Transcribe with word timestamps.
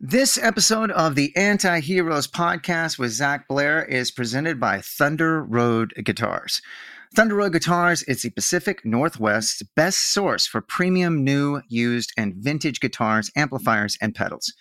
This 0.00 0.38
episode 0.38 0.92
of 0.92 1.16
the 1.16 1.34
Anti 1.34 1.80
Heroes 1.80 2.28
podcast 2.28 3.00
with 3.00 3.10
Zach 3.10 3.48
Blair 3.48 3.84
is 3.84 4.12
presented 4.12 4.60
by 4.60 4.80
Thunder 4.80 5.42
Road 5.42 5.92
Guitars. 6.04 6.62
Thunder 7.16 7.34
Road 7.34 7.54
Guitars 7.54 8.04
is 8.04 8.22
the 8.22 8.30
Pacific 8.30 8.84
Northwest's 8.84 9.60
best 9.74 9.98
source 9.98 10.46
for 10.46 10.60
premium, 10.60 11.24
new, 11.24 11.62
used, 11.66 12.12
and 12.16 12.36
vintage 12.36 12.78
guitars, 12.78 13.32
amplifiers, 13.34 13.98
and 14.00 14.14
pedals. 14.14 14.54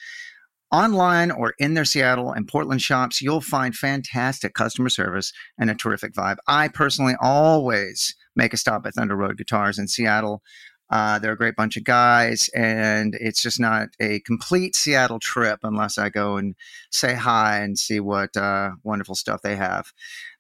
Online 0.72 1.30
or 1.30 1.54
in 1.60 1.76
their 1.76 1.86
Seattle 1.86 2.32
and 2.32 2.48
Portland 2.48 2.82
shops, 2.82 3.22
you'll 3.22 3.40
find 3.40 3.76
fantastic 3.76 4.56
customer 4.56 4.90
service 4.90 5.32
and 5.60 5.70
a 5.70 5.76
terrific 5.76 6.14
vibe. 6.14 6.38
I 6.48 6.68
personally 6.68 7.14
always 7.22 8.16
make 8.36 8.54
a 8.54 8.58
stop 8.58 8.88
at 8.88 8.96
Thunder 8.96 9.16
Road 9.16 9.38
Guitars 9.38 9.78
in 9.78 9.88
Seattle. 9.88 10.42
Uh, 10.90 11.20
they're 11.20 11.34
a 11.34 11.38
great 11.38 11.56
bunch 11.56 11.78
of 11.78 11.84
guys, 11.84 12.50
and 12.56 13.14
it's 13.16 13.42
just 13.42 13.60
not 13.60 13.90
a 14.00 14.22
complete 14.22 14.74
Seattle 14.76 15.20
trip 15.20 15.60
unless 15.64 15.98
I 15.98 16.08
go 16.10 16.38
and 16.38 16.56
say 16.92 17.14
hi 17.14 17.60
and 17.60 17.78
see 17.78 18.00
what 18.00 18.38
uh, 18.38 18.72
wonderful 18.84 19.16
stuff 19.16 19.42
they 19.42 19.58
have. 19.58 19.92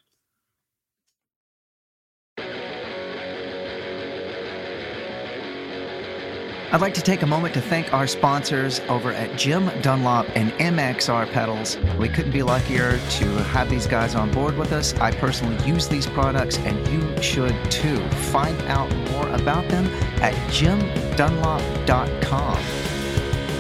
I'd 6.72 6.82
like 6.82 6.94
to 6.94 7.02
take 7.02 7.24
a 7.24 7.26
moment 7.26 7.56
to 7.56 7.62
thank 7.62 7.92
our 7.96 8.06
sponsors 8.06 8.80
over 8.90 9.12
at 9.12 9.36
Jim 9.36 9.72
Dunlop 9.82 10.28
and 10.36 10.52
MXR 10.54 11.28
Pedals. 11.32 11.80
We 11.98 12.10
couldn't 12.10 12.32
be 12.32 12.44
luckier 12.44 13.00
to 13.00 13.26
have 13.46 13.72
these 13.72 13.88
guys 13.88 14.14
on 14.14 14.30
board 14.30 14.56
with 14.56 14.72
us. 14.72 14.94
I 15.00 15.10
personally 15.10 15.58
use 15.66 15.88
these 15.88 16.06
products, 16.06 16.60
and 16.60 16.88
you 16.90 17.24
should 17.24 17.56
too. 17.72 17.98
Find 18.10 18.62
out 18.68 18.96
more 19.10 19.28
about 19.30 19.68
them 19.70 19.88
at 20.22 20.36
jimdunlop.com. 20.52 22.64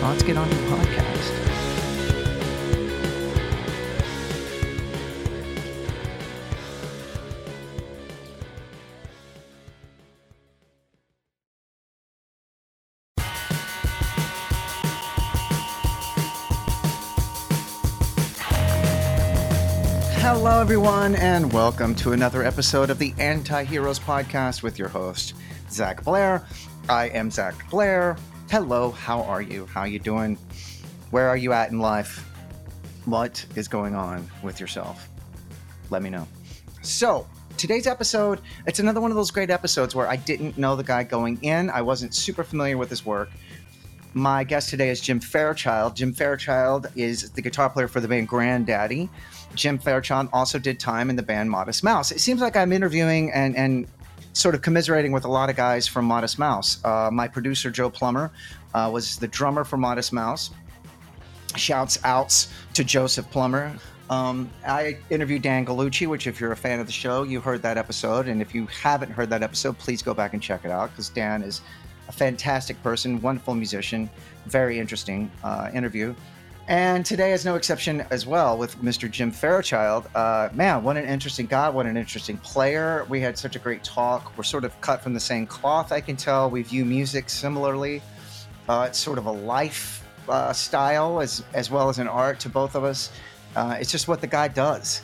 Let's 0.03 0.21
get 0.21 0.37
on 0.37 0.47
to 0.47 0.55
the 0.55 0.67
podcast. 0.67 1.48
Everyone, 20.69 21.15
and 21.15 21.51
welcome 21.51 21.95
to 21.95 22.11
another 22.11 22.43
episode 22.43 22.91
of 22.91 22.99
the 22.99 23.11
Anti 23.17 23.63
Heroes 23.63 23.99
Podcast 23.99 24.61
with 24.61 24.77
your 24.77 24.87
host, 24.87 25.33
Zach 25.71 26.03
Blair. 26.03 26.45
I 26.87 27.07
am 27.07 27.31
Zach 27.31 27.67
Blair. 27.71 28.15
Hello, 28.51 28.91
how 28.91 29.23
are 29.23 29.41
you? 29.41 29.65
How 29.65 29.81
are 29.81 29.87
you 29.87 29.97
doing? 29.97 30.37
Where 31.09 31.27
are 31.27 31.35
you 31.35 31.53
at 31.53 31.71
in 31.71 31.79
life? 31.79 32.23
What 33.05 33.43
is 33.55 33.67
going 33.67 33.95
on 33.95 34.29
with 34.43 34.59
yourself? 34.59 35.09
Let 35.89 36.03
me 36.03 36.11
know. 36.11 36.27
So, 36.83 37.25
today's 37.57 37.87
episode, 37.87 38.39
it's 38.67 38.77
another 38.77 39.01
one 39.01 39.09
of 39.09 39.17
those 39.17 39.31
great 39.31 39.49
episodes 39.49 39.95
where 39.95 40.07
I 40.07 40.17
didn't 40.17 40.55
know 40.55 40.75
the 40.75 40.83
guy 40.83 41.01
going 41.01 41.39
in. 41.41 41.71
I 41.71 41.81
wasn't 41.81 42.13
super 42.13 42.43
familiar 42.43 42.77
with 42.77 42.91
his 42.91 43.03
work. 43.03 43.31
My 44.13 44.43
guest 44.43 44.69
today 44.69 44.89
is 44.89 45.01
Jim 45.01 45.19
Fairchild. 45.19 45.95
Jim 45.95 46.13
Fairchild 46.13 46.91
is 46.95 47.31
the 47.31 47.41
guitar 47.41 47.71
player 47.71 47.87
for 47.87 48.01
the 48.01 48.07
band 48.07 48.29
Grandaddy. 48.29 49.09
Jim 49.59 49.77
Fairchild 49.77 50.29
also 50.31 50.57
did 50.57 50.79
time 50.79 51.09
in 51.09 51.17
the 51.17 51.21
band 51.21 51.51
Modest 51.51 51.83
Mouse. 51.83 52.11
It 52.13 52.21
seems 52.21 52.39
like 52.39 52.55
I'm 52.55 52.71
interviewing 52.71 53.29
and, 53.31 53.57
and 53.57 53.87
sort 54.31 54.55
of 54.55 54.61
commiserating 54.61 55.11
with 55.11 55.25
a 55.25 55.27
lot 55.27 55.49
of 55.49 55.57
guys 55.57 55.85
from 55.85 56.05
Modest 56.05 56.39
Mouse. 56.39 56.83
Uh, 56.85 57.09
my 57.11 57.27
producer, 57.27 57.69
Joe 57.69 57.89
Plummer, 57.89 58.31
uh, 58.73 58.89
was 58.91 59.17
the 59.17 59.27
drummer 59.27 59.65
for 59.65 59.75
Modest 59.75 60.13
Mouse. 60.13 60.51
Shouts 61.57 61.99
outs 62.05 62.53
to 62.73 62.85
Joseph 62.85 63.29
Plummer. 63.31 63.75
Um, 64.09 64.49
I 64.65 64.97
interviewed 65.09 65.41
Dan 65.41 65.65
Gallucci, 65.65 66.07
which, 66.07 66.25
if 66.25 66.39
you're 66.39 66.53
a 66.53 66.57
fan 66.57 66.79
of 66.79 66.85
the 66.85 66.93
show, 66.93 67.23
you 67.23 67.41
heard 67.41 67.61
that 67.63 67.77
episode. 67.77 68.29
And 68.29 68.41
if 68.41 68.55
you 68.55 68.65
haven't 68.67 69.11
heard 69.11 69.29
that 69.31 69.43
episode, 69.43 69.77
please 69.77 70.01
go 70.01 70.13
back 70.13 70.33
and 70.33 70.41
check 70.41 70.63
it 70.63 70.71
out 70.71 70.91
because 70.91 71.09
Dan 71.09 71.43
is 71.43 71.59
a 72.07 72.13
fantastic 72.13 72.81
person, 72.81 73.21
wonderful 73.21 73.55
musician, 73.55 74.09
very 74.45 74.79
interesting 74.79 75.29
uh, 75.43 75.69
interview. 75.73 76.15
And 76.69 77.03
today 77.03 77.33
is 77.33 77.45
no 77.45 77.55
exception 77.55 78.05
as 78.11 78.27
well 78.27 78.55
with 78.55 78.77
Mr. 78.77 79.09
Jim 79.09 79.31
Fairchild. 79.31 80.07
Uh, 80.13 80.49
man, 80.53 80.83
what 80.83 80.97
an 80.97 81.05
interesting 81.05 81.47
guy, 81.47 81.67
what 81.67 81.87
an 81.87 81.97
interesting 81.97 82.37
player. 82.37 83.07
We 83.09 83.19
had 83.19 83.39
such 83.39 83.55
a 83.55 83.59
great 83.59 83.83
talk. 83.83 84.37
We're 84.37 84.43
sort 84.43 84.63
of 84.63 84.79
cut 84.79 85.01
from 85.01 85.15
the 85.15 85.19
same 85.19 85.47
cloth, 85.47 85.91
I 85.91 85.99
can 85.99 86.15
tell. 86.15 86.47
We 86.47 86.61
view 86.61 86.85
music 86.85 87.27
similarly. 87.27 88.03
Uh, 88.69 88.85
it's 88.87 88.99
sort 88.99 89.17
of 89.17 89.25
a 89.25 89.31
life 89.31 90.05
uh, 90.29 90.53
style 90.53 91.21
as, 91.21 91.43
as 91.55 91.71
well 91.71 91.89
as 91.89 91.97
an 91.97 92.07
art 92.07 92.39
to 92.41 92.49
both 92.49 92.75
of 92.75 92.83
us. 92.83 93.11
Uh, 93.55 93.77
it's 93.79 93.91
just 93.91 94.07
what 94.07 94.21
the 94.21 94.27
guy 94.27 94.47
does. 94.47 95.01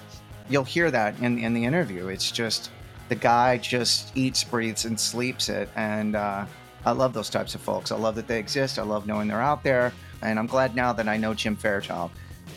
You'll 0.47 0.65
hear 0.65 0.91
that 0.91 1.17
in, 1.19 1.39
in 1.39 1.55
the 1.55 1.65
interview. 1.65 2.09
It's 2.09 2.29
just 2.29 2.69
the 3.09 3.15
guy 3.15 3.57
just 3.57 4.15
eats, 4.15 4.43
breathes, 4.43 4.85
and 4.85 4.99
sleeps 4.99 5.49
it. 5.49 5.67
And 5.75 6.15
uh, 6.15 6.45
I 6.85 6.91
love 6.91 7.13
those 7.13 7.31
types 7.31 7.55
of 7.55 7.61
folks. 7.61 7.91
I 7.91 7.95
love 7.95 8.13
that 8.15 8.27
they 8.27 8.37
exist. 8.37 8.77
I 8.77 8.83
love 8.83 9.07
knowing 9.07 9.27
they're 9.27 9.41
out 9.41 9.63
there. 9.63 9.91
And 10.21 10.39
I'm 10.39 10.47
glad 10.47 10.75
now 10.75 10.93
that 10.93 11.07
I 11.07 11.17
know 11.17 11.33
Jim 11.33 11.55
Fairchild. 11.55 12.11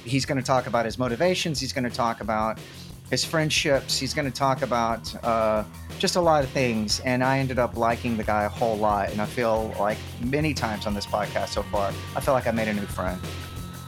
He's 0.05 0.25
going 0.25 0.39
to 0.39 0.45
talk 0.45 0.67
about 0.67 0.85
his 0.85 0.99
motivations. 0.99 1.61
He's 1.61 1.73
going 1.73 1.85
to 1.85 1.95
talk 1.95 2.21
about 2.21 2.59
his 3.11 3.25
friendships. 3.25 3.99
He's 3.99 4.15
going 4.15 4.31
to 4.31 4.37
talk 4.37 4.63
about 4.63 5.25
uh, 5.25 5.65
just 5.99 6.17
a 6.17 6.21
lot 6.21 6.45
of 6.45 6.51
things. 6.51 7.01
And 7.01 7.25
I 7.25 7.39
ended 7.39 7.59
up 7.59 7.77
liking 7.77 8.17
the 8.17 8.25
guy 8.25 8.45
a 8.45 8.49
whole 8.49 8.77
lot. 8.77 9.11
And 9.11 9.21
I 9.21 9.27
feel 9.27 9.75
like 9.79 9.99
many 10.21 10.55
times 10.55 10.87
on 10.87 10.95
this 10.95 11.07
podcast 11.07 11.49
so 11.49 11.63
far, 11.65 11.93
I 12.15 12.21
feel 12.21 12.35
like 12.35 12.47
I 12.47 12.51
made 12.51 12.69
a 12.69 12.75
new 12.75 12.87
friend. 12.87 13.21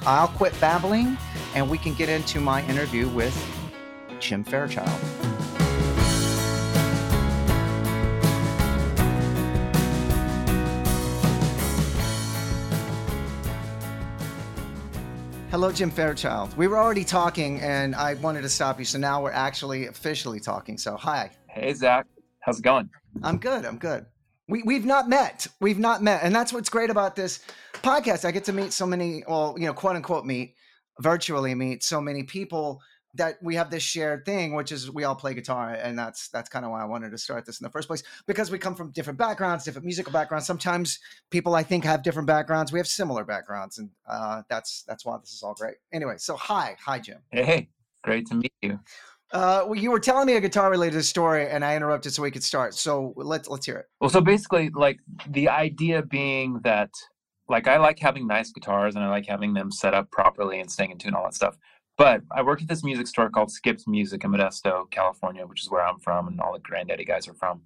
I'll 0.06 0.28
quit 0.28 0.58
babbling 0.60 1.19
and 1.54 1.69
we 1.69 1.76
can 1.76 1.94
get 1.94 2.08
into 2.08 2.41
my 2.41 2.66
interview 2.69 3.08
with 3.08 3.37
Jim 4.19 4.44
Fairchild. 4.44 4.88
Hello, 15.50 15.72
Jim 15.72 15.91
Fairchild. 15.91 16.56
We 16.56 16.69
were 16.69 16.78
already 16.78 17.03
talking, 17.03 17.61
and 17.61 17.97
I 17.97 18.15
wanted 18.15 18.43
to 18.43 18.49
stop 18.49 18.78
you, 18.78 18.84
so 18.84 18.99
now 18.99 19.21
we're 19.21 19.33
actually 19.33 19.88
officially 19.88 20.38
talking. 20.38 20.78
So, 20.78 20.97
hi. 20.97 21.33
Hey, 21.49 21.75
Zach. 21.75 22.06
How's 22.38 22.61
it 22.61 22.62
going? 22.62 22.88
I'm 23.25 23.37
good. 23.37 23.66
I'm 23.66 23.77
good. 23.77 24.06
We 24.49 24.62
we've 24.62 24.85
not 24.85 25.08
met. 25.08 25.49
We've 25.61 25.81
not 25.81 26.05
met, 26.05 26.20
and 26.23 26.32
that's 26.32 26.52
what's 26.52 26.69
great 26.69 26.88
about 26.88 27.17
this 27.17 27.41
podcast. 27.82 28.25
I 28.25 28.31
get 28.31 28.44
to 28.44 28.52
meet 28.52 28.73
so 28.73 28.87
many, 28.87 29.25
well, 29.26 29.56
you 29.58 29.67
know, 29.67 29.75
quote 29.75 29.97
unquote, 29.97 30.25
meet 30.25 30.55
virtually 31.00 31.55
meet 31.56 31.82
so 31.82 32.00
many 32.00 32.23
people 32.23 32.81
that 33.14 33.42
we 33.42 33.56
have 33.56 33.70
this 33.70 33.82
shared 33.82 34.24
thing, 34.24 34.54
which 34.54 34.70
is 34.70 34.90
we 34.90 35.04
all 35.04 35.14
play 35.14 35.34
guitar, 35.34 35.70
and 35.70 35.98
that's 35.98 36.28
that's 36.28 36.48
kind 36.48 36.64
of 36.64 36.70
why 36.70 36.82
I 36.82 36.84
wanted 36.84 37.10
to 37.10 37.18
start 37.18 37.44
this 37.44 37.60
in 37.60 37.64
the 37.64 37.70
first 37.70 37.88
place 37.88 38.02
because 38.26 38.50
we 38.50 38.58
come 38.58 38.74
from 38.74 38.90
different 38.92 39.18
backgrounds, 39.18 39.64
different 39.64 39.84
musical 39.84 40.12
backgrounds. 40.12 40.46
Sometimes 40.46 40.98
people 41.30 41.54
I 41.54 41.62
think 41.62 41.84
have 41.84 42.02
different 42.02 42.26
backgrounds. 42.26 42.72
We 42.72 42.78
have 42.78 42.86
similar 42.86 43.24
backgrounds, 43.24 43.78
and 43.78 43.90
uh, 44.08 44.42
that's 44.48 44.84
that's 44.86 45.04
why 45.04 45.18
this 45.18 45.32
is 45.32 45.42
all 45.42 45.54
great. 45.54 45.76
Anyway, 45.92 46.14
so 46.18 46.36
hi, 46.36 46.76
hi, 46.80 46.98
Jim. 46.98 47.18
Hey, 47.30 47.68
great 48.02 48.26
to 48.28 48.36
meet 48.36 48.52
you. 48.62 48.78
Uh, 49.32 49.64
well, 49.66 49.76
you 49.76 49.90
were 49.90 50.00
telling 50.00 50.26
me 50.26 50.34
a 50.34 50.40
guitar 50.40 50.70
related 50.70 51.04
story, 51.04 51.48
and 51.48 51.64
I 51.64 51.76
interrupted 51.76 52.12
so 52.12 52.22
we 52.22 52.30
could 52.30 52.42
start. 52.42 52.74
So 52.74 53.12
let's 53.16 53.48
let's 53.48 53.66
hear 53.66 53.76
it. 53.76 53.86
Well, 54.00 54.10
so 54.10 54.20
basically, 54.20 54.70
like 54.70 54.98
the 55.28 55.48
idea 55.48 56.02
being 56.02 56.60
that, 56.64 56.90
like, 57.48 57.68
I 57.68 57.78
like 57.78 57.98
having 58.00 58.26
nice 58.26 58.50
guitars, 58.50 58.96
and 58.96 59.04
I 59.04 59.08
like 59.08 59.26
having 59.26 59.54
them 59.54 59.70
set 59.70 59.94
up 59.94 60.10
properly 60.10 60.60
and 60.60 60.70
staying 60.70 60.90
in 60.90 60.98
tune, 60.98 61.14
all 61.14 61.24
that 61.24 61.34
stuff. 61.34 61.56
But 61.96 62.22
I 62.31 62.42
worked 62.42 62.62
at 62.62 62.69
this 62.69 62.82
music 62.82 63.06
store 63.06 63.28
called 63.28 63.50
Skips 63.50 63.87
Music 63.87 64.25
in 64.25 64.31
Modesto, 64.31 64.90
California, 64.90 65.46
which 65.46 65.62
is 65.62 65.70
where 65.70 65.84
I'm 65.84 65.98
from 65.98 66.28
and 66.28 66.40
all 66.40 66.52
the 66.52 66.60
Grandaddy 66.60 67.06
guys 67.06 67.28
are 67.28 67.34
from. 67.34 67.62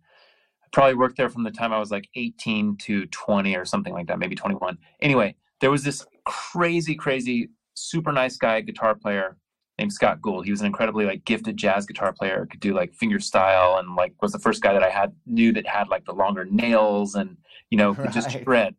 I 0.62 0.67
probably 0.73 0.94
worked 0.94 1.17
there 1.17 1.29
from 1.29 1.44
the 1.44 1.53
time 1.53 1.73
I 1.73 1.79
was 1.79 1.91
like 1.91 2.09
18 2.17 2.76
to 2.79 3.06
20 3.06 3.56
or 3.56 3.65
something 3.65 3.93
like 3.93 4.09
that, 4.09 4.19
maybe 4.19 4.35
21. 4.35 4.76
Anyway, 5.00 5.37
there 5.61 5.71
was 5.71 5.85
this 5.85 6.05
crazy, 6.25 6.94
crazy, 6.97 7.50
super 7.75 8.12
nice 8.12 8.37
guy, 8.37 8.61
guitar 8.61 8.94
player 8.94 9.37
named 9.79 9.93
Scott 9.93 10.21
Gould. 10.21 10.44
He 10.44 10.50
was 10.50 10.61
an 10.61 10.67
incredibly 10.67 11.05
like 11.05 11.25
gifted 11.25 11.56
jazz 11.56 11.87
guitar 11.87 12.12
player, 12.12 12.47
could 12.47 12.61
do 12.61 12.75
like 12.75 12.94
finger 12.94 13.19
style 13.19 13.79
and 13.79 13.97
like 13.97 14.15
was 14.23 14.32
the 14.32 14.38
first 14.38 14.62
guy 14.62 14.73
that 14.73 14.82
I 14.82 14.91
had 14.91 15.12
knew 15.27 15.53
that 15.53 15.67
had 15.67 15.88
like 15.88 16.05
the 16.05 16.12
longer 16.12 16.44
nails 16.44 17.15
and 17.15 17.37
you 17.70 17.79
know 17.79 17.94
could 17.94 18.12
just 18.12 18.31
shred. 18.31 18.75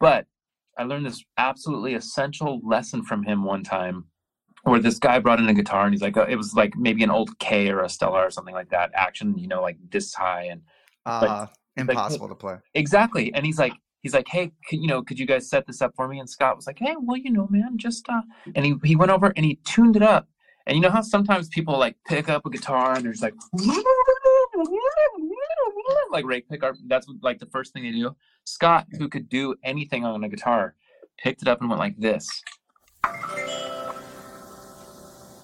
But 0.00 0.26
I 0.78 0.84
learned 0.84 1.06
this 1.06 1.24
absolutely 1.38 1.94
essential 1.94 2.60
lesson 2.64 3.04
from 3.04 3.22
him 3.22 3.44
one 3.44 3.62
time 3.62 4.06
where 4.62 4.80
this 4.80 4.98
guy 4.98 5.18
brought 5.18 5.40
in 5.40 5.48
a 5.48 5.54
guitar 5.54 5.84
and 5.84 5.92
he's 5.92 6.02
like, 6.02 6.16
uh, 6.16 6.26
it 6.28 6.36
was 6.36 6.54
like 6.54 6.76
maybe 6.76 7.02
an 7.02 7.10
old 7.10 7.38
Kay 7.38 7.68
or 7.68 7.80
a 7.82 7.88
Stella 7.88 8.20
or 8.20 8.30
something 8.30 8.54
like 8.54 8.70
that, 8.70 8.90
action, 8.94 9.36
you 9.36 9.48
know, 9.48 9.60
like 9.60 9.76
this 9.90 10.14
high 10.14 10.44
and 10.44 10.62
uh, 11.04 11.46
impossible 11.76 12.28
like, 12.28 12.38
to 12.38 12.40
play. 12.40 12.56
Exactly. 12.74 13.34
And 13.34 13.44
he's 13.44 13.58
like, 13.58 13.72
he's 14.02 14.14
like, 14.14 14.28
hey, 14.28 14.52
could, 14.68 14.80
you 14.80 14.86
know, 14.86 15.02
could 15.02 15.18
you 15.18 15.26
guys 15.26 15.50
set 15.50 15.66
this 15.66 15.82
up 15.82 15.92
for 15.96 16.06
me? 16.06 16.20
And 16.20 16.30
Scott 16.30 16.54
was 16.54 16.66
like, 16.66 16.78
hey, 16.78 16.94
well, 17.00 17.16
you 17.16 17.32
know, 17.32 17.48
man, 17.50 17.76
just 17.76 18.08
uh, 18.08 18.22
and 18.54 18.64
he 18.64 18.74
he 18.84 18.94
went 18.94 19.10
over 19.10 19.32
and 19.36 19.44
he 19.44 19.56
tuned 19.64 19.96
it 19.96 20.02
up. 20.02 20.28
And 20.66 20.76
you 20.76 20.82
know 20.82 20.90
how 20.90 21.02
sometimes 21.02 21.48
people 21.48 21.76
like 21.76 21.96
pick 22.06 22.28
up 22.28 22.46
a 22.46 22.50
guitar 22.50 22.94
and 22.94 23.04
there's 23.04 23.20
like 23.20 23.34
like 26.12 26.24
rake 26.24 26.48
pick 26.48 26.62
up. 26.62 26.76
That's 26.86 27.08
like 27.20 27.40
the 27.40 27.46
first 27.46 27.72
thing 27.72 27.82
they 27.82 27.90
do. 27.90 28.14
Scott, 28.44 28.86
who 28.96 29.08
could 29.08 29.28
do 29.28 29.56
anything 29.64 30.04
on 30.04 30.22
a 30.22 30.28
guitar, 30.28 30.76
picked 31.18 31.42
it 31.42 31.48
up 31.48 31.60
and 31.60 31.68
went 31.68 31.80
like 31.80 31.98
this 31.98 32.44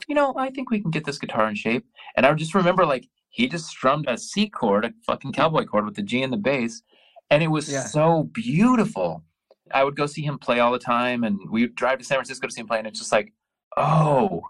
you 0.08 0.14
know, 0.14 0.34
I 0.36 0.50
think 0.50 0.70
we 0.70 0.80
can 0.80 0.90
get 0.90 1.04
this 1.04 1.18
guitar 1.18 1.48
in 1.48 1.54
shape. 1.54 1.86
And 2.16 2.26
I 2.26 2.32
just 2.34 2.54
remember 2.54 2.84
like 2.84 3.08
he 3.30 3.46
just 3.46 3.66
strummed 3.66 4.08
a 4.08 4.18
C 4.18 4.48
chord, 4.48 4.84
a 4.84 4.92
fucking 5.06 5.32
cowboy 5.32 5.64
chord 5.64 5.84
with 5.84 5.94
the 5.94 6.02
G 6.02 6.22
and 6.22 6.32
the 6.32 6.38
bass, 6.38 6.82
and 7.30 7.42
it 7.42 7.48
was 7.48 7.70
yeah. 7.70 7.84
so 7.84 8.24
beautiful. 8.32 9.22
I 9.72 9.84
would 9.84 9.96
go 9.96 10.06
see 10.06 10.22
him 10.22 10.38
play 10.38 10.60
all 10.60 10.72
the 10.72 10.78
time, 10.78 11.24
and 11.24 11.38
we 11.50 11.62
would 11.62 11.74
drive 11.74 11.98
to 11.98 12.04
San 12.04 12.16
Francisco 12.16 12.46
to 12.46 12.52
see 12.52 12.62
him 12.62 12.66
play, 12.66 12.78
and 12.78 12.86
it's 12.86 12.98
just 12.98 13.12
like, 13.12 13.34
oh, 13.76 14.42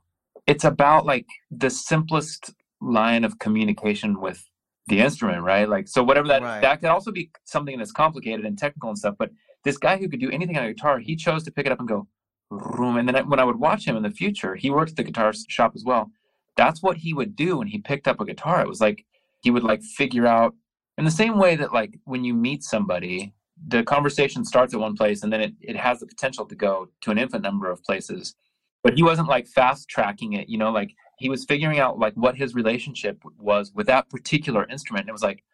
it's 0.46 0.64
about 0.64 1.04
like 1.04 1.26
the 1.50 1.70
simplest 1.70 2.54
line 2.80 3.24
of 3.24 3.38
communication 3.40 4.20
with 4.20 4.48
the 4.86 5.00
instrument, 5.00 5.42
right? 5.42 5.68
Like, 5.68 5.88
so 5.88 6.02
whatever 6.02 6.28
that 6.28 6.42
right. 6.42 6.62
that 6.62 6.80
could 6.80 6.88
also 6.88 7.10
be 7.10 7.30
something 7.44 7.76
that's 7.78 7.92
complicated 7.92 8.46
and 8.46 8.56
technical 8.56 8.90
and 8.90 8.98
stuff. 8.98 9.16
But 9.18 9.30
this 9.64 9.76
guy 9.76 9.98
who 9.98 10.08
could 10.08 10.20
do 10.20 10.30
anything 10.30 10.56
on 10.56 10.64
a 10.64 10.72
guitar, 10.72 11.00
he 11.00 11.16
chose 11.16 11.42
to 11.44 11.50
pick 11.50 11.66
it 11.66 11.72
up 11.72 11.80
and 11.80 11.88
go, 11.88 12.06
and 12.50 13.08
then 13.08 13.28
when 13.28 13.40
I 13.40 13.44
would 13.44 13.58
watch 13.58 13.86
him 13.86 13.96
in 13.96 14.02
the 14.02 14.10
future, 14.10 14.54
he 14.54 14.70
worked 14.70 14.92
at 14.92 14.96
the 14.96 15.04
guitar 15.04 15.32
shop 15.48 15.72
as 15.74 15.84
well. 15.84 16.10
That's 16.56 16.82
what 16.82 16.96
he 16.96 17.14
would 17.14 17.36
do 17.36 17.58
when 17.58 17.68
he 17.68 17.78
picked 17.78 18.08
up 18.08 18.20
a 18.20 18.24
guitar. 18.24 18.60
It 18.60 18.68
was 18.68 18.80
like 18.80 19.04
he 19.40 19.50
would 19.50 19.62
like 19.62 19.82
figure 19.82 20.26
out 20.26 20.54
in 20.96 21.04
the 21.04 21.10
same 21.10 21.38
way 21.38 21.56
that 21.56 21.72
like 21.72 21.98
when 22.04 22.24
you 22.24 22.34
meet 22.34 22.64
somebody, 22.64 23.32
the 23.68 23.82
conversation 23.84 24.44
starts 24.44 24.74
at 24.74 24.80
one 24.80 24.96
place 24.96 25.22
and 25.22 25.32
then 25.32 25.40
it, 25.40 25.52
it 25.60 25.76
has 25.76 26.00
the 26.00 26.06
potential 26.06 26.46
to 26.46 26.54
go 26.54 26.88
to 27.02 27.10
an 27.10 27.18
infinite 27.18 27.42
number 27.42 27.70
of 27.70 27.82
places. 27.84 28.34
But 28.82 28.94
he 28.94 29.02
wasn't 29.02 29.28
like 29.28 29.46
fast 29.46 29.88
tracking 29.88 30.34
it, 30.34 30.48
you 30.48 30.58
know, 30.58 30.70
like 30.70 30.94
he 31.18 31.28
was 31.28 31.44
figuring 31.44 31.78
out 31.78 31.98
like 31.98 32.14
what 32.14 32.36
his 32.36 32.54
relationship 32.54 33.22
was 33.38 33.72
with 33.74 33.86
that 33.88 34.08
particular 34.08 34.66
instrument. 34.68 35.02
And 35.02 35.10
it 35.10 35.12
was 35.12 35.22
like, 35.22 35.44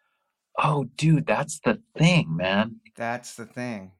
oh 0.59 0.85
dude, 0.97 1.27
that's 1.27 1.61
the 1.61 1.81
thing, 1.99 2.35
man. 2.37 2.81
That's 2.97 3.35
the 3.35 3.47
thing. 3.47 3.93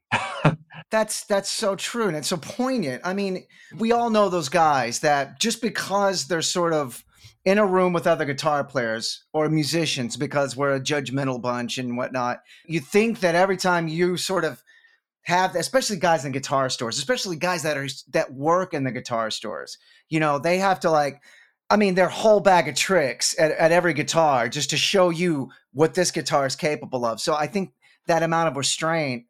That's 0.91 1.25
that's 1.25 1.49
so 1.49 1.77
true 1.77 2.09
and 2.09 2.17
it's 2.17 2.29
so 2.29 2.37
poignant. 2.37 3.03
I 3.05 3.15
mean, 3.15 3.45
we 3.77 3.93
all 3.93 4.11
know 4.11 4.29
those 4.29 4.49
guys 4.49 5.01
that 5.01 5.41
just 5.41 5.61
because 5.61 6.27
they're 6.27 6.43
sort 6.43 6.73
of 6.73 7.05
in 7.45 7.59
a 7.59 7.67
room 7.67 7.93
with 7.93 8.07
other 8.07 8.25
guitar 8.25 8.65
players 8.65 9.25
or 9.33 9.49
musicians 9.49 10.17
because 10.17 10.57
we're 10.57 10.75
a 10.75 10.81
judgmental 10.81 11.41
bunch 11.41 11.79
and 11.79 11.97
whatnot, 11.97 12.41
you 12.67 12.81
think 12.81 13.21
that 13.21 13.35
every 13.35 13.57
time 13.57 13.87
you 13.87 14.17
sort 14.17 14.45
of 14.45 14.63
have 15.23 15.55
especially 15.55 15.97
guys 15.97 16.25
in 16.25 16.33
guitar 16.33 16.69
stores, 16.71 16.99
especially 16.99 17.37
guys 17.37 17.63
that 17.63 17.77
are 17.77 17.89
that 18.13 18.33
work 18.33 18.75
in 18.75 18.85
the 18.85 18.93
guitar 18.93 19.31
stores, 19.31 19.79
you 20.09 20.21
know, 20.21 20.39
they 20.39 20.59
have 20.59 20.81
to 20.81 20.91
like 20.91 21.23
I 21.71 21.77
mean, 21.77 21.95
their 21.95 22.09
whole 22.09 22.41
bag 22.41 22.69
of 22.69 22.75
tricks 22.75 23.35
at, 23.39 23.51
at 23.53 23.73
every 23.73 23.95
guitar 23.95 24.49
just 24.49 24.71
to 24.71 24.77
show 24.77 25.09
you 25.09 25.51
what 25.73 25.95
this 25.95 26.11
guitar 26.11 26.47
is 26.47 26.55
capable 26.55 27.07
of. 27.07 27.21
So 27.21 27.35
I 27.35 27.47
think 27.47 27.73
that 28.07 28.23
amount 28.23 28.49
of 28.49 28.57
restraint 28.57 29.25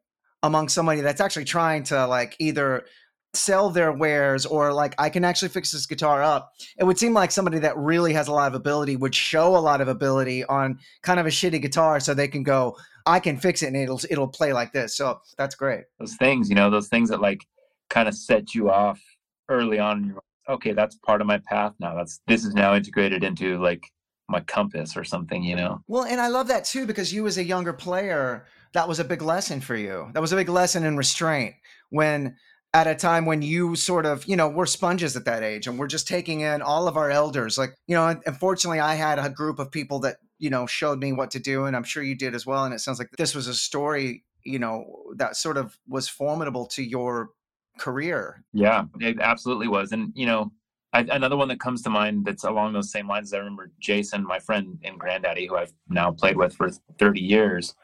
among 0.44 0.68
somebody 0.68 1.00
that's 1.00 1.22
actually 1.22 1.46
trying 1.46 1.82
to 1.82 2.06
like 2.06 2.36
either 2.38 2.84
sell 3.32 3.70
their 3.70 3.92
wares 3.92 4.44
or 4.46 4.72
like 4.72 4.94
I 4.98 5.08
can 5.08 5.24
actually 5.24 5.48
fix 5.48 5.72
this 5.72 5.86
guitar 5.86 6.22
up. 6.22 6.52
It 6.78 6.84
would 6.84 6.98
seem 6.98 7.14
like 7.14 7.30
somebody 7.30 7.58
that 7.60 7.76
really 7.76 8.12
has 8.12 8.28
a 8.28 8.32
lot 8.32 8.46
of 8.46 8.54
ability 8.54 8.96
would 8.96 9.14
show 9.14 9.56
a 9.56 9.58
lot 9.58 9.80
of 9.80 9.88
ability 9.88 10.44
on 10.44 10.78
kind 11.02 11.18
of 11.18 11.26
a 11.26 11.30
shitty 11.30 11.60
guitar 11.62 11.98
so 11.98 12.14
they 12.14 12.28
can 12.28 12.42
go 12.42 12.76
I 13.06 13.20
can 13.20 13.38
fix 13.38 13.62
it 13.62 13.68
and 13.68 13.76
it'll 13.76 14.00
it'll 14.10 14.28
play 14.28 14.52
like 14.52 14.72
this. 14.72 14.96
So 14.96 15.20
that's 15.38 15.54
great. 15.54 15.84
Those 15.98 16.14
things, 16.16 16.48
you 16.48 16.54
know, 16.54 16.70
those 16.70 16.88
things 16.88 17.08
that 17.08 17.20
like 17.20 17.40
kind 17.88 18.06
of 18.06 18.14
set 18.14 18.54
you 18.54 18.70
off 18.70 19.00
early 19.48 19.78
on 19.78 20.16
okay, 20.46 20.72
that's 20.72 20.96
part 20.96 21.22
of 21.22 21.26
my 21.26 21.38
path 21.38 21.72
now. 21.80 21.94
That's 21.94 22.20
this 22.26 22.44
is 22.44 22.54
now 22.54 22.74
integrated 22.74 23.24
into 23.24 23.58
like 23.62 23.90
my 24.28 24.40
compass 24.40 24.94
or 24.94 25.04
something, 25.04 25.42
you 25.42 25.56
know. 25.56 25.80
Well, 25.88 26.04
and 26.04 26.20
I 26.20 26.28
love 26.28 26.48
that 26.48 26.66
too 26.66 26.86
because 26.86 27.12
you 27.12 27.26
as 27.26 27.38
a 27.38 27.44
younger 27.44 27.72
player 27.72 28.46
that 28.74 28.88
was 28.88 28.98
a 28.98 29.04
big 29.04 29.22
lesson 29.22 29.60
for 29.60 29.76
you. 29.76 30.10
That 30.12 30.20
was 30.20 30.32
a 30.32 30.36
big 30.36 30.48
lesson 30.48 30.84
in 30.84 30.96
restraint 30.96 31.54
when 31.90 32.36
at 32.74 32.88
a 32.88 32.94
time 32.94 33.24
when 33.24 33.40
you 33.40 33.76
sort 33.76 34.04
of, 34.04 34.26
you 34.26 34.34
know, 34.34 34.48
we're 34.48 34.66
sponges 34.66 35.16
at 35.16 35.24
that 35.24 35.44
age 35.44 35.68
and 35.68 35.78
we're 35.78 35.86
just 35.86 36.08
taking 36.08 36.40
in 36.40 36.60
all 36.60 36.88
of 36.88 36.96
our 36.96 37.08
elders. 37.08 37.56
Like, 37.56 37.76
you 37.86 37.94
know, 37.94 38.20
unfortunately, 38.26 38.80
I 38.80 38.96
had 38.96 39.20
a 39.20 39.30
group 39.30 39.60
of 39.60 39.70
people 39.70 40.00
that, 40.00 40.16
you 40.40 40.50
know, 40.50 40.66
showed 40.66 40.98
me 40.98 41.12
what 41.12 41.30
to 41.30 41.38
do. 41.38 41.66
And 41.66 41.76
I'm 41.76 41.84
sure 41.84 42.02
you 42.02 42.16
did 42.16 42.34
as 42.34 42.44
well. 42.44 42.64
And 42.64 42.74
it 42.74 42.80
sounds 42.80 42.98
like 42.98 43.10
this 43.16 43.32
was 43.32 43.46
a 43.46 43.54
story, 43.54 44.24
you 44.44 44.58
know, 44.58 44.84
that 45.14 45.36
sort 45.36 45.56
of 45.56 45.78
was 45.86 46.08
formidable 46.08 46.66
to 46.66 46.82
your 46.82 47.30
career. 47.78 48.42
Yeah, 48.52 48.86
it 49.00 49.20
absolutely 49.20 49.68
was. 49.68 49.92
And, 49.92 50.12
you 50.16 50.26
know, 50.26 50.50
I, 50.94 51.00
another 51.10 51.36
one 51.36 51.48
that 51.48 51.58
comes 51.58 51.82
to 51.82 51.90
mind 51.90 52.24
that's 52.24 52.44
along 52.44 52.72
those 52.72 52.90
same 52.90 53.08
lines. 53.08 53.32
I 53.32 53.38
remember 53.38 53.70
Jason, 53.80 54.24
my 54.24 54.38
friend 54.38 54.78
in 54.82 54.96
Grandaddy, 54.96 55.48
who 55.48 55.56
I've 55.56 55.72
now 55.88 56.12
played 56.12 56.36
with 56.36 56.54
for 56.54 56.70
30 56.98 57.20
years. 57.20 57.74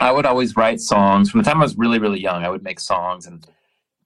I 0.00 0.10
would 0.10 0.26
always 0.26 0.56
write 0.56 0.80
songs 0.80 1.30
from 1.30 1.42
the 1.42 1.48
time 1.48 1.58
I 1.58 1.64
was 1.64 1.76
really, 1.76 1.98
really 1.98 2.20
young. 2.20 2.42
I 2.42 2.48
would 2.48 2.62
make 2.62 2.80
songs, 2.80 3.26
and 3.26 3.46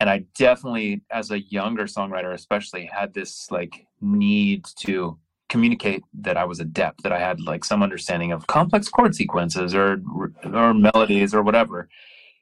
and 0.00 0.10
I 0.10 0.24
definitely, 0.36 1.02
as 1.10 1.30
a 1.30 1.40
younger 1.40 1.84
songwriter, 1.84 2.34
especially, 2.34 2.86
had 2.86 3.14
this 3.14 3.50
like 3.50 3.86
need 4.00 4.66
to 4.80 5.18
communicate 5.48 6.02
that 6.14 6.36
I 6.36 6.44
was 6.44 6.58
adept, 6.58 7.04
that 7.04 7.12
I 7.12 7.20
had 7.20 7.40
like 7.40 7.64
some 7.64 7.82
understanding 7.82 8.32
of 8.32 8.46
complex 8.48 8.88
chord 8.88 9.14
sequences 9.14 9.74
or 9.74 10.02
or 10.52 10.74
melodies 10.74 11.32
or 11.32 11.42
whatever. 11.42 11.88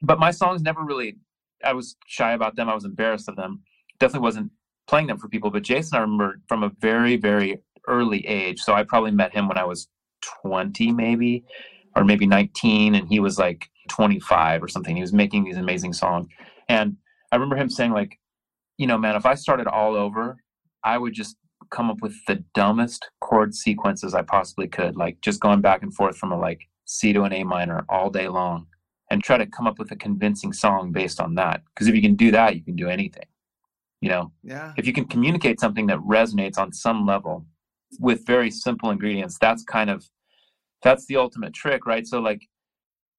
But 0.01 0.19
my 0.19 0.31
songs 0.31 0.61
never 0.61 0.83
really. 0.83 1.17
I 1.63 1.73
was 1.73 1.95
shy 2.07 2.33
about 2.33 2.55
them. 2.55 2.69
I 2.69 2.73
was 2.73 2.85
embarrassed 2.85 3.29
of 3.29 3.35
them. 3.35 3.61
Definitely 3.99 4.25
wasn't 4.25 4.51
playing 4.87 5.07
them 5.07 5.17
for 5.17 5.29
people. 5.29 5.49
But 5.49 5.63
Jason, 5.63 5.97
I 5.97 6.01
remember 6.01 6.41
from 6.47 6.63
a 6.63 6.69
very, 6.79 7.15
very 7.15 7.59
early 7.87 8.25
age. 8.27 8.59
So 8.61 8.73
I 8.73 8.83
probably 8.83 9.11
met 9.11 9.33
him 9.33 9.47
when 9.47 9.57
I 9.57 9.63
was 9.63 9.87
20, 10.41 10.91
maybe, 10.91 11.43
or 11.95 12.03
maybe 12.03 12.25
19, 12.25 12.95
and 12.95 13.07
he 13.07 13.19
was 13.19 13.37
like 13.37 13.69
25 13.89 14.63
or 14.63 14.67
something. 14.67 14.95
He 14.95 15.01
was 15.01 15.13
making 15.13 15.43
these 15.43 15.57
amazing 15.57 15.93
songs. 15.93 16.27
And 16.69 16.97
I 17.31 17.35
remember 17.35 17.55
him 17.55 17.69
saying, 17.69 17.91
like, 17.91 18.19
you 18.77 18.87
know, 18.87 18.97
man, 18.97 19.15
if 19.15 19.25
I 19.25 19.35
started 19.35 19.67
all 19.67 19.95
over, 19.95 20.37
I 20.83 20.97
would 20.97 21.13
just 21.13 21.37
come 21.69 21.89
up 21.89 22.01
with 22.01 22.15
the 22.27 22.43
dumbest 22.53 23.09
chord 23.21 23.55
sequences 23.55 24.13
I 24.13 24.21
possibly 24.21 24.67
could, 24.67 24.95
like 24.95 25.21
just 25.21 25.39
going 25.39 25.61
back 25.61 25.81
and 25.81 25.93
forth 25.93 26.17
from 26.17 26.31
a 26.31 26.37
like 26.37 26.61
C 26.85 27.13
to 27.13 27.23
an 27.23 27.33
A 27.33 27.43
minor 27.43 27.85
all 27.89 28.09
day 28.09 28.27
long 28.27 28.67
and 29.09 29.23
try 29.23 29.37
to 29.37 29.45
come 29.45 29.67
up 29.67 29.79
with 29.79 29.91
a 29.91 29.95
convincing 29.95 30.53
song 30.53 30.91
based 30.91 31.19
on 31.21 31.35
that. 31.35 31.61
Because 31.73 31.87
if 31.87 31.95
you 31.95 32.01
can 32.01 32.15
do 32.15 32.31
that, 32.31 32.55
you 32.55 32.63
can 32.63 32.75
do 32.75 32.89
anything 32.89 33.25
you 34.03 34.09
know 34.09 34.31
yeah 34.43 34.73
if 34.77 34.85
you 34.85 34.91
can 34.91 35.05
communicate 35.05 35.59
something 35.59 35.87
that 35.87 35.97
resonates 35.99 36.57
on 36.57 36.73
some 36.73 37.05
level 37.05 37.45
with 37.99 38.25
very 38.27 38.51
simple 38.51 38.91
ingredients 38.91 39.37
that's 39.39 39.63
kind 39.63 39.89
of 39.89 40.05
that's 40.83 41.05
the 41.07 41.17
ultimate 41.17 41.53
trick 41.53 41.85
right 41.85 42.05
so 42.05 42.19
like 42.19 42.41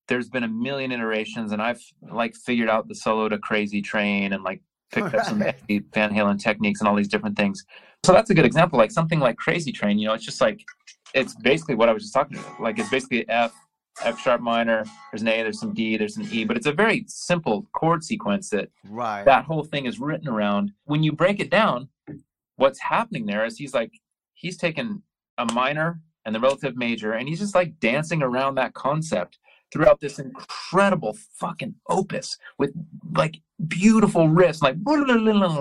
there's 0.09 0.29
been 0.29 0.45
a 0.45 0.49
million 0.49 0.93
iterations 0.93 1.53
and 1.53 1.63
i've 1.63 1.81
like 2.13 2.35
figured 2.35 2.69
out 2.69 2.89
the 2.89 2.95
solo 2.95 3.29
to 3.29 3.39
crazy 3.39 3.83
train 3.83 4.33
and 4.33 4.43
like 4.43 4.61
picked 4.93 5.15
up 5.15 5.25
some 5.25 5.41
van 5.41 6.15
halen 6.15 6.39
techniques 6.39 6.81
and 6.81 6.89
all 6.89 6.95
these 6.95 7.09
different 7.09 7.37
things 7.37 7.65
so 8.05 8.13
that's 8.13 8.31
a 8.31 8.35
good 8.35 8.45
example 8.45 8.79
like 8.79 8.93
something 8.93 9.19
like 9.19 9.37
crazy 9.37 9.73
train 9.73 9.99
you 9.99 10.07
know 10.07 10.15
it's 10.15 10.25
just 10.25 10.41
like 10.41 10.61
it's 11.15 11.35
basically 11.37 11.75
what 11.75 11.89
i 11.89 11.93
was 11.93 12.05
just 12.05 12.15
talking 12.15 12.39
about 12.39 12.61
like 12.61 12.79
it's 12.79 12.91
basically 12.91 13.29
f 13.29 13.53
F 14.03 14.19
sharp 14.21 14.41
minor, 14.41 14.85
there's 15.13 15.23
an 15.23 15.29
A, 15.29 15.43
there's 15.43 15.61
some 15.61 15.73
D, 15.73 15.97
there's 15.97 16.17
an 16.17 16.27
E, 16.31 16.45
but 16.45 16.57
it's 16.57 16.67
a 16.67 16.73
very 16.73 17.05
simple 17.07 17.67
chord 17.75 18.03
sequence 18.03 18.51
that 18.51 18.69
right. 18.89 19.25
that 19.25 19.45
whole 19.45 19.63
thing 19.63 19.87
is 19.87 20.01
written 20.01 20.29
around. 20.29 20.73
When 20.85 21.03
you 21.03 21.13
break 21.13 21.41
it 21.41 21.51
down, 21.51 21.89
what's 22.57 22.81
happening 22.81 23.27
there 23.27 23.45
is 23.45 23.57
he's 23.57 23.75
like 23.75 23.93
he's 24.35 24.57
taken 24.57 25.03
a 25.39 25.53
minor 25.53 26.01
and 26.25 26.35
the 26.35 26.41
relative 26.41 26.77
major 26.77 27.13
and 27.13 27.29
he's 27.29 27.41
just 27.41 27.55
like 27.55 27.79
dancing 27.81 28.23
around 28.23 28.55
that 28.55 28.75
concept 28.75 29.39
throughout 29.73 30.01
this 30.01 30.19
incredible 30.19 31.17
fucking 31.39 31.75
opus 31.89 32.39
with 32.59 32.73
like 33.13 33.41
beautiful 33.67 34.29
riffs, 34.29 34.63
like 34.63 34.77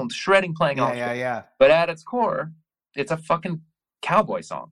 shredding 0.13 0.53
playing 0.53 0.77
yeah, 0.77 0.93
yeah, 0.93 1.13
yeah. 1.13 1.41
But 1.57 1.71
at 1.71 1.89
its 1.89 2.03
core, 2.03 2.51
it's 2.95 3.11
a 3.11 3.17
fucking 3.17 3.61
cowboy 4.01 4.41
song. 4.41 4.71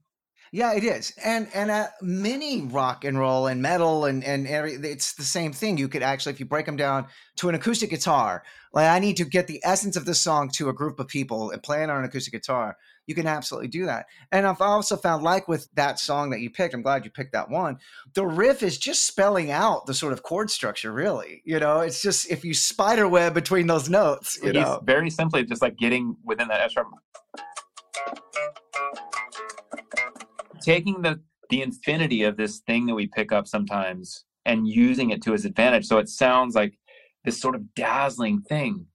Yeah, 0.54 0.74
it 0.74 0.84
is, 0.84 1.14
and 1.24 1.48
and 1.54 1.70
uh, 1.70 1.86
many 2.02 2.60
rock 2.60 3.06
and 3.06 3.18
roll 3.18 3.46
and 3.46 3.62
metal 3.62 4.04
and 4.04 4.22
and 4.22 4.46
every, 4.46 4.74
it's 4.74 5.14
the 5.14 5.22
same 5.22 5.50
thing. 5.50 5.78
You 5.78 5.88
could 5.88 6.02
actually, 6.02 6.34
if 6.34 6.40
you 6.40 6.44
break 6.44 6.66
them 6.66 6.76
down 6.76 7.06
to 7.36 7.48
an 7.48 7.54
acoustic 7.54 7.88
guitar, 7.88 8.42
like 8.74 8.86
I 8.86 8.98
need 8.98 9.16
to 9.16 9.24
get 9.24 9.46
the 9.46 9.62
essence 9.64 9.96
of 9.96 10.04
this 10.04 10.20
song 10.20 10.50
to 10.56 10.68
a 10.68 10.74
group 10.74 11.00
of 11.00 11.08
people 11.08 11.52
and 11.52 11.62
play 11.62 11.82
it 11.82 11.88
on 11.88 11.96
an 11.96 12.04
acoustic 12.04 12.34
guitar. 12.34 12.76
You 13.06 13.14
can 13.14 13.26
absolutely 13.26 13.68
do 13.68 13.86
that. 13.86 14.04
And 14.30 14.46
I've 14.46 14.60
also 14.60 14.98
found, 14.98 15.24
like 15.24 15.48
with 15.48 15.68
that 15.74 15.98
song 15.98 16.28
that 16.30 16.40
you 16.40 16.50
picked, 16.50 16.74
I'm 16.74 16.82
glad 16.82 17.06
you 17.06 17.10
picked 17.10 17.32
that 17.32 17.48
one. 17.48 17.78
The 18.12 18.26
riff 18.26 18.62
is 18.62 18.76
just 18.76 19.04
spelling 19.04 19.50
out 19.50 19.86
the 19.86 19.94
sort 19.94 20.12
of 20.12 20.22
chord 20.22 20.50
structure. 20.50 20.92
Really, 20.92 21.40
you 21.46 21.60
know, 21.60 21.80
it's 21.80 22.02
just 22.02 22.30
if 22.30 22.44
you 22.44 22.52
spider 22.52 23.08
web 23.08 23.32
between 23.32 23.68
those 23.68 23.88
notes, 23.88 24.38
you 24.42 24.52
know, 24.52 24.82
very 24.84 25.08
simply 25.08 25.44
just 25.44 25.62
like 25.62 25.78
getting 25.78 26.14
within 26.26 26.48
that 26.48 26.60
F 26.60 26.72
sharp 26.72 26.88
taking 30.62 31.02
the 31.02 31.20
the 31.50 31.62
infinity 31.62 32.22
of 32.22 32.36
this 32.36 32.60
thing 32.60 32.86
that 32.86 32.94
we 32.94 33.06
pick 33.06 33.30
up 33.30 33.46
sometimes 33.46 34.24
and 34.46 34.66
using 34.66 35.10
it 35.10 35.22
to 35.22 35.32
his 35.32 35.44
advantage. 35.44 35.86
So 35.86 35.98
it 35.98 36.08
sounds 36.08 36.54
like 36.54 36.78
this 37.24 37.38
sort 37.38 37.54
of 37.54 37.74
dazzling 37.74 38.40
thing. 38.40 38.86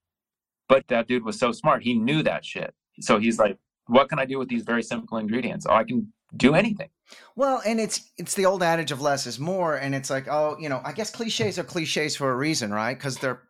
But 0.68 0.88
that 0.88 1.08
dude 1.08 1.24
was 1.24 1.40
so 1.40 1.52
smart 1.52 1.84
he 1.84 1.94
knew 1.94 2.24
that 2.24 2.44
shit. 2.44 2.74
So 3.00 3.20
he's 3.20 3.40
like 3.40 3.58
what 3.90 4.10
can 4.10 4.20
i 4.20 4.26
do 4.26 4.38
with 4.38 4.50
these 4.50 4.64
very 4.64 4.84
simple 4.84 5.18
ingredients? 5.18 5.66
Oh 5.70 5.74
i 5.74 5.84
can 5.84 6.12
do 6.36 6.56
anything. 6.56 6.90
Well, 7.36 7.62
and 7.66 7.80
it's 7.80 8.12
it's 8.18 8.34
the 8.34 8.46
old 8.46 8.62
adage 8.62 8.92
of 8.92 9.02
less 9.02 9.26
is 9.28 9.40
more, 9.40 9.76
and 9.76 9.96
it's 9.96 10.10
like, 10.10 10.28
oh, 10.28 10.58
you 10.60 10.68
know, 10.68 10.82
I 10.84 10.92
guess 10.92 11.10
cliches 11.10 11.58
are 11.58 11.64
cliches 11.64 12.16
for 12.16 12.32
a 12.32 12.36
reason, 12.36 12.72
right? 12.72 12.98
Because 12.98 13.18
they're 13.18 13.44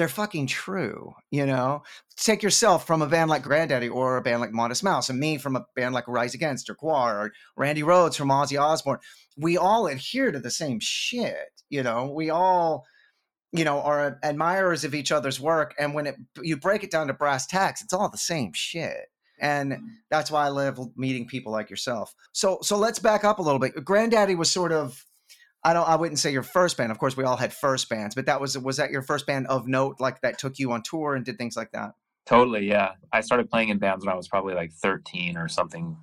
they're 0.00 0.08
fucking 0.08 0.46
true, 0.46 1.14
you 1.30 1.44
know. 1.44 1.82
Take 2.16 2.42
yourself 2.42 2.86
from 2.86 3.02
a 3.02 3.06
band 3.06 3.28
like 3.28 3.44
Grandaddy 3.44 3.94
or 3.94 4.16
a 4.16 4.22
band 4.22 4.40
like 4.40 4.50
Modest 4.50 4.82
Mouse, 4.82 5.10
and 5.10 5.20
me 5.20 5.36
from 5.36 5.56
a 5.56 5.66
band 5.76 5.92
like 5.92 6.08
Rise 6.08 6.32
Against 6.32 6.70
or 6.70 6.74
Gwar 6.74 7.26
or 7.26 7.32
Randy 7.54 7.82
Rhoads 7.82 8.16
from 8.16 8.30
Ozzy 8.30 8.58
Osbourne. 8.58 9.00
We 9.36 9.58
all 9.58 9.86
adhere 9.86 10.32
to 10.32 10.38
the 10.38 10.50
same 10.50 10.80
shit, 10.80 11.50
you 11.68 11.82
know. 11.82 12.10
We 12.10 12.30
all, 12.30 12.86
you 13.52 13.62
know, 13.62 13.82
are 13.82 14.18
admirers 14.22 14.84
of 14.84 14.94
each 14.94 15.12
other's 15.12 15.38
work, 15.38 15.74
and 15.78 15.92
when 15.92 16.06
it 16.06 16.16
you 16.40 16.56
break 16.56 16.82
it 16.82 16.90
down 16.90 17.08
to 17.08 17.12
brass 17.12 17.46
tacks, 17.46 17.82
it's 17.82 17.92
all 17.92 18.08
the 18.08 18.16
same 18.16 18.54
shit 18.54 19.10
and 19.38 19.72
mm. 19.72 19.80
that's 20.10 20.30
why 20.30 20.46
I 20.46 20.48
love 20.48 20.78
meeting 20.96 21.26
people 21.26 21.52
like 21.52 21.68
yourself. 21.68 22.14
So 22.32 22.58
so 22.62 22.78
let's 22.78 22.98
back 22.98 23.22
up 23.22 23.38
a 23.38 23.42
little 23.42 23.58
bit. 23.58 23.74
Grandaddy 23.74 24.36
was 24.36 24.50
sort 24.50 24.72
of 24.72 25.04
I 25.62 25.72
don't 25.72 25.88
I 25.88 25.96
wouldn't 25.96 26.18
say 26.18 26.32
your 26.32 26.42
first 26.42 26.76
band. 26.76 26.90
Of 26.90 26.98
course, 26.98 27.16
we 27.16 27.24
all 27.24 27.36
had 27.36 27.52
first 27.52 27.88
bands, 27.88 28.14
but 28.14 28.26
that 28.26 28.40
was 28.40 28.56
was 28.58 28.76
that 28.78 28.90
your 28.90 29.02
first 29.02 29.26
band 29.26 29.46
of 29.48 29.66
note 29.66 29.96
like 30.00 30.20
that 30.22 30.38
took 30.38 30.58
you 30.58 30.72
on 30.72 30.82
tour 30.82 31.14
and 31.14 31.24
did 31.24 31.38
things 31.38 31.56
like 31.56 31.72
that? 31.72 31.92
totally 32.26 32.66
yeah 32.66 32.92
i 33.12 33.20
started 33.20 33.50
playing 33.50 33.70
in 33.70 33.78
bands 33.78 34.04
when 34.04 34.12
i 34.12 34.16
was 34.16 34.28
probably 34.28 34.54
like 34.54 34.72
13 34.72 35.36
or 35.36 35.48
something 35.48 35.96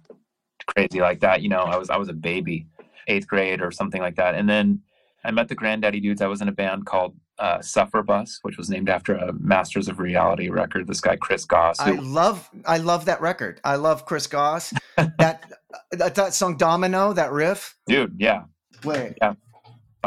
crazy 0.67 0.99
like 0.99 1.21
that 1.21 1.41
you 1.41 1.49
know 1.49 1.61
i 1.61 1.77
was 1.77 1.89
i 1.89 1.97
was 1.97 2.09
a 2.09 2.13
baby 2.13 2.67
eighth 3.07 3.27
grade 3.27 3.61
or 3.61 3.71
something 3.71 4.01
like 4.01 4.15
that 4.15 4.35
and 4.35 4.49
then 4.49 4.81
i 5.23 5.31
met 5.31 5.47
the 5.47 5.55
grandaddy 5.55 6.01
dudes 6.01 6.21
i 6.21 6.27
was 6.27 6.41
in 6.41 6.47
a 6.47 6.51
band 6.51 6.85
called 6.85 7.15
uh, 7.39 7.61
Suffer 7.61 8.01
Bus, 8.01 8.39
which 8.41 8.57
was 8.57 8.67
named 8.67 8.89
after 8.89 9.13
a 9.13 9.31
Masters 9.31 9.87
of 9.87 9.99
Reality 9.99 10.49
record. 10.49 10.87
This 10.87 10.99
guy 10.99 11.17
Chris 11.17 11.45
Goss. 11.45 11.79
I 11.79 11.91
love 11.91 12.49
I 12.65 12.77
love 12.77 13.05
that 13.05 13.21
record. 13.21 13.61
I 13.63 13.75
love 13.75 14.05
Chris 14.07 14.25
Goss. 14.25 14.73
that, 14.95 15.45
that 15.91 16.15
that 16.15 16.33
song 16.33 16.57
Domino, 16.57 17.13
that 17.13 17.31
riff. 17.31 17.77
dude, 17.85 18.15
yeah. 18.17 18.45
Wait. 18.83 19.19
Bam, 19.19 19.37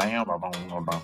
bam, 0.09 0.25
bam, 0.25 0.51
bam, 0.69 0.85
bam. 0.85 1.01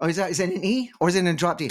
Oh, 0.00 0.06
is 0.06 0.16
that 0.16 0.30
is 0.30 0.38
that 0.38 0.48
an 0.48 0.64
E 0.64 0.90
or 1.00 1.08
is 1.08 1.16
it 1.16 1.24
in 1.26 1.36
drop 1.36 1.58
D? 1.58 1.70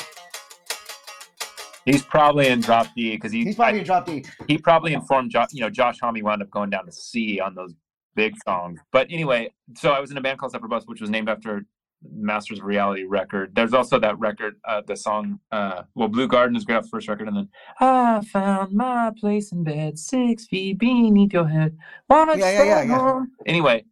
He's 1.85 2.03
probably 2.03 2.47
in 2.47 2.59
drop 2.59 2.87
D 2.95 3.11
because 3.11 3.31
he 3.31 3.45
He's 3.45 3.55
probably 3.55 3.79
in 3.79 3.85
drop 3.85 4.05
D. 4.05 4.25
he 4.47 4.57
probably 4.57 4.93
informed 4.93 5.31
Josh. 5.31 5.49
You 5.53 5.61
know, 5.61 5.69
Josh 5.69 5.99
Homme 6.01 6.21
wound 6.21 6.41
up 6.41 6.49
going 6.49 6.69
down 6.69 6.85
to 6.85 6.91
C 6.91 7.39
on 7.39 7.55
those 7.55 7.73
big 8.15 8.35
songs. 8.45 8.79
But 8.91 9.07
anyway, 9.09 9.53
so 9.75 9.91
I 9.91 10.01
was 10.01 10.11
in 10.11 10.17
a 10.17 10.21
band 10.21 10.39
called 10.39 10.51
Suffer 10.51 10.67
Bus, 10.67 10.83
which 10.85 10.99
was 10.99 11.09
named 11.09 11.29
after 11.29 11.65
Masters 12.03 12.59
of 12.59 12.65
Reality 12.65 13.03
record. 13.03 13.55
There's 13.55 13.73
also 13.73 13.99
that 13.99 14.17
record, 14.19 14.55
uh, 14.65 14.81
the 14.85 14.95
song, 14.95 15.39
uh, 15.51 15.83
well, 15.95 16.07
Blue 16.07 16.27
Garden 16.27 16.55
is 16.55 16.63
great 16.63 16.75
off 16.75 16.89
first 16.89 17.07
record, 17.07 17.27
and 17.27 17.37
then 17.37 17.49
I 17.79 18.21
found 18.21 18.73
my 18.73 19.11
place 19.19 19.51
in 19.51 19.63
bed, 19.63 19.97
six 19.97 20.45
feet 20.45 20.77
beneath 20.77 21.33
your 21.33 21.47
head. 21.47 21.77
Wanna 22.09 22.37
Yeah, 22.37 22.51
yeah, 22.51 22.63
yeah, 22.63 22.83
yeah. 22.83 23.23
Anyway, 23.45 23.85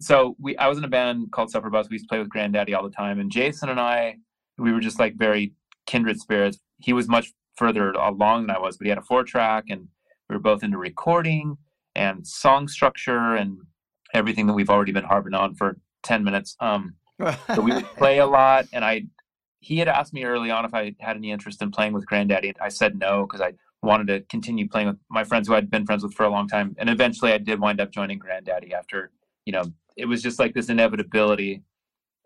so 0.00 0.36
we 0.40 0.56
I 0.56 0.68
was 0.68 0.78
in 0.78 0.84
a 0.84 0.88
band 0.88 1.30
called 1.32 1.50
Suffer 1.50 1.70
Bus. 1.70 1.88
We 1.88 1.94
used 1.94 2.06
to 2.06 2.08
play 2.08 2.18
with 2.18 2.28
Grandaddy 2.28 2.76
all 2.76 2.82
the 2.82 2.90
time, 2.90 3.18
and 3.18 3.30
Jason 3.30 3.68
and 3.68 3.80
I, 3.80 4.16
we 4.58 4.72
were 4.72 4.80
just 4.80 4.98
like 4.98 5.14
very 5.14 5.52
kindred 5.86 6.20
spirits. 6.20 6.58
He 6.78 6.92
was 6.92 7.08
much 7.08 7.32
further 7.56 7.92
along 7.92 8.46
than 8.46 8.56
I 8.56 8.58
was, 8.58 8.76
but 8.76 8.84
he 8.84 8.88
had 8.88 8.98
a 8.98 9.02
four 9.02 9.24
track, 9.24 9.64
and 9.68 9.88
we 10.28 10.36
were 10.36 10.40
both 10.40 10.62
into 10.62 10.78
recording 10.78 11.58
and 11.94 12.26
song 12.26 12.68
structure 12.68 13.34
and 13.34 13.58
everything 14.14 14.46
that 14.46 14.54
we've 14.54 14.70
already 14.70 14.92
been 14.92 15.04
harping 15.04 15.34
on 15.34 15.54
for 15.54 15.76
10 16.02 16.24
minutes. 16.24 16.56
Um, 16.60 16.94
so 17.54 17.60
we 17.60 17.72
would 17.72 17.86
play 17.96 18.18
a 18.18 18.26
lot 18.26 18.66
and 18.72 18.84
I 18.84 19.04
he 19.62 19.78
had 19.78 19.86
asked 19.86 20.12
me 20.12 20.24
early 20.24 20.50
on 20.50 20.64
if 20.64 20.74
I 20.74 20.94
had 20.98 21.16
any 21.16 21.30
interest 21.30 21.62
in 21.62 21.70
playing 21.70 21.92
with 21.92 22.04
Grandaddy. 22.04 22.52
I 22.60 22.68
said 22.68 22.98
no 22.98 23.26
because 23.26 23.40
I 23.40 23.52
wanted 23.80 24.08
to 24.08 24.20
continue 24.22 24.68
playing 24.68 24.88
with 24.88 24.98
my 25.08 25.22
friends 25.22 25.46
who 25.46 25.54
I'd 25.54 25.70
been 25.70 25.86
friends 25.86 26.02
with 26.02 26.14
for 26.14 26.24
a 26.24 26.28
long 26.28 26.48
time. 26.48 26.74
And 26.78 26.90
eventually 26.90 27.32
I 27.32 27.38
did 27.38 27.60
wind 27.60 27.80
up 27.80 27.92
joining 27.92 28.18
Grandaddy 28.18 28.72
after, 28.72 29.12
you 29.46 29.52
know, 29.52 29.64
it 29.96 30.06
was 30.06 30.20
just 30.20 30.40
like 30.40 30.52
this 30.52 30.68
inevitability. 30.68 31.62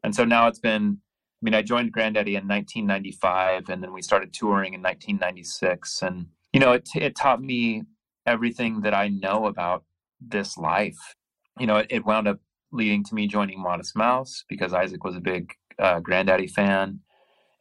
And 0.02 0.14
so 0.14 0.24
now 0.24 0.48
it's 0.48 0.58
been 0.58 0.98
I 0.98 1.44
mean, 1.44 1.54
I 1.54 1.60
joined 1.60 1.92
Grandaddy 1.92 2.38
in 2.38 2.48
1995 2.48 3.68
and 3.68 3.82
then 3.82 3.92
we 3.92 4.00
started 4.00 4.32
touring 4.32 4.72
in 4.72 4.80
1996 4.80 6.02
and 6.02 6.26
you 6.54 6.60
know, 6.60 6.72
it 6.72 6.88
it 6.94 7.14
taught 7.16 7.42
me 7.42 7.82
everything 8.24 8.80
that 8.80 8.94
I 8.94 9.08
know 9.08 9.44
about 9.46 9.84
this 10.20 10.56
life. 10.56 11.14
You 11.58 11.66
know, 11.66 11.76
it, 11.76 11.86
it 11.90 12.06
wound 12.06 12.28
up 12.28 12.38
leading 12.72 13.04
to 13.04 13.14
me 13.14 13.26
joining 13.26 13.60
Modest 13.60 13.96
Mouse 13.96 14.44
because 14.48 14.72
Isaac 14.72 15.04
was 15.04 15.16
a 15.16 15.20
big 15.20 15.52
uh, 15.78 16.00
Grandaddy 16.00 16.50
fan. 16.50 17.00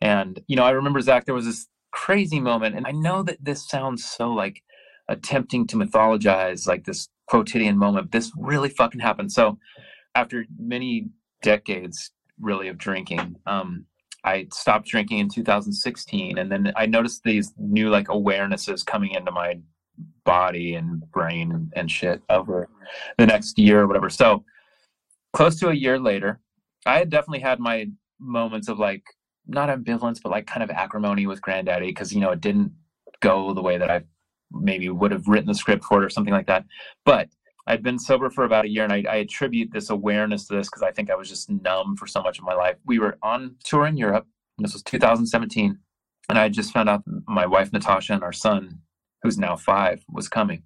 And, 0.02 0.40
you 0.48 0.56
know, 0.56 0.64
I 0.64 0.72
remember, 0.72 1.02
Zach, 1.02 1.26
there 1.26 1.36
was 1.36 1.46
this 1.46 1.68
crazy 1.92 2.40
moment. 2.40 2.76
And 2.76 2.86
I 2.86 2.92
know 2.92 3.24
that 3.24 3.44
this 3.44 3.68
sounds 3.68 4.06
so 4.06 4.32
like 4.32 4.62
attempting 5.08 5.68
to 5.68 5.78
mythologize 5.78 6.68
like 6.68 6.86
this 6.86 7.10
quotidian 7.28 7.78
moment. 7.78 8.12
This 8.12 8.32
really 8.38 8.70
fucking 8.70 9.00
happened. 9.00 9.32
So, 9.32 9.58
after 10.14 10.46
many 10.58 11.10
decades 11.42 12.12
really 12.40 12.68
of 12.70 12.78
drinking, 12.78 13.36
um, 13.46 13.86
I 14.24 14.48
stopped 14.52 14.88
drinking 14.88 15.20
in 15.20 15.30
2016. 15.30 16.38
And 16.38 16.52
then 16.52 16.74
I 16.76 16.86
noticed 16.86 17.24
these 17.24 17.54
new 17.58 17.90
like 17.90 18.08
awarenesses 18.08 18.86
coming 18.86 19.12
into 19.12 19.32
my 19.32 19.60
body 20.26 20.76
and 20.76 21.10
brain 21.12 21.52
and, 21.52 21.72
and 21.76 21.90
shit 21.90 22.22
over 22.30 22.68
the 23.18 23.26
next 23.26 23.58
year 23.58 23.82
or 23.82 23.88
whatever. 23.88 24.10
So, 24.10 24.44
close 25.36 25.60
to 25.60 25.68
a 25.68 25.74
year 25.74 26.00
later, 26.00 26.40
I 26.86 26.98
had 26.98 27.10
definitely 27.10 27.42
had 27.42 27.60
my 27.60 27.88
moments 28.20 28.70
of 28.70 28.80
like 28.80 29.04
not 29.46 29.68
ambivalence, 29.68 30.22
but 30.24 30.32
like 30.32 30.48
kind 30.48 30.64
of 30.64 30.72
acrimony 30.72 31.28
with 31.28 31.42
Grandaddy 31.42 31.88
because 31.88 32.14
you 32.14 32.22
know 32.22 32.32
it 32.32 32.40
didn't 32.40 32.72
go 33.20 33.54
the 33.54 33.62
way 33.62 33.78
that 33.78 33.92
I 33.92 34.04
maybe 34.52 34.90
would 34.90 35.12
have 35.12 35.28
written 35.28 35.48
the 35.48 35.54
script 35.54 35.84
for 35.84 36.02
it 36.02 36.06
or 36.06 36.10
something 36.10 36.34
like 36.34 36.48
that. 36.48 36.64
But 37.04 37.28
I'd 37.68 37.84
been 37.84 38.00
sober 38.00 38.30
for 38.30 38.46
about 38.46 38.64
a 38.64 38.70
year, 38.70 38.86
and 38.86 38.94
I, 38.94 39.04
I 39.10 39.16
attribute 39.18 39.74
this 39.74 39.90
awareness 39.90 40.48
to 40.48 40.56
this 40.56 40.70
because 40.70 40.84
I 40.84 40.92
think 40.92 41.12
I 41.12 41.16
was 41.16 41.28
just 41.28 41.50
numb 41.50 41.98
for 41.98 42.08
so 42.08 42.22
much 42.22 42.40
of 42.40 42.46
my 42.46 42.54
life. 42.54 42.78
We 42.86 43.00
were 43.00 43.18
on 43.22 43.56
tour 43.62 43.88
in 43.88 43.98
Europe. 43.98 44.26
This 44.60 44.72
was 44.72 44.84
2017, 44.84 45.78
and 46.30 46.40
I 46.40 46.48
just 46.48 46.72
found 46.72 46.88
out 46.88 47.04
my 47.28 47.46
wife 47.46 47.74
Natasha 47.74 48.14
and 48.14 48.24
our 48.24 48.32
son, 48.32 48.80
who's 49.22 49.38
now 49.38 49.58
five, 49.58 50.02
was 50.08 50.30
coming, 50.30 50.64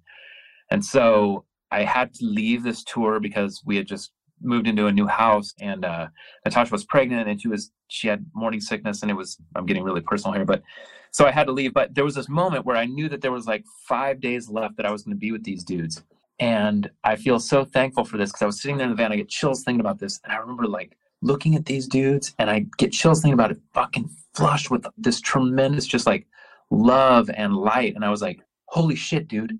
and 0.70 0.84
so 0.84 1.44
I 1.72 1.82
had 1.82 2.14
to 2.14 2.24
leave 2.24 2.62
this 2.62 2.84
tour 2.84 3.18
because 3.18 3.62
we 3.66 3.76
had 3.76 3.88
just 3.88 4.12
moved 4.42 4.66
into 4.66 4.86
a 4.86 4.92
new 4.92 5.06
house 5.06 5.52
and 5.60 5.84
uh, 5.84 6.08
Natasha 6.44 6.72
was 6.72 6.84
pregnant 6.84 7.28
and 7.28 7.40
she 7.40 7.48
was 7.48 7.70
she 7.88 8.08
had 8.08 8.24
morning 8.34 8.60
sickness 8.60 9.02
and 9.02 9.10
it 9.10 9.14
was 9.14 9.38
I'm 9.54 9.66
getting 9.66 9.82
really 9.82 10.00
personal 10.00 10.34
here 10.34 10.44
but 10.44 10.62
so 11.10 11.26
I 11.26 11.30
had 11.30 11.46
to 11.46 11.52
leave 11.52 11.74
but 11.74 11.94
there 11.94 12.04
was 12.04 12.14
this 12.14 12.28
moment 12.28 12.64
where 12.64 12.76
I 12.76 12.86
knew 12.86 13.08
that 13.08 13.20
there 13.20 13.32
was 13.32 13.46
like 13.46 13.64
5 13.88 14.20
days 14.20 14.48
left 14.48 14.76
that 14.76 14.86
I 14.86 14.90
was 14.90 15.02
going 15.02 15.16
to 15.16 15.20
be 15.20 15.32
with 15.32 15.44
these 15.44 15.64
dudes 15.64 16.02
and 16.38 16.90
I 17.04 17.16
feel 17.16 17.38
so 17.38 17.64
thankful 17.64 18.04
for 18.04 18.16
this 18.16 18.32
cuz 18.32 18.42
I 18.42 18.46
was 18.46 18.60
sitting 18.60 18.76
there 18.76 18.86
in 18.86 18.90
the 18.90 18.96
van 18.96 19.12
I 19.12 19.16
get 19.16 19.28
chills 19.28 19.62
thinking 19.62 19.80
about 19.80 19.98
this 19.98 20.20
and 20.24 20.32
I 20.32 20.36
remember 20.36 20.66
like 20.66 20.96
looking 21.22 21.54
at 21.54 21.66
these 21.66 21.86
dudes 21.86 22.34
and 22.38 22.48
I 22.48 22.66
get 22.78 22.92
chills 22.92 23.20
thinking 23.20 23.34
about 23.34 23.50
it 23.50 23.60
fucking 23.74 24.08
flushed 24.34 24.70
with 24.70 24.86
this 24.96 25.20
tremendous 25.20 25.86
just 25.86 26.06
like 26.06 26.26
love 26.70 27.30
and 27.30 27.54
light 27.56 27.94
and 27.94 28.04
I 28.04 28.10
was 28.10 28.22
like 28.22 28.40
holy 28.66 28.96
shit 28.96 29.28
dude. 29.28 29.58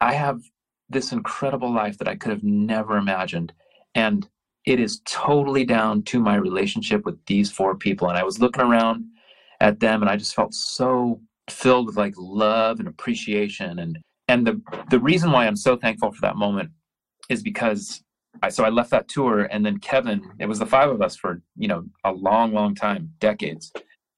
I 0.00 0.12
have 0.14 0.42
this 0.90 1.12
incredible 1.12 1.72
life 1.72 1.98
that 1.98 2.08
I 2.08 2.16
could 2.16 2.30
have 2.30 2.44
never 2.44 2.96
imagined 2.96 3.52
and 3.94 4.28
it 4.64 4.78
is 4.78 5.00
totally 5.04 5.64
down 5.64 6.02
to 6.04 6.20
my 6.20 6.36
relationship 6.36 7.04
with 7.04 7.18
these 7.26 7.50
four 7.50 7.74
people. 7.74 8.08
And 8.08 8.18
i 8.18 8.24
was 8.24 8.40
looking 8.40 8.62
around 8.62 9.04
at 9.60 9.80
them 9.80 10.02
and 10.02 10.10
i 10.10 10.16
just 10.16 10.34
felt 10.34 10.54
so 10.54 11.20
filled 11.50 11.86
with 11.86 11.96
like 11.96 12.14
love 12.16 12.78
and 12.78 12.88
appreciation. 12.88 13.78
And 13.78 13.98
and 14.28 14.46
the 14.46 14.60
the 14.90 15.00
reason 15.00 15.32
why 15.32 15.46
i'm 15.46 15.56
so 15.56 15.76
thankful 15.76 16.12
for 16.12 16.20
that 16.22 16.36
moment 16.36 16.70
is 17.28 17.42
because 17.42 18.02
I, 18.42 18.48
so 18.48 18.64
i 18.64 18.68
left 18.68 18.90
that 18.90 19.08
tour 19.08 19.42
and 19.50 19.64
then 19.64 19.78
kevin 19.78 20.22
it 20.38 20.46
was 20.46 20.58
the 20.58 20.66
five 20.66 20.90
of 20.90 21.02
us 21.02 21.16
for 21.16 21.42
you 21.56 21.68
know 21.68 21.84
a 22.04 22.12
long 22.12 22.52
long 22.52 22.74
time 22.74 23.12
decades. 23.18 23.72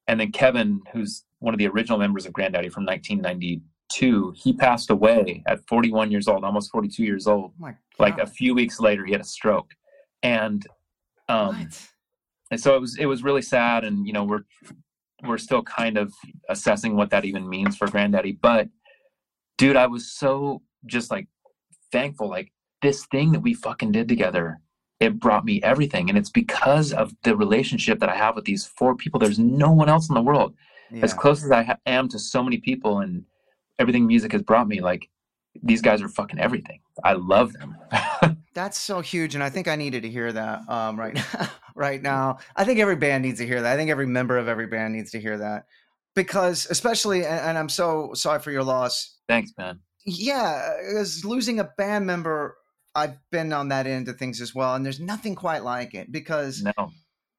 And 0.06 0.20
then 0.20 0.32
kevin 0.32 0.80
who's 0.92 1.24
one 1.38 1.54
of 1.54 1.58
the 1.58 1.66
original 1.66 1.98
members 1.98 2.26
of 2.26 2.32
grandaddy 2.32 2.70
from 2.72 2.84
1992 2.86 4.34
He 4.36 4.52
passed 4.52 4.90
away 4.90 5.42
at 5.46 5.60
41 5.68 6.10
years 6.10 6.26
old, 6.26 6.44
almost 6.44 6.70
42 6.70 7.02
years 7.04 7.26
old. 7.26 7.52
Oh 7.52 7.54
my 7.58 7.74
God. 7.98 8.04
Like 8.04 8.18
a 8.18 8.26
few 8.26 8.54
weeks 8.54 8.80
later, 8.80 9.04
he 9.04 9.12
had 9.12 9.20
a 9.20 9.24
stroke, 9.24 9.70
and 10.22 10.66
um, 11.28 11.60
what? 11.60 11.88
and 12.50 12.60
so 12.60 12.74
it 12.74 12.80
was 12.80 12.98
it 12.98 13.06
was 13.06 13.22
really 13.22 13.42
sad. 13.42 13.84
And 13.84 14.06
you 14.06 14.12
know, 14.12 14.24
we're 14.24 14.44
we're 15.24 15.38
still 15.38 15.62
kind 15.62 15.96
of 15.96 16.12
assessing 16.48 16.96
what 16.96 17.10
that 17.10 17.24
even 17.24 17.48
means 17.48 17.76
for 17.76 17.86
Grandaddy. 17.86 18.38
But 18.40 18.68
dude, 19.58 19.76
I 19.76 19.86
was 19.86 20.10
so 20.12 20.62
just 20.86 21.10
like 21.10 21.26
thankful. 21.92 22.28
Like 22.28 22.52
this 22.82 23.06
thing 23.06 23.32
that 23.32 23.40
we 23.40 23.54
fucking 23.54 23.92
did 23.92 24.08
together, 24.08 24.60
it 25.00 25.18
brought 25.20 25.44
me 25.44 25.62
everything, 25.62 26.08
and 26.08 26.18
it's 26.18 26.30
because 26.30 26.92
of 26.92 27.12
the 27.22 27.36
relationship 27.36 28.00
that 28.00 28.08
I 28.08 28.16
have 28.16 28.34
with 28.36 28.44
these 28.44 28.66
four 28.66 28.94
people. 28.94 29.20
There's 29.20 29.38
no 29.38 29.70
one 29.70 29.88
else 29.88 30.08
in 30.08 30.14
the 30.14 30.22
world 30.22 30.54
Yeah. 30.90 31.04
as 31.04 31.14
close 31.14 31.44
as 31.44 31.50
I 31.50 31.62
ha- 31.62 31.78
am 31.86 32.08
to 32.08 32.18
so 32.18 32.42
many 32.42 32.58
people 32.58 33.00
and 33.00 33.24
everything 33.78 34.06
music 34.06 34.32
has 34.32 34.42
brought 34.42 34.68
me. 34.68 34.80
Like 34.80 35.08
these 35.62 35.82
guys 35.82 36.02
are 36.02 36.08
fucking 36.08 36.38
everything. 36.38 36.80
I 37.02 37.14
love 37.14 37.52
them. 37.52 37.76
That's 38.54 38.78
so 38.78 39.00
huge, 39.00 39.34
and 39.34 39.42
I 39.42 39.50
think 39.50 39.68
I 39.68 39.76
needed 39.76 40.02
to 40.02 40.10
hear 40.10 40.32
that 40.32 40.68
um, 40.68 40.98
right 40.98 41.14
now. 41.14 41.48
right 41.74 42.00
now, 42.00 42.38
I 42.54 42.64
think 42.64 42.78
every 42.78 42.96
band 42.96 43.24
needs 43.24 43.40
to 43.40 43.46
hear 43.46 43.62
that. 43.62 43.72
I 43.72 43.76
think 43.76 43.90
every 43.90 44.06
member 44.06 44.38
of 44.38 44.48
every 44.48 44.66
band 44.66 44.94
needs 44.94 45.10
to 45.12 45.20
hear 45.20 45.38
that 45.38 45.66
because, 46.14 46.66
especially, 46.70 47.24
and, 47.24 47.40
and 47.40 47.58
I'm 47.58 47.68
so 47.68 48.12
sorry 48.14 48.40
for 48.40 48.52
your 48.52 48.62
loss. 48.62 49.18
Thanks, 49.28 49.52
man. 49.58 49.80
Yeah, 50.06 50.76
as 50.96 51.24
losing 51.24 51.60
a 51.60 51.64
band 51.64 52.06
member, 52.06 52.56
I've 52.94 53.16
been 53.30 53.52
on 53.52 53.68
that 53.68 53.86
end 53.86 54.08
of 54.08 54.18
things 54.18 54.40
as 54.40 54.54
well, 54.54 54.74
and 54.74 54.84
there's 54.84 55.00
nothing 55.00 55.34
quite 55.34 55.64
like 55.64 55.94
it 55.94 56.12
because 56.12 56.62
No, 56.62 56.92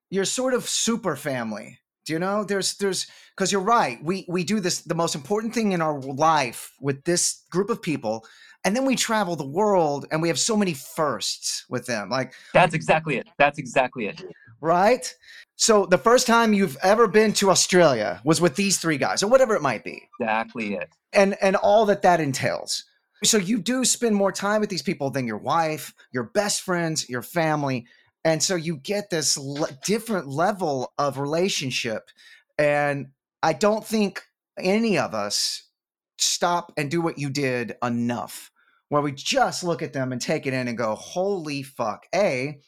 you're 0.10 0.26
sort 0.26 0.54
of 0.54 0.68
super 0.68 1.16
family. 1.16 1.80
Do 2.06 2.14
you 2.14 2.20
know? 2.20 2.44
There's 2.44 2.76
there's 2.78 3.08
because 3.36 3.52
you're 3.52 3.62
right. 3.62 4.04
We 4.04 4.26
we 4.28 4.44
do 4.44 4.60
this 4.60 4.82
the 4.82 4.96
most 4.96 5.16
important 5.16 5.54
thing 5.54 5.72
in 5.72 5.82
our 5.82 6.00
life 6.00 6.72
with 6.80 7.04
this 7.04 7.44
group 7.50 7.70
of 7.70 7.82
people, 7.82 8.26
and 8.64 8.76
then 8.76 8.86
we 8.86 8.96
travel 8.96 9.36
the 9.36 9.46
world 9.48 10.06
and 10.12 10.22
we 10.22 10.28
have 10.28 10.40
so 10.40 10.56
many 10.56 10.74
firsts 10.74 11.66
with 11.70 11.86
them. 11.88 12.10
Like 12.10 12.34
that's 12.54 12.74
exactly 12.76 13.18
it. 13.18 13.28
That's 13.38 13.58
exactly 13.58 14.08
it. 14.08 14.24
right? 14.62 15.14
So 15.58 15.86
the 15.86 15.98
first 15.98 16.28
time 16.28 16.54
you've 16.54 16.78
ever 16.84 17.08
been 17.08 17.32
to 17.34 17.50
Australia 17.50 18.22
was 18.26 18.42
with 18.42 18.56
these 18.56 18.78
three 18.78 18.98
guys, 18.98 19.24
or 19.24 19.28
whatever 19.28 19.56
it 19.56 19.62
might 19.62 19.84
be, 19.84 20.08
Exactly 20.20 20.76
it. 20.76 20.90
and 21.14 21.36
and 21.42 21.56
all 21.56 21.86
that 21.88 22.02
that 22.04 22.20
entails. 22.20 22.84
So 23.24 23.38
you 23.38 23.58
do 23.58 23.86
spend 23.86 24.16
more 24.16 24.32
time 24.32 24.62
with 24.62 24.70
these 24.70 24.84
people 24.84 25.10
than 25.10 25.26
your 25.26 25.38
wife, 25.38 25.94
your 26.12 26.24
best 26.26 26.62
friends, 26.62 27.10
your 27.10 27.22
family, 27.24 27.88
and 28.26 28.42
so 28.42 28.56
you 28.56 28.78
get 28.78 29.12
this 29.12 29.38
le- 29.38 29.70
different 29.86 30.28
level 30.28 30.92
of 30.98 31.20
relationship. 31.20 32.10
And 32.58 33.10
I 33.44 33.54
don't 33.54 33.86
think 33.86 34.24
any 34.58 34.98
of 34.98 35.14
us 35.14 35.70
stop 36.18 36.74
and 36.76 36.90
do 36.90 37.02
what 37.02 37.20
you 37.20 37.30
did 37.30 37.76
enough, 37.84 38.52
where 38.90 39.04
we 39.04 39.12
just 39.12 39.64
look 39.64 39.84
at 39.84 39.94
them 39.94 40.12
and 40.12 40.20
take 40.20 40.48
it 40.48 40.54
in 40.54 40.68
and 40.68 40.78
go, 40.78 40.96
"Holy 40.96 41.62
fuck!" 41.62 42.08
A, 42.16 42.60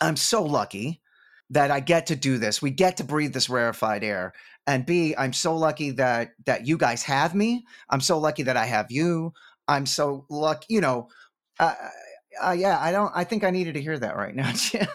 I'm 0.00 0.16
so 0.16 0.42
lucky 0.42 1.02
that 1.50 1.70
I 1.70 1.80
get 1.80 2.06
to 2.06 2.16
do 2.16 2.38
this. 2.38 2.62
We 2.62 2.70
get 2.70 2.96
to 2.98 3.04
breathe 3.04 3.32
this 3.34 3.48
rarefied 3.50 4.04
air. 4.04 4.32
And 4.66 4.86
B, 4.86 5.14
I'm 5.16 5.32
so 5.32 5.56
lucky 5.56 5.90
that 5.92 6.32
that 6.46 6.66
you 6.66 6.78
guys 6.78 7.02
have 7.04 7.34
me. 7.34 7.64
I'm 7.90 8.00
so 8.00 8.18
lucky 8.18 8.42
that 8.44 8.56
I 8.56 8.66
have 8.66 8.90
you. 8.90 9.32
I'm 9.66 9.86
so 9.86 10.24
lucky, 10.30 10.66
you 10.74 10.80
know. 10.80 11.08
Uh, 11.58 11.74
uh, 12.42 12.52
yeah, 12.52 12.78
I 12.80 12.92
don't. 12.92 13.12
I 13.14 13.24
think 13.24 13.44
I 13.44 13.50
needed 13.50 13.74
to 13.74 13.82
hear 13.82 13.98
that 13.98 14.16
right 14.16 14.34
now, 14.34 14.52
Jim. 14.54 14.86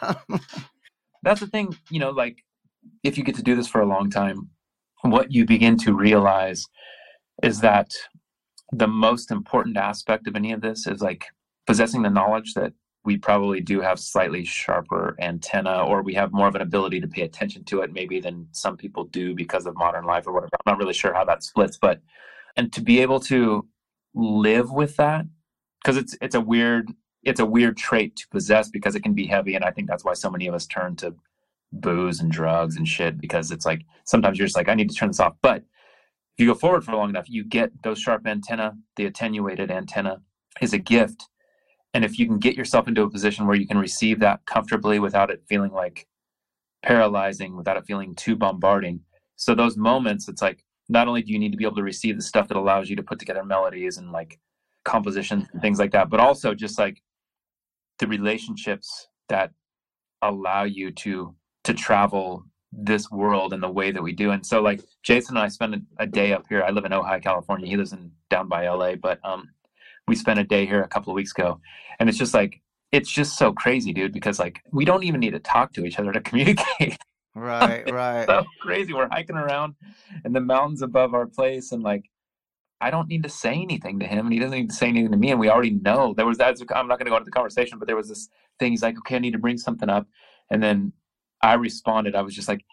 That's 1.24 1.40
the 1.40 1.48
thing, 1.48 1.76
you 1.90 2.00
know, 2.00 2.12
like 2.12 2.44
if 3.04 3.18
you 3.18 3.24
get 3.24 3.36
to 3.36 3.44
do 3.44 3.56
this 3.56 3.68
for 3.68 3.82
a 3.82 3.86
long 3.86 4.10
time, 4.10 4.50
what 5.02 5.32
you 5.32 5.46
begin 5.46 5.78
to 5.80 5.94
realize 5.94 6.66
is 7.42 7.62
that 7.62 7.92
the 8.72 8.88
most 8.88 9.32
important 9.32 9.78
aspect 9.78 10.28
of 10.28 10.36
any 10.36 10.52
of 10.52 10.62
this 10.62 10.86
is 10.88 11.02
like 11.02 11.26
possessing 11.66 12.02
the 12.02 12.10
knowledge 12.10 12.54
that 12.56 12.74
we 13.06 13.18
probably 13.18 13.60
do 13.60 13.82
have 13.82 14.00
slightly 14.00 14.46
sharper 14.46 15.16
antenna 15.20 15.84
or 15.86 16.02
we 16.02 16.14
have 16.14 16.32
more 16.32 16.48
of 16.48 16.56
an 16.56 16.62
ability 16.62 17.02
to 17.02 17.08
pay 17.08 17.24
attention 17.24 17.64
to 17.66 17.82
it 17.82 17.92
maybe 17.94 18.20
than 18.20 18.48
some 18.52 18.78
people 18.78 19.04
do 19.06 19.36
because 19.36 19.66
of 19.66 19.76
modern 19.76 20.06
life 20.06 20.26
or 20.26 20.34
whatever. 20.34 20.52
I'm 20.54 20.72
not 20.72 20.80
really 20.80 20.94
sure 20.94 21.14
how 21.14 21.26
that 21.26 21.44
splits, 21.44 21.78
but 21.78 22.02
and 22.56 22.72
to 22.74 22.82
be 22.82 23.02
able 23.02 23.20
to 23.22 23.68
live 24.14 24.72
with 24.72 24.96
that 24.98 25.26
because 25.82 25.98
it's 25.98 26.16
it's 26.22 26.36
a 26.36 26.42
weird 26.42 26.92
it's 27.24 27.40
a 27.40 27.46
weird 27.46 27.78
trait 27.78 28.16
to 28.18 28.28
possess 28.30 28.70
because 28.70 28.96
it 28.96 29.04
can 29.04 29.14
be 29.14 29.26
heavy 29.26 29.56
and 29.56 29.64
I 29.64 29.72
think 29.72 29.88
that's 29.88 30.04
why 30.04 30.14
so 30.14 30.30
many 30.30 30.48
of 30.48 30.54
us 30.54 30.68
turn 30.68 30.96
to 30.98 31.16
booze 31.74 32.20
and 32.20 32.32
drugs 32.32 32.78
and 32.78 32.88
shit 32.88 33.20
because 33.20 33.52
it's 33.52 33.66
like 33.66 33.86
sometimes 34.04 34.38
you're 34.38 34.48
just 34.48 34.58
like 34.58 34.70
I 34.70 34.76
need 34.76 34.90
to 34.90 34.96
turn 34.96 35.10
this 35.10 35.20
off. 35.20 35.36
But 35.42 35.64
if 36.38 36.44
you 36.44 36.48
go 36.48 36.56
forward 36.56 36.84
for 36.84 36.96
long 36.96 37.10
enough, 37.10 37.30
you 37.30 37.44
get 37.44 37.72
those 37.84 38.00
sharp 38.00 38.26
antenna, 38.26 38.76
the 38.96 39.06
attenuated 39.06 39.70
antenna 39.70 40.22
is 40.62 40.74
a 40.74 40.80
gift. 40.80 41.28
And 41.94 42.04
if 42.04 42.18
you 42.18 42.26
can 42.26 42.40
get 42.40 42.56
yourself 42.56 42.88
into 42.88 43.04
a 43.04 43.10
position 43.10 43.46
where 43.46 43.56
you 43.56 43.68
can 43.68 43.78
receive 43.78 44.20
that 44.22 44.44
comfortably 44.46 45.00
without 45.00 45.30
it 45.30 45.44
feeling 45.48 45.72
like 45.72 46.08
paralyzing, 46.82 47.56
without 47.56 47.78
it 47.78 47.86
feeling 47.86 48.16
too 48.16 48.36
bombarding. 48.36 49.02
So 49.36 49.54
those 49.54 49.78
moments, 49.78 50.28
it's 50.28 50.42
like 50.42 50.64
not 50.90 51.08
only 51.08 51.22
do 51.22 51.32
you 51.32 51.40
need 51.40 51.52
to 51.52 51.58
be 51.58 51.66
able 51.66 51.76
to 51.76 51.84
receive 51.84 52.16
the 52.16 52.24
stuff 52.24 52.48
that 52.48 52.58
allows 52.58 52.90
you 52.90 52.96
to 52.96 53.04
put 53.04 53.20
together 53.20 53.44
melodies 53.44 53.98
and 53.98 54.12
like 54.12 54.40
compositions 54.86 55.46
and 55.54 55.62
things 55.62 55.78
like 55.78 55.92
that, 55.92 56.10
but 56.10 56.20
also 56.20 56.56
just 56.56 56.80
like 56.80 57.02
the 58.04 58.08
relationships 58.10 59.08
that 59.30 59.52
allow 60.22 60.64
you 60.64 60.92
to 60.92 61.34
to 61.64 61.74
travel 61.74 62.44
this 62.74 63.10
world 63.10 63.54
in 63.54 63.62
the 63.62 63.70
way 63.70 63.92
that 63.92 64.04
we 64.04 64.12
do. 64.12 64.32
And 64.32 64.46
so 64.46 64.62
like 64.62 64.82
Jason 65.04 65.38
and 65.38 65.46
I 65.46 65.48
spent 65.48 65.76
a, 65.76 65.82
a 66.00 66.06
day 66.06 66.34
up 66.34 66.44
here. 66.50 66.64
I 66.64 66.72
live 66.72 66.84
in 66.84 66.92
Ojai, 66.92 67.24
California. 67.24 67.66
He 67.66 67.78
lives 67.78 67.94
in 67.94 68.12
down 68.30 68.50
by 68.50 68.68
LA, 68.68 68.96
but 68.96 69.20
um 69.24 69.48
we 70.06 70.16
spent 70.16 70.38
a 70.38 70.44
day 70.44 70.66
here 70.66 70.84
a 70.84 70.88
couple 70.90 71.14
of 71.14 71.16
weeks 71.16 71.32
ago. 71.32 71.62
And 71.98 72.10
it's 72.10 72.18
just 72.18 72.34
like 72.34 72.62
it's 72.92 73.10
just 73.10 73.38
so 73.38 73.54
crazy, 73.54 73.94
dude, 73.94 74.12
because 74.12 74.38
like 74.38 74.60
we 74.74 74.84
don't 74.84 75.06
even 75.06 75.22
need 75.22 75.32
to 75.32 75.40
talk 75.40 75.72
to 75.74 75.86
each 75.86 75.98
other 75.98 76.12
to 76.12 76.20
communicate. 76.30 76.98
right, 77.36 77.90
right. 77.90 78.26
so 78.28 78.44
crazy. 78.60 78.94
We're 78.94 79.08
hiking 79.08 79.38
around 79.38 79.76
in 80.26 80.34
the 80.34 80.42
mountains 80.42 80.82
above 80.82 81.14
our 81.14 81.26
place 81.26 81.72
and 81.72 81.84
like 81.84 82.04
I 82.84 82.92
don't 82.92 83.08
need 83.08 83.24
to 83.24 83.30
say 83.30 83.54
anything 83.54 83.98
to 84.00 84.06
him 84.06 84.26
and 84.26 84.34
he 84.34 84.40
doesn't 84.40 84.58
need 84.58 84.70
to 84.70 84.76
say 84.76 84.90
anything 84.90 85.12
to 85.12 85.18
me 85.18 85.32
and 85.32 85.40
we 85.40 85.50
already 85.50 85.70
know. 85.72 86.14
There 86.14 86.26
was 86.26 86.38
that 86.40 86.58
I'm 86.76 86.88
not 86.90 87.00
gonna 87.00 87.10
go 87.10 87.16
into 87.16 87.26
the 87.26 87.32
conversation, 87.32 87.80
but 87.80 87.88
there 87.88 87.96
was 87.96 88.10
this 88.10 88.28
thing, 88.60 88.72
he's 88.72 88.84
like, 88.84 88.98
Okay, 89.00 89.16
I 89.16 89.20
need 89.20 89.32
to 89.32 89.40
bring 89.40 89.58
something 89.58 89.90
up. 89.90 90.06
And 90.52 90.62
then 90.62 90.92
I 91.42 91.54
responded, 91.54 92.14
I 92.14 92.22
was 92.22 92.36
just 92.36 92.50
like, 92.50 92.66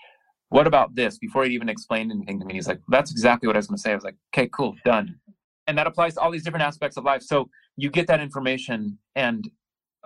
What 0.48 0.66
about 0.66 0.96
this? 0.96 1.16
Before 1.16 1.44
he 1.44 1.54
even 1.54 1.68
explained 1.68 2.10
anything 2.10 2.40
to 2.40 2.44
me, 2.44 2.54
he's 2.54 2.66
like, 2.66 2.80
That's 2.88 3.12
exactly 3.12 3.46
what 3.46 3.54
I 3.54 3.60
was 3.60 3.68
gonna 3.68 3.78
say. 3.78 3.92
I 3.92 3.94
was 3.94 4.04
like, 4.04 4.16
Okay, 4.34 4.48
cool, 4.52 4.74
done. 4.84 5.20
And 5.68 5.78
that 5.78 5.86
applies 5.86 6.14
to 6.14 6.20
all 6.20 6.32
these 6.32 6.42
different 6.42 6.64
aspects 6.64 6.96
of 6.96 7.04
life. 7.04 7.22
So 7.22 7.48
you 7.76 7.88
get 7.88 8.08
that 8.08 8.20
information 8.20 8.98
and 9.14 9.48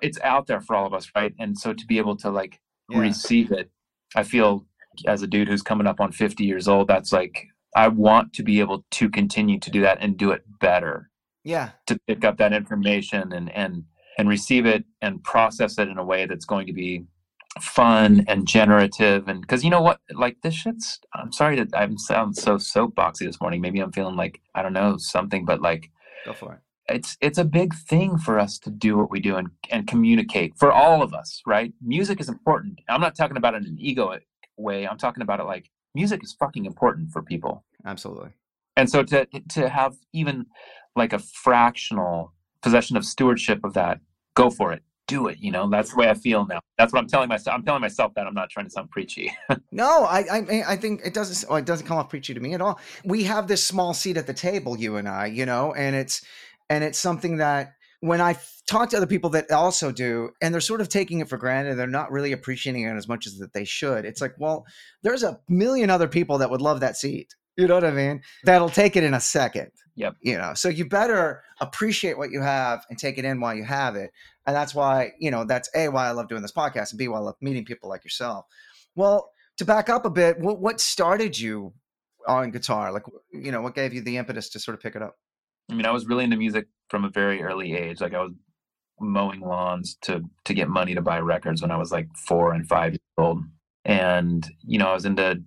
it's 0.03 0.21
out 0.21 0.47
there 0.47 0.61
for 0.61 0.77
all 0.77 0.87
of 0.87 0.93
us, 0.93 1.11
right? 1.17 1.33
And 1.39 1.57
so 1.59 1.73
to 1.73 1.87
be 1.87 1.97
able 1.97 2.17
to 2.19 2.31
like 2.31 2.61
Yeah. 2.91 2.99
receive 2.99 3.53
it, 3.53 3.71
I 4.15 4.23
feel 4.23 4.67
as 5.07 5.23
a 5.23 5.27
dude 5.27 5.49
who's 5.49 5.63
coming 5.63 5.87
up 5.87 5.99
on 5.99 6.13
50 6.13 6.45
years 6.45 6.69
old, 6.69 6.89
that's 6.89 7.11
like 7.11 7.49
I 7.75 7.89
want 7.89 8.33
to 8.35 8.43
be 8.43 8.61
able 8.61 8.85
to 8.93 9.09
continue 9.11 9.59
to 9.61 9.71
do 9.71 9.81
that 9.83 9.99
and 10.01 10.17
do 10.17 10.31
it 10.31 10.43
better. 10.61 11.11
yeah. 11.45 11.71
To 11.87 11.99
pick 12.07 12.25
up 12.25 12.37
that 12.39 12.53
information 12.53 13.33
and 13.33 13.51
and 13.51 13.85
and 14.19 14.29
receive 14.29 14.65
it 14.67 14.85
and 15.03 15.23
process 15.25 15.79
it 15.79 15.89
in 15.89 15.99
a 15.99 16.05
way 16.05 16.25
that's 16.27 16.45
going 16.45 16.67
to 16.69 16.73
be 16.73 17.05
fun 17.61 18.25
and 18.29 18.49
generative 18.49 19.29
and 19.29 19.41
because 19.41 19.63
you 19.63 19.71
know 19.71 19.81
what 19.81 20.01
like 20.13 20.37
this 20.43 20.55
shit's 20.55 20.99
i'm 21.15 21.31
sorry 21.31 21.55
that 21.55 21.69
i'm 21.75 21.97
sound 21.97 22.37
so 22.37 22.57
soapboxy 22.57 23.21
this 23.27 23.41
morning 23.41 23.61
maybe 23.61 23.79
i'm 23.79 23.93
feeling 23.93 24.17
like 24.17 24.41
i 24.57 24.63
don't 24.63 24.73
know 24.73 24.97
something 24.97 25.45
but 25.45 25.61
like 25.63 25.89
Go 26.25 26.33
for 26.35 26.55
it. 26.55 26.95
it's 26.95 27.17
it's 27.21 27.39
a 27.39 27.45
big 27.45 27.73
thing 27.75 28.19
for 28.19 28.41
us 28.41 28.59
to 28.61 28.71
do 28.71 28.97
what 28.97 29.09
we 29.11 29.21
do 29.21 29.37
and, 29.37 29.49
and 29.71 29.87
communicate 29.87 30.55
for 30.59 30.73
all 30.73 31.01
of 31.01 31.15
us 31.15 31.43
right 31.47 31.73
music 31.81 32.21
is 32.21 32.29
important 32.29 32.81
i'm 32.89 33.01
not 33.01 33.15
talking 33.15 33.37
about 33.37 33.55
it 33.55 33.63
in 33.63 33.69
an 33.69 33.79
egoic 33.79 34.23
way 34.57 34.87
i'm 34.89 34.99
talking 34.99 35.23
about 35.23 35.39
it 35.39 35.45
like 35.45 35.71
music 35.95 36.23
is 36.23 36.33
fucking 36.33 36.65
important 36.65 37.11
for 37.11 37.23
people 37.23 37.65
Absolutely. 37.85 38.31
and 38.77 38.89
so 38.91 39.03
to 39.03 39.27
to 39.49 39.69
have 39.69 39.95
even 40.13 40.47
like 40.97 41.13
a 41.13 41.19
fractional 41.19 42.33
possession 42.63 42.97
of 42.97 43.05
stewardship 43.05 43.61
of 43.65 43.75
that 43.75 44.01
go 44.35 44.51
for 44.51 44.73
it 44.73 44.83
do 45.07 45.29
it 45.29 45.39
you 45.39 45.53
know 45.53 45.69
that's 45.69 45.91
the 45.91 45.97
way 45.97 46.09
i 46.09 46.15
feel 46.15 46.47
now 46.47 46.61
that's 46.79 46.93
what 46.93 46.99
i'm 46.99 47.07
telling 47.07 47.29
myself 47.29 47.55
i'm 47.55 47.63
telling 47.63 47.81
myself 47.83 48.13
that 48.15 48.27
i'm 48.27 48.33
not 48.35 48.49
trying 48.49 48.65
to 48.65 48.71
sound 48.71 48.91
preachy 48.91 49.31
No, 49.71 50.05
I, 50.05 50.21
I, 50.31 50.63
I 50.69 50.77
think 50.77 51.01
it 51.05 51.15
doesn't. 51.15 51.49
Well, 51.49 51.59
it 51.59 51.67
doesn't 51.67 51.87
come 51.87 51.99
off 51.99 52.09
preachy 52.09 52.33
to 52.33 52.39
me 52.39 52.55
at 52.55 52.61
all. 52.61 52.79
We 53.05 53.25
have 53.25 53.49
this 53.49 53.63
small 53.65 53.93
seat 53.93 54.17
at 54.17 54.27
the 54.29 54.33
table, 54.33 54.79
you 54.79 54.97
and 54.97 55.09
I, 55.09 55.27
you 55.27 55.47
know, 55.47 55.75
and 55.75 55.97
it's, 55.97 56.23
and 56.71 56.85
it's 56.85 56.97
something 56.99 57.39
that 57.39 57.75
when 57.99 58.21
I 58.21 58.35
talk 58.67 58.91
to 58.91 58.97
other 58.97 59.07
people 59.07 59.31
that 59.31 59.51
also 59.51 59.93
do, 59.93 60.31
and 60.41 60.53
they're 60.53 60.61
sort 60.61 60.81
of 60.81 60.89
taking 60.89 61.21
it 61.21 61.29
for 61.29 61.37
granted, 61.37 61.77
they're 61.77 61.87
not 61.87 62.11
really 62.11 62.33
appreciating 62.33 62.85
it 62.85 62.97
as 62.97 63.09
much 63.09 63.27
as 63.27 63.39
that 63.39 63.53
they 63.53 63.65
should. 63.65 64.05
It's 64.05 64.21
like, 64.21 64.35
well, 64.39 64.67
there's 65.03 65.23
a 65.23 65.39
million 65.49 65.91
other 65.91 66.09
people 66.09 66.39
that 66.39 66.51
would 66.51 66.63
love 66.63 66.81
that 66.81 66.97
seat. 66.97 67.35
You 67.57 67.69
know 67.69 67.75
what 67.75 67.85
I 67.85 67.91
mean? 67.91 68.23
That'll 68.45 68.69
take 68.69 68.97
it 68.97 69.05
in 69.05 69.15
a 69.15 69.21
second. 69.21 69.71
Yep. 69.97 70.17
You 70.23 70.37
know, 70.37 70.55
so 70.55 70.69
you 70.69 70.89
better 70.89 71.43
appreciate 71.61 72.19
what 72.19 72.33
you 72.33 72.41
have 72.41 72.85
and 72.91 72.99
take 72.99 73.17
it 73.17 73.25
in 73.25 73.41
while 73.41 73.55
you 73.55 73.63
have 73.63 73.95
it. 73.95 74.11
And 74.45 74.57
that's 74.57 74.75
why, 74.75 75.13
you 75.21 75.31
know, 75.31 75.45
that's 75.45 75.71
A, 75.77 75.89
why 75.89 76.09
I 76.09 76.11
love 76.11 76.29
doing 76.29 76.43
this 76.43 76.53
podcast, 76.53 76.91
and 76.91 76.99
B, 76.99 77.07
why 77.07 77.19
I 77.19 77.21
love 77.21 77.37
meeting 77.41 77.65
people 77.65 77.89
like 77.89 78.03
yourself. 78.03 78.47
Well, 78.97 79.31
to 79.59 79.65
back 79.65 79.89
up 79.89 80.05
a 80.05 80.11
bit, 80.11 80.41
what, 80.41 80.59
what 80.61 80.81
started 80.81 81.39
you 81.39 81.73
on 82.27 82.51
guitar? 82.51 82.91
Like, 82.91 83.05
you 83.33 83.53
know, 83.53 83.61
what 83.61 83.77
gave 83.77 83.95
you 83.95 84.01
the 84.01 84.17
impetus 84.17 84.49
to 84.51 84.59
sort 84.59 84.75
of 84.75 84.83
pick 84.83 84.97
it 84.97 85.03
up? 85.03 85.17
I 85.71 85.75
mean, 85.75 85.87
I 85.87 85.93
was 85.93 86.07
really 86.07 86.25
into 86.25 86.37
music 86.37 86.67
from 86.89 87.05
a 87.05 87.11
very 87.11 87.43
early 87.43 87.75
age. 87.75 88.01
Like 88.01 88.15
I 88.15 88.21
was 88.21 88.33
mowing 89.01 89.41
lawns 89.41 89.97
to 90.03 90.23
to 90.45 90.55
get 90.55 90.69
money 90.69 90.95
to 90.95 91.03
buy 91.03 91.19
records 91.19 91.63
when 91.63 91.71
I 91.71 91.77
was 91.77 91.93
like 91.93 92.09
four 92.17 92.53
and 92.53 92.67
five 92.67 92.93
years 92.93 93.01
old. 93.19 93.43
And 93.85 94.49
you 94.67 94.79
know, 94.79 94.89
I 94.89 94.95
was 94.95 95.05
into 95.05 95.43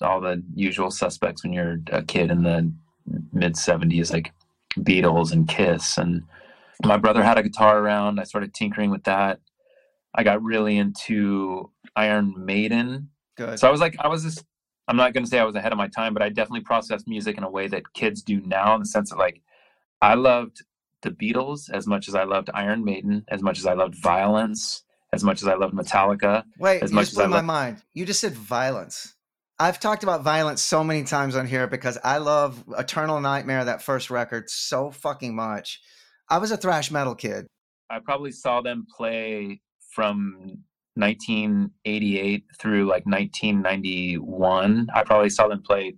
all 0.00 0.20
the 0.20 0.42
usual 0.54 0.90
suspects 0.90 1.42
when 1.42 1.52
you're 1.52 1.80
a 1.90 2.02
kid 2.02 2.30
in 2.30 2.42
the 2.42 2.72
mid 3.32 3.54
'70s, 3.54 4.12
like 4.12 4.32
Beatles 4.78 5.32
and 5.32 5.48
Kiss. 5.48 5.98
And 5.98 6.22
my 6.84 6.96
brother 6.96 7.22
had 7.22 7.38
a 7.38 7.42
guitar 7.42 7.78
around. 7.78 8.20
I 8.20 8.24
started 8.24 8.54
tinkering 8.54 8.90
with 8.90 9.04
that. 9.04 9.40
I 10.14 10.22
got 10.22 10.42
really 10.42 10.78
into 10.78 11.70
Iron 11.96 12.34
Maiden. 12.36 13.10
Good. 13.36 13.58
So 13.58 13.66
I 13.66 13.70
was 13.70 13.80
like, 13.80 13.96
I 14.00 14.08
was 14.08 14.22
just. 14.22 14.44
I'm 14.86 14.98
not 14.98 15.14
going 15.14 15.24
to 15.24 15.30
say 15.30 15.38
I 15.38 15.44
was 15.44 15.56
ahead 15.56 15.72
of 15.72 15.78
my 15.78 15.88
time, 15.88 16.12
but 16.12 16.22
I 16.22 16.28
definitely 16.28 16.60
processed 16.60 17.08
music 17.08 17.38
in 17.38 17.42
a 17.42 17.48
way 17.48 17.68
that 17.68 17.94
kids 17.94 18.20
do 18.20 18.42
now, 18.42 18.74
in 18.74 18.80
the 18.80 18.86
sense 18.86 19.08
that 19.08 19.18
like 19.18 19.40
I 20.02 20.12
loved 20.12 20.62
the 21.04 21.10
Beatles 21.10 21.70
as 21.72 21.86
much 21.86 22.08
as 22.08 22.14
I 22.16 22.24
loved 22.24 22.50
Iron 22.52 22.84
Maiden, 22.84 23.24
as 23.28 23.40
much 23.42 23.58
as 23.58 23.66
I 23.66 23.74
loved 23.74 23.94
Vio-lence, 23.94 24.82
as 25.12 25.22
much 25.22 25.40
as 25.42 25.46
I 25.48 25.54
loved 25.54 25.74
Metallica. 25.74 26.42
Wait, 26.58 26.82
as 26.82 26.90
you 26.90 26.96
much 26.96 27.06
just 27.06 27.12
as 27.12 27.18
I 27.20 27.22
blew 27.26 27.30
my 27.30 27.36
loved- 27.36 27.46
mind. 27.46 27.82
You 27.94 28.04
just 28.04 28.20
said 28.20 28.32
Vio-lence. 28.34 29.14
I've 29.60 29.78
talked 29.78 30.02
about 30.02 30.24
Vio-lence 30.24 30.60
so 30.60 30.82
many 30.82 31.04
times 31.04 31.36
on 31.36 31.46
here 31.46 31.68
because 31.68 31.96
I 32.02 32.18
love 32.18 32.64
Eternal 32.76 33.20
Nightmare, 33.20 33.64
that 33.66 33.82
first 33.82 34.10
record, 34.10 34.50
so 34.50 34.90
fucking 34.90 35.36
much. 35.36 35.80
I 36.28 36.38
was 36.38 36.50
a 36.50 36.56
thrash 36.56 36.90
metal 36.90 37.14
kid. 37.14 37.46
I 37.88 38.00
probably 38.00 38.32
saw 38.32 38.62
them 38.62 38.84
play 38.96 39.60
from 39.92 40.58
1988 40.96 42.44
through 42.58 42.86
like 42.86 43.06
1991. 43.06 44.88
I 44.94 45.02
probably 45.04 45.30
saw 45.30 45.48
them 45.48 45.62
play 45.62 45.94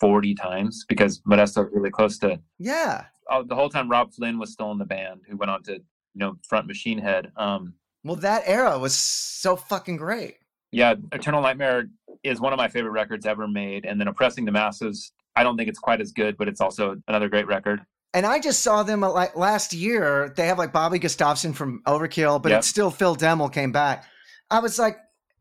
40 0.00 0.34
times 0.34 0.84
because 0.88 1.20
Modesto 1.22 1.64
was 1.64 1.72
really 1.72 1.90
close 1.90 2.18
to 2.18 2.38
Yeah. 2.58 3.06
Oh, 3.30 3.42
the 3.42 3.54
whole 3.54 3.68
time. 3.68 3.88
Robb 3.90 4.12
Flynn 4.12 4.38
was 4.38 4.52
still 4.52 4.70
in 4.72 4.78
the 4.78 4.84
band, 4.84 5.20
who 5.28 5.36
went 5.36 5.50
on 5.50 5.62
to 5.64 5.72
you 5.74 5.80
know 6.16 6.36
front 6.48 6.66
Machine 6.66 6.98
Head. 6.98 7.32
Um, 7.36 7.74
Well, 8.04 8.16
that 8.16 8.42
era 8.46 8.78
was 8.78 8.94
so 8.94 9.56
fucking 9.56 9.96
great. 9.96 10.36
yeah, 10.72 10.94
Eternal 11.12 11.42
Nightmare 11.42 11.88
is 12.22 12.40
one 12.40 12.52
of 12.52 12.56
my 12.56 12.68
favorite 12.68 12.92
records 12.92 13.26
ever 13.26 13.46
made, 13.48 13.84
and 13.84 14.00
then 14.00 14.08
Oppressing 14.08 14.44
the 14.44 14.52
Masses. 14.52 15.12
I 15.36 15.42
don't 15.42 15.56
think 15.56 15.68
it's 15.68 15.78
quite 15.78 16.00
as 16.00 16.12
good, 16.12 16.36
but 16.36 16.46
it's 16.48 16.60
also 16.60 16.96
another 17.08 17.28
great 17.28 17.46
record. 17.46 17.80
And 18.14 18.26
I 18.26 18.38
just 18.40 18.60
saw 18.60 18.82
them 18.82 19.02
uh, 19.02 19.10
like 19.10 19.34
last 19.36 19.72
year. 19.72 20.32
They 20.36 20.46
have 20.46 20.58
like 20.58 20.72
Bobby 20.72 20.98
Gustafson 20.98 21.52
from 21.54 21.80
Overkill, 21.86 22.42
but 22.42 22.50
Yep. 22.50 22.58
it's 22.58 22.68
still 22.68 22.90
Phil 22.90 23.16
Demmel 23.16 23.50
came 23.52 23.72
back. 23.72 24.04
I 24.50 24.58
was 24.58 24.78
like, 24.78 24.98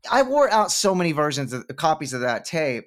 I 0.10 0.24
wore 0.24 0.50
out 0.50 0.72
so 0.72 0.96
many 0.96 1.12
versions 1.12 1.52
of 1.52 1.68
copies 1.76 2.14
of 2.14 2.22
that 2.22 2.46
tape, 2.46 2.86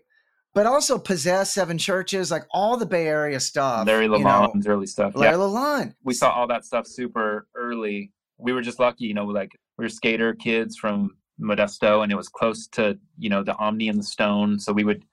but 0.55 0.67
also 0.67 0.99
Possess, 0.99 1.53
Seven 1.53 1.77
Churches, 1.77 2.31
like 2.31 2.45
all 2.53 2.77
the 2.77 2.87
Bay 2.87 3.07
Area 3.07 3.41
stuff. 3.41 3.87
Larry 3.87 4.05
you 4.05 4.11
know, 4.11 4.19
Lalonde's 4.19 4.67
early 4.67 4.87
stuff. 4.87 5.15
Larry 5.15 5.37
yeah, 5.37 5.39
Lalonde. 5.39 5.95
we 6.05 6.15
saw 6.15 6.31
all 6.31 6.47
that 6.47 6.65
stuff 6.65 6.87
super 6.87 7.47
early. 7.57 8.13
We 8.39 8.53
were 8.53 8.63
just 8.63 8.79
lucky, 8.79 9.05
you 9.05 9.15
know, 9.15 9.25
like 9.27 9.51
we 9.77 9.85
were 9.85 9.89
skater 9.89 10.35
kids 10.35 10.77
from 10.77 11.11
Modesto, 11.41 12.03
and 12.03 12.13
it 12.13 12.17
was 12.17 12.29
close 12.29 12.69
to 12.69 12.99
you 13.19 13.29
know 13.29 13.43
the 13.43 13.57
Omni 13.57 13.89
and 13.89 13.99
the 13.99 14.05
Stone, 14.05 14.61
so 14.61 14.73
we 14.73 14.85
would, 14.85 15.05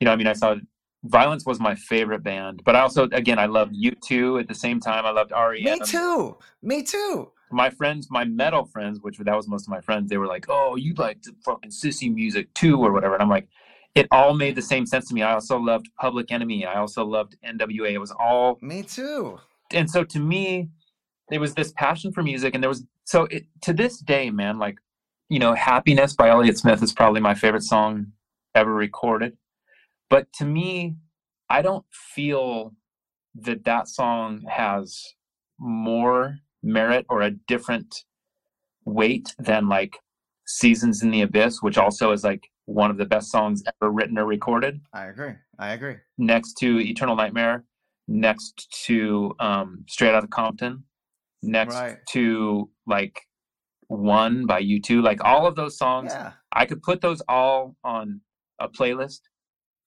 you 0.00 0.06
know, 0.06 0.12
I 0.12 0.16
mean, 0.16 0.26
I 0.26 0.32
saw. 0.32 0.56
Vio-lence 1.04 1.46
was 1.46 1.60
my 1.60 1.74
favorite 1.76 2.24
band, 2.24 2.62
but 2.64 2.74
I 2.74 2.80
also, 2.80 3.04
again, 3.12 3.38
I 3.38 3.46
loved 3.46 3.76
U2 3.76 4.40
at 4.40 4.48
the 4.48 4.54
same 4.54 4.80
time. 4.80 5.06
I 5.06 5.10
loved 5.10 5.30
REM. 5.30 5.62
Me 5.62 5.78
too. 5.84 6.36
Me 6.62 6.82
too. 6.82 7.30
my 7.52 7.70
friends, 7.70 8.08
my 8.10 8.24
metal 8.24 8.64
friends, 8.64 8.98
which 9.02 9.18
that 9.18 9.36
was 9.36 9.46
most 9.46 9.66
of 9.66 9.68
my 9.68 9.80
friends, 9.80 10.10
they 10.10 10.16
were 10.16 10.26
like, 10.26 10.46
"Oh, 10.48 10.74
you 10.74 10.94
like 10.94 11.22
the 11.22 11.32
fucking 11.44 11.70
sissy 11.70 12.12
music 12.12 12.52
too, 12.54 12.82
or 12.82 12.90
whatever." 12.92 13.14
And 13.14 13.22
I'm 13.22 13.28
like, 13.28 13.46
it 13.96 14.06
all 14.12 14.34
made 14.34 14.54
the 14.54 14.62
same 14.62 14.86
sense 14.86 15.08
to 15.08 15.14
me. 15.14 15.22
I 15.22 15.32
also 15.32 15.58
loved 15.58 15.88
Public 15.98 16.30
Enemy. 16.30 16.66
I 16.66 16.76
also 16.78 17.04
loved 17.04 17.36
NWA. 17.44 17.92
It 17.92 17.98
was 17.98 18.12
all, 18.12 18.58
Me 18.60 18.82
too. 18.82 19.38
and 19.72 19.90
so 19.90 20.04
to 20.04 20.20
me, 20.20 20.68
there 21.30 21.40
was 21.40 21.54
this 21.54 21.72
passion 21.72 22.12
for 22.12 22.22
music, 22.22 22.54
and 22.54 22.62
there 22.62 22.68
was 22.70 22.84
so 23.04 23.24
it 23.24 23.46
to 23.62 23.72
this 23.72 23.98
day, 23.98 24.30
man, 24.30 24.58
like, 24.58 24.76
you 25.30 25.38
know, 25.40 25.54
"Happiness" 25.54 26.14
by 26.14 26.28
Elliott 26.28 26.58
Smith 26.58 26.82
is 26.82 26.92
probably 26.92 27.20
my 27.22 27.34
favorite 27.34 27.62
song 27.64 28.12
ever 28.54 28.72
recorded. 28.74 29.36
But 30.10 30.32
to 30.34 30.44
me, 30.44 30.96
I 31.50 31.62
don't 31.62 31.86
feel 31.92 32.74
that 33.34 33.64
that 33.64 33.88
song 33.88 34.42
has 34.48 35.14
more 35.58 36.38
merit 36.62 37.06
or 37.08 37.22
a 37.22 37.30
different 37.30 38.04
weight 38.84 39.34
than 39.38 39.68
like 39.68 39.98
Seasons 40.46 41.02
in 41.02 41.10
the 41.10 41.22
Abyss, 41.22 41.62
which 41.62 41.78
also 41.78 42.12
is 42.12 42.24
like 42.24 42.50
one 42.66 42.90
of 42.90 42.98
the 42.98 43.06
best 43.06 43.30
songs 43.30 43.62
ever 43.80 43.90
written 43.90 44.18
or 44.18 44.26
recorded, 44.26 44.80
I 44.92 45.06
agree. 45.06 45.32
I 45.58 45.72
agree. 45.72 45.96
next 46.18 46.54
to 46.58 46.78
Eternal 46.80 47.16
Nightmare, 47.16 47.64
next 48.08 48.70
to 48.86 49.34
um, 49.40 49.84
Straight 49.88 50.14
Outta 50.14 50.26
Compton, 50.28 50.84
next 51.42 51.74
Right. 51.74 51.98
to 52.10 52.68
like 52.86 53.22
One 53.88 54.46
by 54.46 54.60
U2. 54.62 55.00
Like 55.02 55.22
all 55.24 55.46
of 55.46 55.54
those 55.54 55.78
songs, 55.78 56.12
Yeah. 56.12 56.32
I 56.52 56.66
could 56.66 56.82
put 56.82 57.00
those 57.00 57.22
all 57.28 57.76
on 57.84 58.20
a 58.58 58.68
playlist, 58.68 59.20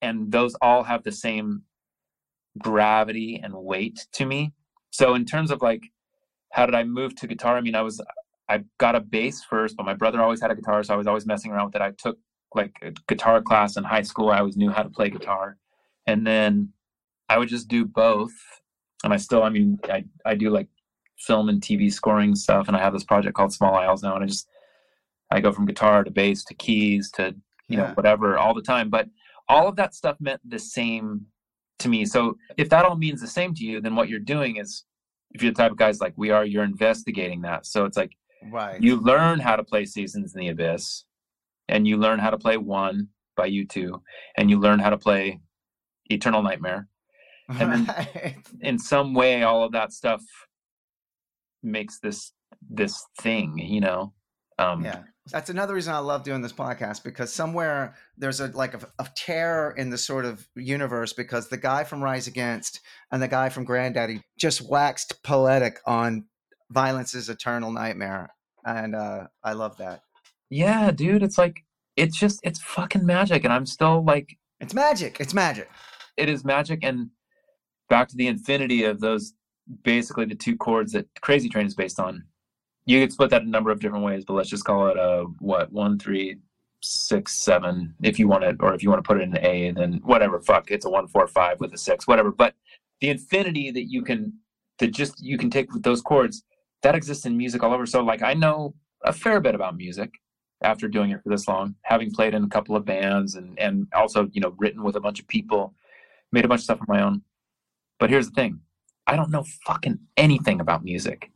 and 0.01 0.31
those 0.31 0.55
all 0.61 0.83
have 0.83 1.03
the 1.03 1.11
same 1.11 1.63
gravity 2.57 3.39
and 3.43 3.53
weight 3.53 3.99
to 4.13 4.25
me. 4.25 4.53
So 4.91 5.15
in 5.15 5.25
terms 5.25 5.51
of 5.51 5.61
like, 5.61 5.83
how 6.53 6.65
did 6.65 6.75
I 6.75 6.83
move 6.83 7.15
to 7.17 7.27
guitar? 7.27 7.57
I 7.57 7.61
mean, 7.61 7.75
I 7.75 7.81
was 7.81 8.01
I 8.47 8.63
got 8.79 8.95
a 8.95 8.99
bass 9.01 9.43
first, 9.43 9.75
but 9.77 9.85
my 9.85 9.93
brother 9.93 10.21
always 10.21 10.41
had 10.41 10.49
a 10.49 10.55
guitar, 10.55 10.81
so 10.83 10.93
I 10.93 10.97
was 10.97 11.05
always 11.07 11.25
messing 11.27 11.51
around 11.51 11.65
with 11.67 11.75
it. 11.75 11.81
I 11.81 11.91
took 11.91 12.17
like 12.55 12.73
a 12.81 12.91
guitar 13.07 13.41
class 13.41 13.77
in 13.77 13.83
high 13.83 14.01
school. 14.01 14.29
I 14.29 14.39
always 14.39 14.57
knew 14.57 14.69
how 14.71 14.83
to 14.83 14.89
play 14.89 15.09
guitar, 15.09 15.57
and 16.07 16.25
then 16.25 16.69
I 17.27 17.37
would 17.37 17.49
just 17.49 17.67
do 17.67 17.85
both. 17.85 18.33
And 19.03 19.13
I 19.13 19.17
still, 19.17 19.43
I 19.43 19.49
mean, 19.49 19.79
I 19.85 20.03
I 20.25 20.35
do 20.35 20.49
like 20.49 20.67
film 21.17 21.49
and 21.49 21.61
TV 21.61 21.91
scoring 21.91 22.35
stuff, 22.35 22.67
and 22.67 22.75
I 22.75 22.79
have 22.79 22.93
this 22.93 23.03
project 23.03 23.35
called 23.35 23.53
Small 23.53 23.75
Isles 23.75 24.03
now, 24.03 24.15
and 24.15 24.23
I 24.23 24.27
just 24.27 24.47
I 25.31 25.39
go 25.41 25.51
from 25.51 25.65
guitar 25.65 26.03
to 26.03 26.11
bass 26.11 26.43
to 26.45 26.53
keys 26.53 27.11
to 27.11 27.35
you 27.67 27.77
know 27.77 27.85
whatever 27.93 28.37
all 28.37 28.53
the 28.53 28.61
time. 28.61 28.89
But 28.89 29.07
all 29.47 29.67
of 29.67 29.75
that 29.77 29.93
stuff 29.95 30.17
meant 30.19 30.41
the 30.47 30.59
same 30.59 31.25
to 31.79 31.89
me. 31.89 32.05
So 32.05 32.37
if 32.57 32.69
that 32.69 32.85
all 32.85 32.95
means 32.95 33.21
the 33.21 33.27
same 33.27 33.53
to 33.55 33.63
you, 33.63 33.79
then 33.81 33.95
what 33.95 34.09
you're 34.09 34.19
doing 34.19 34.57
is, 34.57 34.83
if 35.31 35.41
you're 35.41 35.51
the 35.51 35.57
type 35.57 35.71
of 35.71 35.77
guys 35.77 36.01
like 36.01 36.13
we 36.17 36.29
are, 36.31 36.45
you're 36.45 36.63
investigating 36.63 37.41
that. 37.41 37.65
So 37.65 37.85
it's 37.85 37.97
like 37.97 38.11
Right. 38.41 38.81
you 38.81 38.95
learn 38.95 39.39
how 39.39 39.55
to 39.57 39.63
play 39.63 39.85
Seasons 39.85 40.33
in 40.33 40.39
the 40.39 40.47
Abyss, 40.49 41.03
and 41.69 41.87
you 41.87 41.95
learn 41.97 42.19
how 42.19 42.29
to 42.29 42.37
play 42.37 42.57
One 42.57 43.07
by 43.37 43.49
U2, 43.49 44.01
and 44.37 44.49
you 44.49 44.59
learn 44.59 44.79
how 44.79 44.89
to 44.89 44.97
play 44.97 45.39
Eternal 46.11 46.41
Nightmare. 46.43 46.87
and 47.47 47.71
then- 47.71 47.85
Right. 47.85 48.35
In 48.61 48.77
some 48.77 49.13
way, 49.13 49.43
all 49.43 49.63
of 49.63 49.71
that 49.71 49.93
stuff 49.93 50.21
makes 51.63 51.99
this 51.99 52.31
this 52.69 53.03
thing, 53.21 53.57
you 53.57 53.79
know. 53.81 54.13
Um, 54.57 54.83
Yeah. 54.83 55.03
That's 55.31 55.51
another 55.51 55.75
reason 55.75 55.93
I 55.93 55.99
love 55.99 56.23
doing 56.23 56.41
this 56.41 56.53
podcast 56.53 57.03
because 57.03 57.31
somewhere 57.31 57.93
there's 58.17 58.39
a 58.39 58.47
like 58.47 58.73
a, 58.73 58.79
a 58.97 59.07
tear 59.15 59.71
in 59.77 59.91
the 59.91 59.97
sort 59.97 60.25
of 60.25 60.47
universe 60.55 61.13
because 61.13 61.49
the 61.49 61.57
guy 61.57 61.83
from 61.83 62.03
Rise 62.03 62.25
Against 62.25 62.79
and 63.11 63.21
the 63.21 63.27
guy 63.27 63.49
from 63.49 63.65
Grandaddy 63.65 64.23
just 64.39 64.67
waxed 64.67 65.21
poetic 65.23 65.79
on 65.85 66.25
Vio-lence's 66.71 67.29
eternal 67.29 67.71
nightmare. 67.71 68.31
And 68.65 68.95
uh, 68.95 69.27
I 69.43 69.53
love 69.53 69.77
that. 69.77 70.01
Yeah, 70.49 70.91
dude. 70.91 71.23
It's 71.23 71.37
like 71.37 71.63
it's 71.95 72.17
just 72.17 72.39
it's 72.43 72.61
fucking 72.61 73.05
magic, 73.05 73.43
and 73.43 73.53
I'm 73.53 73.65
still 73.65 74.03
like 74.03 74.37
It's 74.59 74.73
magic. 74.73 75.19
It's 75.19 75.33
magic. 75.33 75.69
it 76.17 76.29
is 76.29 76.43
magic 76.45 76.79
and 76.83 77.09
back 77.89 78.07
to 78.09 78.15
the 78.15 78.27
infinity 78.27 78.83
of 78.83 78.99
those 78.99 79.33
basically 79.83 80.25
the 80.25 80.35
two 80.35 80.55
chords 80.57 80.91
that 80.93 81.07
crazy 81.21 81.49
train 81.49 81.65
is 81.65 81.75
based 81.75 81.99
on 81.99 82.23
you 82.85 82.99
could 82.99 83.11
split 83.11 83.29
that 83.29 83.43
a 83.43 83.49
number 83.49 83.69
of 83.71 83.79
different 83.79 84.03
ways 84.03 84.23
but 84.25 84.33
let's 84.33 84.49
just 84.49 84.63
call 84.65 84.87
it 84.87 84.97
a 84.97 85.25
what 85.39 85.71
one 85.71 85.97
three 85.99 86.35
six 86.81 87.37
seven 87.37 87.93
if 88.03 88.17
you 88.17 88.27
want 88.27 88.43
it 88.43 88.55
or 88.61 88.73
if 88.73 88.81
you 88.81 88.89
want 88.89 89.03
to 89.03 89.07
put 89.07 89.17
it 89.19 89.23
in 89.23 89.35
an 89.37 89.45
a 89.45 89.71
then 89.71 89.99
whatever 90.03 90.39
fuck 90.39 90.71
it's 90.71 90.85
a 90.85 90.89
one 90.89 91.07
four 91.07 91.27
five 91.27 91.59
with 91.59 91.73
a 91.73 91.77
six 91.77 92.07
whatever 92.07 92.31
but 92.31 92.53
the 93.01 93.09
infinity 93.09 93.69
that 93.71 93.89
you 93.89 94.01
can 94.01 94.33
that 94.79 94.87
just 94.91 95.21
you 95.21 95.37
can 95.37 95.49
take 95.49 95.71
with 95.73 95.83
those 95.83 96.01
chords 96.01 96.43
that 96.81 96.95
exists 96.95 97.25
in 97.25 97.37
music 97.37 97.61
all 97.63 97.73
over 97.73 97.85
so 97.85 98.01
like 98.03 98.23
i 98.23 98.33
know 98.33 98.73
a 99.03 99.13
fair 99.13 99.39
bit 99.39 99.53
about 99.55 99.75
music 99.77 100.11
after 100.61 100.87
doing 100.87 101.11
it 101.11 101.23
for 101.23 101.29
this 101.29 101.47
long 101.47 101.75
having 101.83 102.11
played 102.11 102.33
in 102.33 102.43
a 102.43 102.49
couple 102.49 102.75
of 102.75 102.83
bands 102.85 103.35
and 103.35 103.57
and 103.59 103.87
also 103.93 104.27
you 104.33 104.41
know 104.41 104.53
written 104.57 104.83
with 104.83 104.95
a 104.95 104.99
bunch 104.99 105.19
of 105.19 105.27
people 105.27 105.73
made 106.31 106.45
a 106.45 106.47
bunch 106.47 106.59
of 106.59 106.65
stuff 106.65 106.81
on 106.81 106.85
my 106.87 107.01
own. 107.01 107.21
But 107.99 108.09
here's 108.09 108.29
the 108.29 108.35
thing 108.35 108.59
I 109.07 109.15
don't 109.15 109.31
know 109.31 109.43
fucking 109.65 109.99
anything 110.17 110.61
about 110.61 110.83
music 110.83 111.31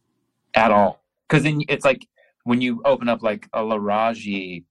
at 0.53 0.71
all. 0.71 1.03
Because 1.27 1.43
then 1.43 1.61
it's 1.67 1.85
like 1.85 2.07
when 2.43 2.61
you 2.61 2.81
open 2.85 3.09
up 3.09 3.23
like 3.23 3.47
a 3.53 3.61
Laraji 3.61 4.63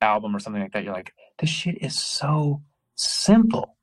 album 0.00 0.34
or 0.34 0.38
something 0.38 0.62
like 0.62 0.72
that, 0.72 0.84
you're 0.84 0.94
like, 0.94 1.12
this 1.38 1.50
shit 1.50 1.82
is 1.82 1.98
so 1.98 2.62
simple. 2.96 3.76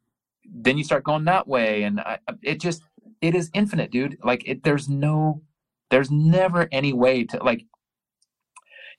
Then 0.46 0.78
you 0.78 0.84
start 0.84 1.04
going 1.04 1.26
that 1.26 1.48
way, 1.48 1.84
and 1.84 2.00
I, 2.00 2.20
it 2.42 2.60
just, 2.62 2.82
it 3.22 3.36
is 3.36 3.52
infinite, 3.54 3.92
dude. 3.92 4.18
Like, 4.24 4.48
it, 4.48 4.64
there's 4.64 4.88
no, 4.88 5.42
there's 5.90 6.10
never 6.10 6.70
any 6.72 6.94
way 6.94 7.26
to, 7.26 7.44
like, 7.44 7.66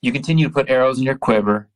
you 0.00 0.12
continue 0.12 0.46
to 0.46 0.52
put 0.52 0.70
arrows 0.70 0.98
in 0.98 1.04
your 1.04 1.18
quiver, 1.18 1.68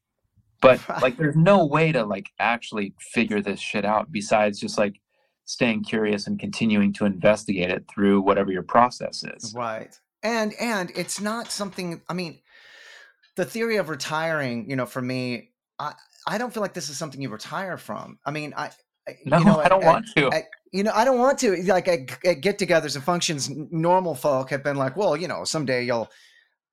but 0.60 0.80
like, 1.02 1.16
there's 1.16 1.36
no 1.36 1.64
way 1.64 1.92
to, 1.92 2.04
like, 2.04 2.30
actually 2.38 2.94
figure 2.98 3.40
this 3.40 3.60
shit 3.60 3.84
out 3.84 4.12
besides 4.12 4.58
just 4.60 4.78
like, 4.78 5.00
staying 5.44 5.84
curious 5.84 6.26
and 6.26 6.38
continuing 6.38 6.92
to 6.94 7.04
investigate 7.04 7.70
it 7.70 7.84
through 7.92 8.20
whatever 8.20 8.52
your 8.52 8.62
process 8.62 9.24
is. 9.24 9.52
Right. 9.54 9.94
And 10.22 10.54
and 10.60 10.92
it's 10.94 11.20
not 11.20 11.50
something 11.50 12.00
I 12.08 12.14
mean 12.14 12.38
the 13.36 13.44
theory 13.44 13.76
of 13.76 13.88
retiring, 13.88 14.68
you 14.68 14.76
know, 14.76 14.86
for 14.86 15.02
me, 15.02 15.50
I 15.78 15.94
I 16.26 16.38
don't 16.38 16.52
feel 16.52 16.60
like 16.60 16.74
this 16.74 16.88
is 16.88 16.96
something 16.96 17.20
you 17.20 17.28
retire 17.28 17.76
from. 17.76 18.18
I 18.24 18.30
mean, 18.30 18.54
I 18.56 18.70
no, 19.24 19.38
you 19.38 19.44
know, 19.44 19.60
I 19.60 19.68
don't 19.68 19.82
at, 19.82 19.86
want 19.86 20.06
to. 20.16 20.30
At, 20.30 20.44
you 20.72 20.84
know, 20.84 20.92
I 20.94 21.04
don't 21.04 21.18
want 21.18 21.38
to. 21.40 21.60
Like 21.64 21.88
at, 21.88 22.24
at 22.24 22.40
get-togethers 22.40 22.94
and 22.94 23.02
functions, 23.02 23.50
normal 23.50 24.14
folk 24.14 24.50
have 24.50 24.62
been 24.62 24.76
like, 24.76 24.96
"Well, 24.96 25.16
you 25.16 25.26
know, 25.26 25.42
someday 25.42 25.84
you'll 25.84 26.08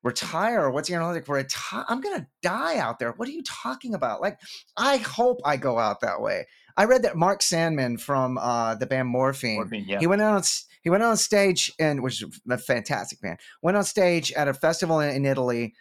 retire. 0.04 0.70
What's 0.70 0.90
your 0.90 1.04
like 1.04 1.28
retire? 1.28 1.86
I'm 1.88 2.02
gonna 2.02 2.28
die 2.42 2.78
out 2.78 3.00
there. 3.00 3.12
What 3.12 3.28
are 3.28 3.32
you 3.32 3.44
talking 3.44 3.94
about? 3.94 4.22
Like, 4.22 4.40
I 4.78 4.98
hope 4.98 5.40
I 5.44 5.58
go 5.58 5.78
out 5.78 6.02
that 6.02 6.22
way. 6.22 6.46
I 6.78 6.86
read 6.86 7.04
that 7.04 7.18
Mark 7.18 7.42
Sandman 7.42 7.98
from 7.98 8.38
uh, 8.38 8.76
the 8.76 8.86
band 8.86 9.10
Morphine, 9.10 9.56
Morphine, 9.56 9.86
yeah. 9.88 10.00
he 10.00 10.08
went 10.08 10.22
out 10.22 10.36
on 10.36 10.44
he 10.82 10.90
went 10.90 11.04
on 11.04 11.18
stage 11.18 11.72
and 11.80 12.02
which 12.02 12.24
was 12.24 12.40
a 12.50 12.58
fantastic 12.58 13.22
band. 13.22 13.40
Went 13.62 13.78
on 13.78 13.84
stage 13.84 14.32
at 14.34 14.48
a 14.48 14.54
festival 14.54 15.00
in, 15.02 15.14
in 15.14 15.26
Italy 15.26 15.74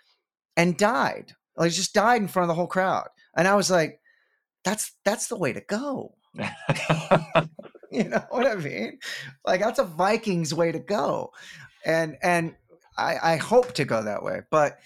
and 0.57 0.77
died. 0.77 1.35
Like 1.57 1.73
just 1.73 1.95
died 1.95 2.21
in 2.21 2.29
front 2.29 2.45
of 2.45 2.49
the 2.49 2.55
whole 2.55 2.67
crowd. 2.67 3.09
And 3.37 3.47
I 3.47 3.55
was 3.55 3.71
like, 3.71 4.01
that's 4.65 4.93
that's 5.05 5.29
the 5.29 5.37
way 5.37 5.53
to 5.53 5.61
go. 5.61 6.15
you 7.93 8.05
know 8.05 8.25
what 8.31 8.47
I 8.47 8.57
mean? 8.57 8.99
Like 9.47 9.61
that's 9.61 9.79
a 9.79 9.85
Vikings 9.85 10.53
way 10.53 10.73
to 10.73 10.81
go. 10.81 11.33
And 11.85 12.17
and 12.23 12.55
I, 12.99 13.35
I 13.35 13.37
hope 13.37 13.73
to 13.75 13.85
go 13.85 14.03
that 14.03 14.23
way. 14.23 14.43
But 14.51 14.79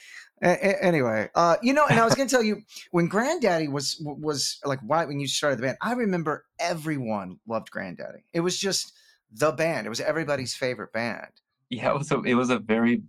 a- 0.42 0.85
anyway, 0.85 1.31
uh, 1.35 1.57
you 1.62 1.72
know, 1.72 1.87
and 1.88 1.98
I 1.98 2.05
was 2.05 2.14
going 2.14 2.29
to 2.29 2.35
tell 2.35 2.42
you 2.42 2.62
when 2.90 3.09
Grandaddy 3.09 3.70
was 3.70 3.96
was 4.01 4.59
like 4.64 4.81
right 4.85 5.07
when 5.09 5.20
you 5.20 5.27
started 5.27 5.59
the 5.59 5.62
band, 5.62 5.79
I 5.81 5.92
remember 5.92 6.44
everyone 6.61 7.38
loved 7.46 7.70
Grandaddy. 7.70 8.22
It 8.33 8.40
was 8.40 8.59
just 8.59 8.92
the 9.33 9.53
band. 9.53 9.87
It 9.87 9.90
was 9.90 10.01
everybody's 10.01 10.55
favorite 10.55 10.92
band. 10.92 11.29
yeah, 11.70 11.90
it 11.90 11.98
was 11.98 12.11
a 12.12 12.20
it 12.22 12.35
was 12.35 12.51
a 12.51 12.59
very 12.59 13.03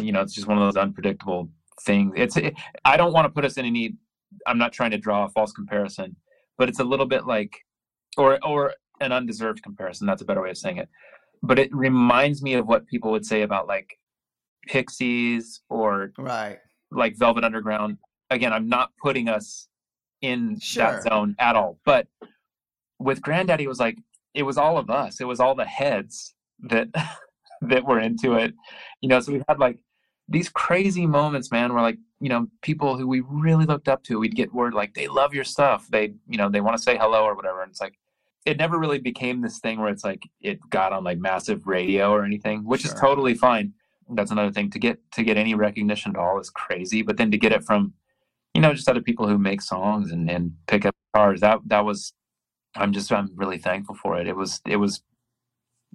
you 0.00 0.12
know, 0.12 0.20
it's 0.20 0.34
just 0.34 0.48
one 0.48 0.58
of 0.58 0.64
those 0.64 0.76
unpredictable 0.76 1.48
things. 1.82 2.12
It's 2.16 2.36
it, 2.36 2.54
I 2.84 2.96
don't 2.96 3.12
want 3.12 3.26
to 3.26 3.30
put 3.30 3.44
us 3.44 3.56
in 3.56 3.64
any 3.64 3.94
I'm 4.46 4.58
not 4.58 4.72
trying 4.72 4.90
to 4.90 4.98
draw 4.98 5.24
a 5.24 5.28
false 5.28 5.52
comparison, 5.52 6.16
but 6.58 6.68
it's 6.68 6.80
a 6.80 6.84
little 6.84 7.06
bit 7.06 7.26
like 7.26 7.60
or 8.16 8.44
or 8.44 8.74
an 9.00 9.12
undeserved 9.12 9.62
comparison. 9.62 10.06
That's 10.06 10.22
a 10.22 10.24
better 10.24 10.42
way 10.42 10.50
of 10.50 10.58
saying 10.58 10.78
it. 10.78 10.88
But 11.42 11.58
it 11.58 11.74
reminds 11.74 12.42
me 12.42 12.54
of 12.54 12.66
what 12.66 12.86
people 12.86 13.10
would 13.12 13.26
say 13.26 13.42
about 13.42 13.68
like 13.68 13.98
Pixies 14.66 15.60
or 15.68 16.12
Right. 16.18 16.58
like 16.90 17.16
Velvet 17.16 17.44
Underground. 17.44 17.98
Again, 18.30 18.52
I'm 18.52 18.68
not 18.68 18.90
putting 19.02 19.28
us 19.28 19.68
in 20.20 20.58
Sure. 20.58 20.84
that 20.84 21.02
zone 21.04 21.36
at 21.38 21.56
all. 21.56 21.78
But 21.84 22.08
with 22.98 23.20
Grandaddy, 23.20 23.60
it 23.62 23.68
was 23.68 23.80
like 23.80 23.98
it 24.32 24.42
was 24.42 24.58
all 24.58 24.78
of 24.78 24.90
us. 24.90 25.20
It 25.20 25.24
was 25.26 25.40
all 25.40 25.54
the 25.54 25.64
heads 25.64 26.34
that 26.60 26.88
that 27.62 27.84
were 27.84 28.00
into 28.00 28.34
it. 28.34 28.54
You 29.00 29.08
know, 29.08 29.20
so 29.20 29.32
we 29.32 29.42
had 29.48 29.58
like 29.58 29.78
these 30.28 30.48
crazy 30.48 31.06
moments, 31.06 31.50
man, 31.52 31.72
where 31.72 31.82
like 31.82 31.98
you 32.20 32.28
know 32.28 32.48
people 32.62 32.96
who 32.96 33.06
we 33.06 33.20
really 33.20 33.66
looked 33.66 33.88
up 33.88 34.02
to, 34.04 34.18
we'd 34.18 34.34
get 34.34 34.54
word 34.54 34.74
like 34.74 34.94
they 34.94 35.08
love 35.08 35.34
your 35.34 35.44
stuff. 35.44 35.86
They 35.88 36.14
you 36.28 36.38
know 36.38 36.48
they 36.48 36.60
want 36.60 36.76
to 36.76 36.82
say 36.82 36.96
hello 36.96 37.24
or 37.24 37.34
whatever. 37.34 37.62
And 37.62 37.70
it's 37.70 37.80
like 37.80 37.98
it 38.46 38.56
never 38.58 38.78
really 38.78 38.98
became 38.98 39.40
this 39.40 39.58
thing 39.58 39.80
where 39.80 39.88
it's 39.90 40.04
like 40.04 40.22
it 40.40 40.58
got 40.70 40.92
on 40.92 41.04
like 41.04 41.18
massive 41.18 41.66
radio 41.66 42.10
or 42.12 42.24
anything, 42.24 42.64
which 42.64 42.84
is 42.84 42.92
totally 42.94 43.34
fine. 43.34 43.72
That's 44.10 44.30
another 44.30 44.52
thing 44.52 44.70
to 44.70 44.78
get 44.78 44.98
to 45.12 45.22
get 45.22 45.36
any 45.36 45.54
recognition 45.54 46.12
at 46.12 46.18
all 46.18 46.38
is 46.38 46.50
crazy. 46.50 47.02
But 47.02 47.16
then 47.16 47.30
to 47.30 47.38
get 47.38 47.52
it 47.52 47.64
from 47.64 47.94
you 48.54 48.60
know 48.60 48.72
just 48.72 48.88
other 48.88 49.02
people 49.02 49.28
who 49.28 49.36
make 49.36 49.60
songs 49.60 50.12
and, 50.12 50.30
and 50.30 50.52
pick 50.66 50.86
up 50.86 50.94
cars 51.14 51.40
that 51.40 51.58
that 51.66 51.84
was 51.84 52.12
i'm 52.76 52.92
just 52.92 53.12
i'm 53.12 53.30
really 53.34 53.58
thankful 53.58 53.94
for 53.94 54.18
it 54.18 54.26
it 54.26 54.36
was 54.36 54.60
it 54.66 54.76
was 54.76 55.02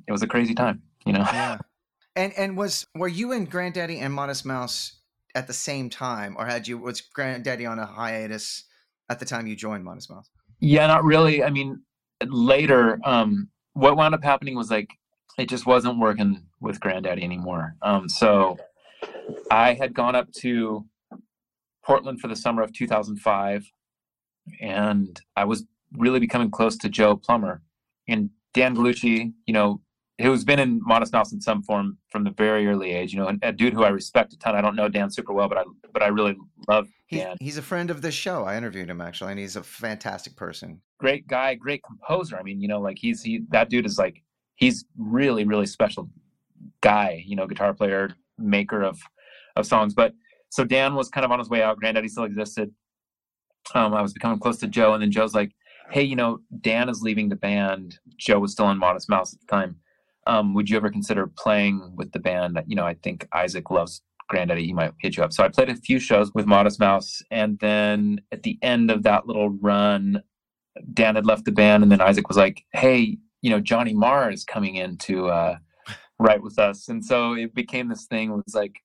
it 0.08 0.12
was 0.12 0.22
a 0.22 0.28
crazy 0.28 0.54
time 0.54 0.82
you 1.06 1.14
know 1.14 1.26
Yeah. 1.34 1.58
And 2.16 2.34
and 2.34 2.58
was 2.58 2.86
were 2.96 3.08
you 3.08 3.32
and 3.32 3.50
Grandaddy 3.50 4.02
and 4.02 4.14
Modest 4.14 4.44
Mouse 4.44 4.98
at 5.36 5.48
the 5.48 5.54
same 5.54 5.90
time, 5.90 6.36
or 6.38 6.46
had 6.46 6.68
you 6.68 6.78
was 6.78 7.02
Grandaddy 7.02 7.70
on 7.70 7.80
a 7.80 7.86
hiatus 7.86 8.66
at 9.10 9.20
the 9.20 9.26
time 9.26 9.48
you 9.48 9.56
joined 9.56 9.86
Modest 9.86 10.10
Mouse? 10.10 10.30
yeah 10.60 10.86
not 10.88 11.06
really 11.06 11.42
i 11.44 11.50
mean 11.50 11.82
later 12.26 13.00
um 13.06 13.48
what 13.74 13.96
wound 13.96 14.14
up 14.14 14.24
happening 14.24 14.56
was 14.56 14.70
like 14.70 14.90
it 15.40 15.50
just 15.50 15.66
wasn't 15.66 15.98
working 15.98 16.44
with 16.60 16.80
grandaddy 16.80 17.24
anymore 17.24 17.76
um 17.82 18.08
so 18.10 18.58
i 19.52 19.74
had 19.74 19.94
gone 19.94 20.16
up 20.16 20.32
to 20.32 20.86
portland 21.84 22.20
for 22.20 22.28
the 22.28 22.36
summer 22.36 22.62
of 22.62 22.74
2005 22.74 23.72
and 24.62 25.22
i 25.36 25.44
was 25.44 25.66
really 25.94 26.20
becoming 26.20 26.52
close 26.52 26.78
to 26.78 26.90
joe 26.90 27.16
plummer 27.16 27.62
and 28.08 28.30
dan 28.54 28.76
Gallucci, 28.76 29.32
you 29.46 29.54
know 29.54 29.82
who's 30.22 30.44
been 30.44 30.60
in 30.60 30.82
modest 30.84 31.14
mouse 31.14 31.32
in 31.32 31.40
some 31.40 31.64
form 31.64 31.98
from 32.10 32.24
the 32.24 32.32
very 32.32 32.68
early 32.68 32.92
age 32.92 33.14
you 33.14 33.20
know 33.20 33.32
a 33.42 33.52
dude 33.52 33.74
who 33.74 33.84
i 33.84 33.90
respect 33.90 34.34
a 34.34 34.38
ton 34.38 34.56
i 34.56 34.62
don't 34.62 34.76
know 34.76 34.90
dan 34.90 35.10
super 35.10 35.34
well 35.34 35.48
but 35.48 35.58
i 35.58 35.64
but 35.94 36.04
i 36.04 36.08
really 36.08 36.36
love 36.68 36.88
He, 37.08 37.18
dan 37.18 37.38
he's 37.40 37.58
a 37.58 37.62
friend 37.62 37.90
of 37.90 38.02
this 38.02 38.14
show. 38.14 38.44
I 38.44 38.58
interviewed 38.58 38.90
him 38.90 39.02
actually, 39.02 39.32
and 39.32 39.40
he's 39.40 39.56
a 39.56 39.64
fantastic 39.64 40.36
person. 40.36 40.82
great 41.00 41.26
guy, 41.28 41.56
great 41.56 41.82
composer. 41.84 42.38
I 42.38 42.44
mean, 42.44 42.60
you 42.62 42.68
know, 42.68 42.82
like 42.82 42.98
he's 43.00 43.24
he 43.24 43.42
that 43.50 43.70
dude 43.70 43.86
is 43.86 43.98
like 43.98 44.22
he's 44.60 44.86
really 44.98 45.46
really 45.46 45.66
special 45.66 46.10
guy. 46.82 47.24
You 47.26 47.36
know, 47.36 47.48
guitar 47.48 47.74
player, 47.74 48.16
maker 48.38 48.84
of 48.84 49.00
of 49.56 49.66
songs. 49.66 49.94
But 49.94 50.14
so 50.50 50.64
Dan 50.64 50.96
was 50.96 51.10
kind 51.10 51.26
of 51.26 51.32
on 51.32 51.40
his 51.40 51.50
way 51.50 51.64
out. 51.64 51.80
Grandaddy 51.82 52.10
still 52.10 52.26
existed. 52.26 52.72
Um, 53.74 53.94
I 53.94 54.02
was 54.02 54.14
becoming 54.14 54.40
close 54.40 54.58
to 54.58 54.68
Joe, 54.68 54.94
and 54.94 55.02
then 55.02 55.12
Joe's 55.12 55.34
like, 55.34 55.52
"Hey, 55.92 56.04
you 56.04 56.16
know, 56.16 56.40
Dan 56.62 56.90
is 56.90 57.02
leaving 57.02 57.30
the 57.30 57.36
band. 57.36 58.00
Joe 58.18 58.40
was 58.40 58.52
still 58.52 58.70
in 58.70 58.78
Modest 58.78 59.10
Mouse 59.10 59.34
at 59.34 59.40
the 59.42 59.48
time. 59.48 59.78
Um, 60.28 60.54
would 60.54 60.70
you 60.70 60.78
ever 60.78 60.90
consider 60.90 61.28
playing 61.38 61.94
with 61.96 62.12
the 62.12 62.20
band? 62.20 62.62
You 62.68 62.76
know, 62.76 62.86
I 62.86 62.96
think 62.96 63.28
Isaac 63.34 63.72
loves 63.72 64.02
Grandaddy. 64.32 64.66
He 64.66 64.74
might 64.74 64.94
hit 65.00 65.18
you 65.18 65.24
up." 65.24 65.34
So 65.34 65.44
I 65.44 65.50
played 65.50 65.70
a 65.70 65.76
few 65.76 66.00
shows 66.00 66.34
with 66.34 66.46
Modest 66.46 66.80
Mouse, 66.80 67.22
and 67.32 67.60
then 67.60 68.22
at 68.32 68.44
the 68.44 68.58
end 68.62 68.92
of 68.92 69.04
that 69.04 69.28
little 69.28 69.50
run, 69.50 70.24
Dan 70.94 71.16
had 71.16 71.26
left 71.26 71.46
the 71.46 71.52
band, 71.52 71.84
and 71.84 71.92
then 71.92 72.02
Isaac 72.02 72.28
was 72.28 72.38
like, 72.38 72.64
"Hey, 72.74 73.20
you 73.42 73.50
know, 73.50 73.60
Johnny 73.60 73.94
Marr 73.94 74.32
is 74.32 74.44
coming 74.44 74.76
in 74.76 74.98
to 74.98 75.30
uh, 75.30 75.58
write 76.20 76.42
with 76.42 76.60
us," 76.60 76.90
and 76.90 77.04
so 77.04 77.34
it 77.34 77.54
became 77.54 77.90
this 77.90 78.06
thing. 78.06 78.32
Was 78.32 78.56
like, 78.56 78.82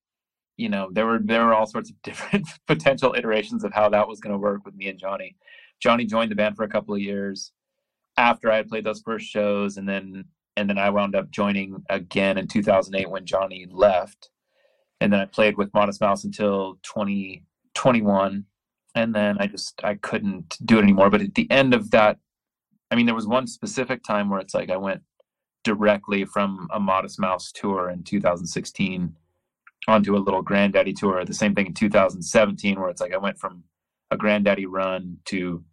you 0.57 0.69
know, 0.69 0.89
there 0.93 1.07
were 1.07 1.21
there 1.23 1.45
were 1.45 1.55
all 1.55 1.67
sorts 1.67 1.91
of 1.91 2.01
different 2.03 2.49
potential 2.67 3.15
iterations 3.17 3.65
of 3.65 3.73
how 3.73 3.89
that 3.91 4.09
was 4.09 4.21
going 4.21 4.33
to 4.33 4.39
work 4.39 4.65
with 4.65 4.75
me 4.75 4.89
and 4.89 4.99
Johnny. 4.99 5.37
Johnny 5.81 6.05
joined 6.05 6.31
the 6.31 6.37
band 6.37 6.57
for 6.57 6.65
a 6.65 6.69
couple 6.69 6.95
of 6.95 7.01
years 7.01 7.53
after 8.17 8.51
I 8.51 8.57
had 8.57 8.69
played 8.69 8.85
those 8.85 9.03
first 9.03 9.27
shows, 9.27 9.77
and 9.77 9.89
then 9.89 10.25
and 10.57 10.69
then 10.69 10.79
I 10.79 10.91
wound 10.91 11.17
up 11.17 11.31
joining 11.31 11.83
again 11.91 12.39
in 12.39 12.47
2008 12.47 13.11
when 13.11 13.27
Johnny 13.27 13.67
left, 13.71 14.31
and 15.01 15.13
then 15.13 15.21
I 15.21 15.27
played 15.27 15.57
with 15.57 15.75
Modest 15.75 16.01
Mouse 16.01 16.25
until 16.25 16.79
2021 16.83 18.47
and 18.95 19.15
then 19.15 19.37
I 19.39 19.47
just 19.47 19.81
I 19.85 19.95
couldn't 19.95 20.57
do 20.65 20.79
it 20.79 20.83
anymore. 20.83 21.11
But 21.11 21.23
at 21.23 21.35
the 21.35 21.51
end 21.51 21.75
of 21.75 21.91
that, 21.91 22.19
I 22.95 22.97
mean, 22.97 23.07
there 23.07 23.15
was 23.17 23.27
one 23.27 23.49
specific 23.49 24.05
time 24.05 24.31
where 24.31 24.39
it's 24.39 24.55
like 24.55 24.71
I 24.71 24.77
went 24.77 25.03
directly 25.65 26.25
from 26.25 26.69
a 26.73 26.79
Modest 26.79 27.19
Mouse 27.19 27.51
tour 27.51 27.91
in 27.91 28.05
2016 28.05 29.13
onto 29.89 30.17
a 30.17 30.19
little 30.19 30.45
Grandaddy 30.45 30.95
tour. 30.95 31.25
The 31.25 31.35
same 31.35 31.57
thing 31.57 31.67
in 31.67 31.75
2017, 31.75 32.79
where 32.79 32.91
it's 32.91 33.01
like 33.01 33.13
I 33.13 33.17
went 33.17 33.37
from 33.37 33.65
a 34.13 34.17
Grandaddy 34.17 34.67
run 34.69 35.17
to 35.25 35.65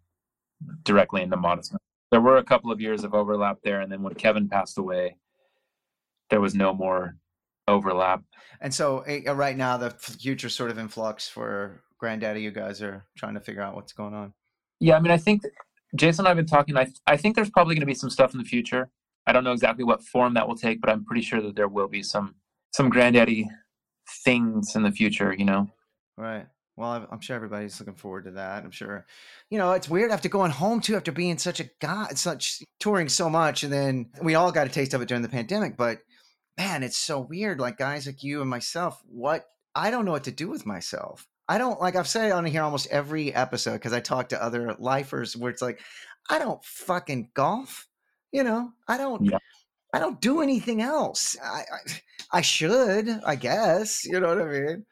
directly 0.82 1.22
into 1.22 1.36
Modest 1.36 1.72
Mouse. 1.72 1.80
There 2.10 2.20
were 2.20 2.38
a 2.38 2.42
couple 2.42 2.72
of 2.72 2.80
years 2.80 3.04
of 3.04 3.14
overlap 3.14 3.58
there, 3.62 3.82
and 3.82 3.92
then 3.92 4.02
when 4.02 4.14
Kevin 4.14 4.48
passed 4.48 4.76
away, 4.76 5.14
there 6.28 6.40
was 6.40 6.56
no 6.56 6.74
more 6.74 7.14
overlap. 7.68 8.24
And 8.60 8.74
so 8.74 9.02
eh, 9.02 9.20
uh, 9.28 9.34
right 9.34 9.56
now, 9.56 9.76
the 9.76 9.90
future 9.90 10.48
sort 10.48 10.72
of 10.72 10.78
in 10.78 10.88
flux 10.88 11.28
for 11.28 11.84
Grandaddy. 12.02 12.42
You 12.42 12.50
guys 12.50 12.82
are 12.82 13.06
trying 13.16 13.34
to 13.34 13.40
figure 13.40 13.62
out 13.62 13.76
what's 13.76 13.92
going 13.92 14.12
on. 14.12 14.34
Yeah, 14.80 14.96
I 14.96 15.00
mean, 15.00 15.12
I 15.12 15.18
think 15.18 15.44
Jason 15.94 16.24
and 16.24 16.30
I've 16.30 16.36
been 16.36 16.46
talking. 16.46 16.76
I 16.76 16.88
I 17.06 17.16
think 17.16 17.36
there's 17.36 17.50
probably 17.50 17.74
going 17.74 17.80
to 17.80 17.86
be 17.86 17.94
some 17.94 18.10
stuff 18.10 18.32
in 18.32 18.38
the 18.38 18.44
future. 18.44 18.90
I 19.26 19.32
don't 19.32 19.44
know 19.44 19.52
exactly 19.52 19.84
what 19.84 20.02
form 20.02 20.34
that 20.34 20.48
will 20.48 20.56
take, 20.56 20.80
but 20.80 20.90
I'm 20.90 21.04
pretty 21.04 21.22
sure 21.22 21.40
that 21.40 21.54
there 21.56 21.68
will 21.68 21.88
be 21.88 22.02
some 22.02 22.34
some 22.72 22.90
Grandaddy 22.90 23.46
things 24.24 24.74
in 24.74 24.82
the 24.82 24.90
future. 24.92 25.34
You 25.36 25.44
know, 25.44 25.70
Right. 26.16 26.46
Well, 26.76 26.90
I'm- 26.90 27.20
sure 27.20 27.36
everybody's 27.36 27.78
looking 27.78 27.94
forward 27.94 28.24
to 28.24 28.30
that. 28.32 28.64
I'm 28.64 28.70
sure, 28.70 29.06
you 29.50 29.58
know, 29.58 29.72
it's 29.72 29.90
weird 29.90 30.10
after 30.10 30.30
going 30.30 30.50
home 30.50 30.80
too, 30.80 30.96
after 30.96 31.12
being 31.12 31.36
such 31.36 31.60
a 31.60 31.68
guy, 31.80 32.08
such 32.14 32.62
touring 32.80 33.10
so 33.10 33.28
much, 33.28 33.62
and 33.62 33.72
then 33.72 34.10
we 34.22 34.34
all 34.34 34.50
got 34.50 34.66
a 34.66 34.70
taste 34.70 34.94
of 34.94 35.02
it 35.02 35.08
during 35.08 35.22
the 35.22 35.28
pandemic. 35.28 35.76
But 35.76 35.98
man, 36.56 36.82
it's 36.82 36.96
so 36.96 37.20
weird. 37.20 37.60
Like 37.60 37.76
guys 37.76 38.06
like 38.06 38.22
you 38.22 38.40
and 38.40 38.48
myself, 38.48 39.02
what 39.06 39.44
I 39.74 39.90
don't 39.90 40.04
know 40.06 40.12
what 40.12 40.24
to 40.24 40.32
do 40.32 40.48
with 40.48 40.64
myself. 40.66 41.28
I 41.52 41.58
don't 41.58 41.78
like 41.82 41.96
I've 41.96 42.08
said 42.08 42.28
it 42.28 42.32
on 42.32 42.46
here 42.46 42.62
almost 42.62 42.86
every 42.86 43.34
episode 43.34 43.74
because 43.74 43.92
I 43.92 44.00
talk 44.00 44.30
to 44.30 44.42
other 44.42 44.74
lifers 44.78 45.36
where 45.36 45.50
it's 45.50 45.60
like, 45.60 45.80
I 46.30 46.38
don't 46.38 46.64
fucking 46.64 47.28
golf. 47.34 47.86
You 48.32 48.42
know, 48.42 48.72
I 48.88 48.96
don't. 48.96 49.22
Yeah. 49.26 49.36
I 49.92 49.98
don't 49.98 50.18
do 50.22 50.40
anything 50.40 50.80
else. 50.80 51.36
I, 51.44 51.60
I 51.60 52.38
I 52.38 52.40
should, 52.40 53.06
I 53.26 53.36
guess. 53.36 54.02
You 54.06 54.18
know 54.18 54.28
what 54.28 54.40
I 54.40 54.44
mean? 54.46 54.86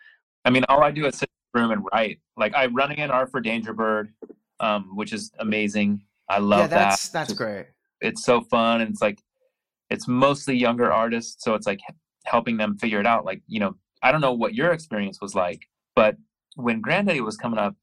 I 0.45 0.51
mean, 0.51 0.67
all 0.69 0.85
I 0.85 0.91
do 0.91 1.07
is 1.07 1.17
sit 1.17 1.31
in 1.31 1.49
the 1.55 1.61
room 1.63 1.71
and 1.71 1.83
write. 1.95 2.21
Like 2.37 2.55
I 2.55 2.67
running 2.67 2.99
A&R 3.01 3.27
for 3.29 3.41
Dangerbird, 3.41 4.09
um, 4.61 4.95
which 4.95 5.15
is 5.15 5.33
amazing. 5.39 6.03
I 6.29 6.41
love 6.41 6.61
yeah, 6.61 6.67
that's 6.67 7.09
that. 7.09 7.21
that's 7.21 7.33
great. 7.33 7.69
it's 8.03 8.23
so 8.23 8.43
fun 8.43 8.83
and 8.83 8.91
it's 8.91 9.01
like 9.01 9.19
it's 9.89 10.07
mostly 10.07 10.55
younger 10.57 10.93
artists 10.93 11.43
so 11.43 11.55
it's 11.55 11.67
like 11.67 11.81
helping 12.27 12.59
them 12.59 12.77
figure 12.77 13.01
it 13.01 13.07
out 13.07 13.25
like 13.25 13.43
you 13.49 13.59
know 13.59 13.75
i 14.05 14.13
don't 14.13 14.21
know 14.21 14.33
what 14.33 14.55
your 14.55 14.71
experience 14.71 15.21
was 15.21 15.35
like 15.35 15.67
but 15.97 16.15
when 16.57 16.83
grandaddy 16.83 17.21
was 17.25 17.37
coming 17.37 17.59
up 17.59 17.75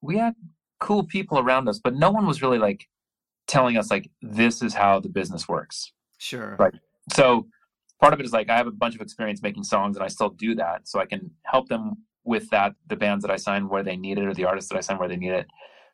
we 0.00 0.16
had 0.16 0.34
cool 0.80 1.04
people 1.04 1.38
around 1.38 1.68
us 1.68 1.78
but 1.78 1.94
no 1.94 2.10
one 2.10 2.26
was 2.26 2.42
really 2.42 2.58
like 2.58 2.88
telling 3.46 3.76
us 3.76 3.90
like 3.90 4.10
this 4.20 4.62
is 4.62 4.74
how 4.74 4.98
the 5.00 5.08
business 5.08 5.48
works 5.48 5.92
Sure. 6.18 6.56
Right. 6.58 6.74
so 7.12 7.46
part 8.00 8.14
of 8.14 8.20
it 8.20 8.26
is 8.26 8.32
like 8.32 8.48
i 8.50 8.56
have 8.56 8.66
a 8.66 8.70
bunch 8.72 8.94
of 8.94 9.00
experience 9.00 9.42
making 9.42 9.64
songs 9.64 9.96
and 9.96 10.04
i 10.04 10.08
still 10.08 10.30
do 10.30 10.54
that 10.54 10.86
so 10.88 11.00
i 11.00 11.06
can 11.06 11.30
help 11.44 11.68
them 11.68 11.98
with 12.24 12.48
that 12.50 12.74
the 12.88 12.96
bands 12.96 13.22
that 13.24 13.30
i 13.30 13.36
sign 13.36 13.68
where 13.68 13.82
they 13.82 13.96
need 13.96 14.18
it 14.18 14.24
or 14.24 14.34
the 14.34 14.44
artists 14.44 14.70
that 14.70 14.76
i 14.78 14.80
sign 14.80 14.98
where 14.98 15.08
they 15.08 15.16
need 15.16 15.32
it 15.32 15.46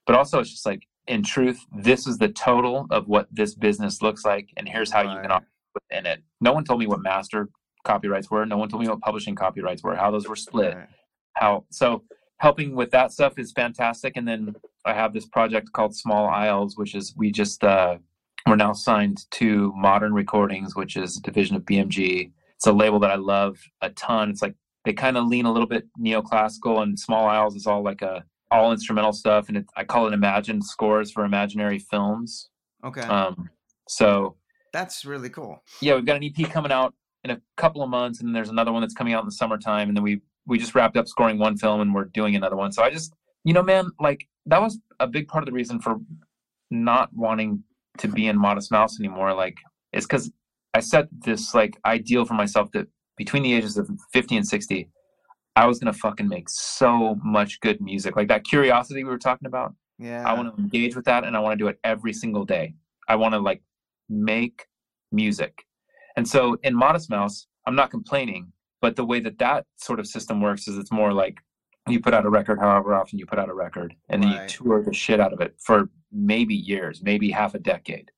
but 0.07 0.14
also 0.17 0.38
it's 0.41 0.51
just 0.51 0.67
like 0.67 0.83
in 1.07 1.23
truth 1.23 1.59
this 1.79 2.07
is 2.07 2.19
the 2.19 2.29
total 2.29 2.87
of 2.91 3.09
what 3.09 3.27
this 3.33 3.55
business 3.55 4.03
looks 4.03 4.25
like 4.27 4.51
and 4.59 4.69
here's 4.69 4.91
how 4.91 5.01
you 5.01 5.09
can 5.09 5.31
Right. 5.31 5.31
operate 5.31 5.49
within 5.91 6.07
it 6.07 6.23
no 6.41 6.53
one 6.53 6.64
told 6.64 6.81
me 6.81 6.87
what 6.87 7.01
master 7.01 7.49
copyrights 7.85 8.31
were 8.31 8.45
no 8.45 8.59
one 8.59 8.69
told 8.69 8.83
me 8.83 8.88
what 8.88 9.01
publishing 9.01 9.35
copyrights 9.35 9.83
were 9.83 9.97
how 9.97 10.11
those 10.11 10.29
were 10.29 10.37
split 10.37 10.75
Right. 10.77 10.88
how 11.35 11.64
so 11.71 12.05
helping 12.38 12.74
with 12.74 12.90
that 12.90 13.12
stuff 13.12 13.38
is 13.38 13.53
fantastic 13.53 14.16
and 14.16 14.27
then 14.27 14.55
i 14.85 14.92
have 14.92 15.12
this 15.12 15.27
project 15.27 15.72
called 15.72 15.94
small 15.94 16.27
isles 16.29 16.77
which 16.77 16.94
is 16.94 17.14
we 17.16 17.31
just 17.31 17.62
uh 17.64 17.96
we're 18.46 18.57
now 18.57 18.72
signed 18.72 19.18
to 19.31 19.72
modern 19.77 20.12
recordings 20.14 20.74
which 20.77 20.96
is 20.96 21.16
a 21.18 21.22
division 21.22 21.57
of 21.57 21.62
bmg 21.62 22.31
it's 22.57 22.66
a 22.66 22.72
label 22.72 22.98
that 22.98 23.11
i 23.11 23.16
love 23.16 23.59
a 23.83 23.90
ton 23.90 24.31
it's 24.31 24.42
like 24.42 24.55
they 24.85 24.92
kind 24.92 25.16
of 25.16 25.27
lean 25.27 25.44
a 25.44 25.53
little 25.53 25.66
bit 25.68 25.87
neoclassical 26.01 26.83
and 26.83 26.98
small 26.98 27.27
isles 27.27 27.55
is 27.55 27.66
all 27.66 27.83
like 27.83 28.03
a 28.03 28.24
all 28.51 28.72
instrumental 28.72 29.12
stuff 29.12 29.48
and 29.48 29.57
it, 29.59 29.66
i 29.77 29.85
call 29.85 30.07
it 30.07 30.12
imagined 30.14 30.64
scores 30.64 31.11
for 31.11 31.24
imaginary 31.24 31.79
films 31.79 32.48
Okay. 32.85 33.03
um 33.03 33.51
so 33.88 34.37
That's 34.72 35.05
really 35.05 35.31
cool. 35.31 35.62
yeah, 35.81 35.94
we've 35.96 36.05
got 36.07 36.16
an 36.16 36.24
EP 36.24 36.51
coming 36.51 36.70
out 36.70 36.94
in 37.24 37.31
a 37.31 37.40
couple 37.57 37.83
of 37.83 37.88
months, 37.90 38.20
and 38.20 38.37
there's 38.37 38.51
another 38.51 38.70
one 38.70 38.83
that's 38.83 38.94
coming 38.94 39.14
out 39.14 39.20
in 39.22 39.27
the 39.27 39.33
summertime, 39.33 39.88
and 39.88 39.96
then 39.96 40.05
we 40.05 40.20
we 40.49 40.59
just 40.59 40.75
wrapped 40.75 40.97
up 40.97 41.07
scoring 41.07 41.39
one 41.39 41.57
film, 41.57 41.81
and 41.81 41.95
we're 41.95 42.07
doing 42.07 42.35
another 42.35 42.57
one. 42.57 42.73
So 42.73 42.83
I 42.83 42.91
just, 42.91 43.15
you 43.45 43.53
know, 43.53 43.63
man, 43.63 43.91
like 44.01 44.27
that 44.47 44.61
was 44.61 44.79
a 44.99 45.07
big 45.07 45.29
part 45.29 45.43
of 45.43 45.47
the 45.47 45.53
reason 45.53 45.81
for 45.81 45.99
not 46.71 47.11
wanting 47.15 47.63
to 47.99 48.09
be 48.09 48.27
in 48.27 48.39
Modest 48.39 48.73
Mouse 48.73 48.99
anymore. 48.99 49.35
Like, 49.35 49.57
it's 49.93 50.07
because 50.07 50.31
I 50.75 50.81
set 50.81 51.09
this 51.13 51.55
like 51.55 51.79
ideal 51.85 52.25
for 52.25 52.35
myself 52.35 52.71
that 52.73 52.87
between 53.17 53.43
the 53.43 53.53
ages 53.53 53.77
of 53.77 53.89
50 54.13 54.37
and 54.37 54.47
60, 54.47 54.89
I 55.55 55.67
was 55.67 55.79
gonna 55.79 55.93
fucking 55.93 56.29
make 56.29 56.49
so 56.49 57.17
much 57.23 57.61
good 57.61 57.81
music, 57.81 58.17
like 58.17 58.29
that 58.29 58.45
curiosity 58.45 59.05
we 59.05 59.11
were 59.11 59.19
talking 59.19 59.47
about. 59.47 59.75
Yeah. 59.99 60.29
I 60.29 60.35
want 60.35 60.55
to 60.55 60.63
engage 60.63 60.95
with 60.95 61.05
that 61.07 61.25
and 61.25 61.37
I 61.37 61.41
want 61.41 61.59
to 61.59 61.65
do 61.65 61.69
it 61.69 61.79
every 61.83 62.13
single 62.13 62.45
day. 62.45 62.75
I 63.09 63.17
want 63.17 63.35
to 63.35 63.41
like 63.41 63.63
make 64.09 64.67
music. 65.11 65.65
And 66.17 66.27
so 66.27 66.57
in 66.63 66.75
Modest 66.75 67.11
Mouse, 67.11 67.47
I'm 67.67 67.75
not 67.75 67.91
complaining, 67.91 68.53
but 68.81 68.97
the 68.97 69.05
way 69.05 69.21
that 69.21 69.38
that 69.38 69.67
sort 69.77 70.01
of 70.01 70.07
system 70.07 70.41
works 70.41 70.69
is 70.69 70.79
it's 70.79 70.93
more 70.93 71.12
like 71.12 71.38
you 71.88 72.01
put 72.01 72.12
out 72.14 72.27
a 72.27 72.31
record 72.31 72.59
however 72.59 72.95
often 72.95 73.19
you 73.19 73.27
put 73.27 73.38
out 73.38 73.49
a 73.49 73.55
record 73.55 73.95
and 74.09 74.23
then 74.23 74.31
Right. 74.33 74.43
you 74.43 74.49
tour 74.64 74.83
the 74.83 74.93
shit 74.93 75.21
out 75.21 75.33
of 75.33 75.41
it 75.41 75.55
for 75.59 75.88
maybe 76.12 76.55
years, 76.55 77.03
maybe 77.03 77.31
half 77.31 77.55
a 77.55 77.59
decade, 77.59 78.11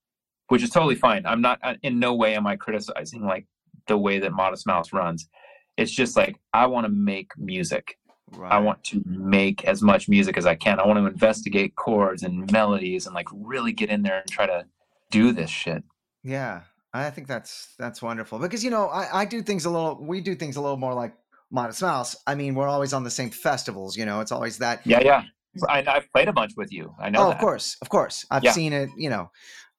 which 0.49 0.63
is 0.63 0.71
totally 0.71 0.97
fine. 0.97 1.25
I'm 1.27 1.41
not 1.41 1.61
in 1.83 1.99
no 1.99 2.15
way 2.15 2.35
am 2.35 2.47
I 2.47 2.57
criticizing 2.57 3.25
like 3.25 3.47
the 3.87 3.97
way 3.97 4.19
that 4.19 4.33
Modest 4.33 4.67
Mouse 4.67 4.93
runs. 4.93 5.29
It's 5.77 5.93
just 5.93 6.17
like 6.17 6.37
I 6.53 6.67
want 6.67 6.85
to 6.87 6.93
make 6.93 7.31
music. 7.39 7.97
Right. 8.33 8.53
I 8.53 8.59
want 8.59 8.85
to 8.85 9.03
make 9.07 9.65
as 9.65 9.83
much 9.83 10.09
music 10.09 10.37
as 10.37 10.47
I 10.47 10.55
can. 10.55 10.79
I 10.79 10.87
want 10.87 10.99
to 11.01 11.07
investigate 11.07 11.75
chords 11.75 12.23
and 12.23 12.51
melodies 12.53 13.07
and 13.07 13.15
like 13.15 13.27
really 13.33 13.73
get 13.73 13.89
in 13.91 14.03
there 14.03 14.19
and 14.21 14.31
try 14.31 14.47
to 14.47 14.67
do 15.11 15.33
this 15.33 15.51
shit. 15.51 15.83
Yeah, 16.23 16.63
I 16.93 17.11
think 17.11 17.29
that's 17.29 17.75
that's 17.79 18.03
wonderful 18.03 18.39
because 18.39 18.65
you 18.65 18.71
know 18.71 18.89
I, 18.89 19.21
I 19.21 19.25
do 19.25 19.43
things 19.43 19.65
a 19.65 19.71
little 19.71 19.99
we 20.01 20.21
do 20.21 20.35
things 20.35 20.57
a 20.57 20.61
little 20.61 20.77
more 20.77 20.95
like 20.95 21.15
Modest 21.51 21.83
Mouse. 21.83 22.17
I 22.27 22.35
mean, 22.35 22.55
we're 22.55 22.69
always 22.69 22.93
on 22.93 23.05
the 23.05 23.11
same 23.11 23.31
festivals. 23.31 23.97
You 23.97 24.07
know, 24.07 24.21
it's 24.21 24.33
always 24.33 24.59
that. 24.59 24.87
Yeah, 24.87 25.01
yeah. 25.01 25.23
I, 25.69 25.85
I've 25.87 26.11
played 26.13 26.29
a 26.29 26.33
bunch 26.33 26.53
with 26.57 26.73
you. 26.73 26.95
I 27.01 27.11
know 27.11 27.23
oh, 27.23 27.29
that. 27.29 27.35
of 27.37 27.41
course, 27.41 27.77
of 27.83 27.89
course. 27.89 28.25
I've 28.31 28.45
Yeah. 28.45 28.53
seen 28.53 28.73
it. 28.73 28.91
You 28.97 29.11
know, 29.11 29.31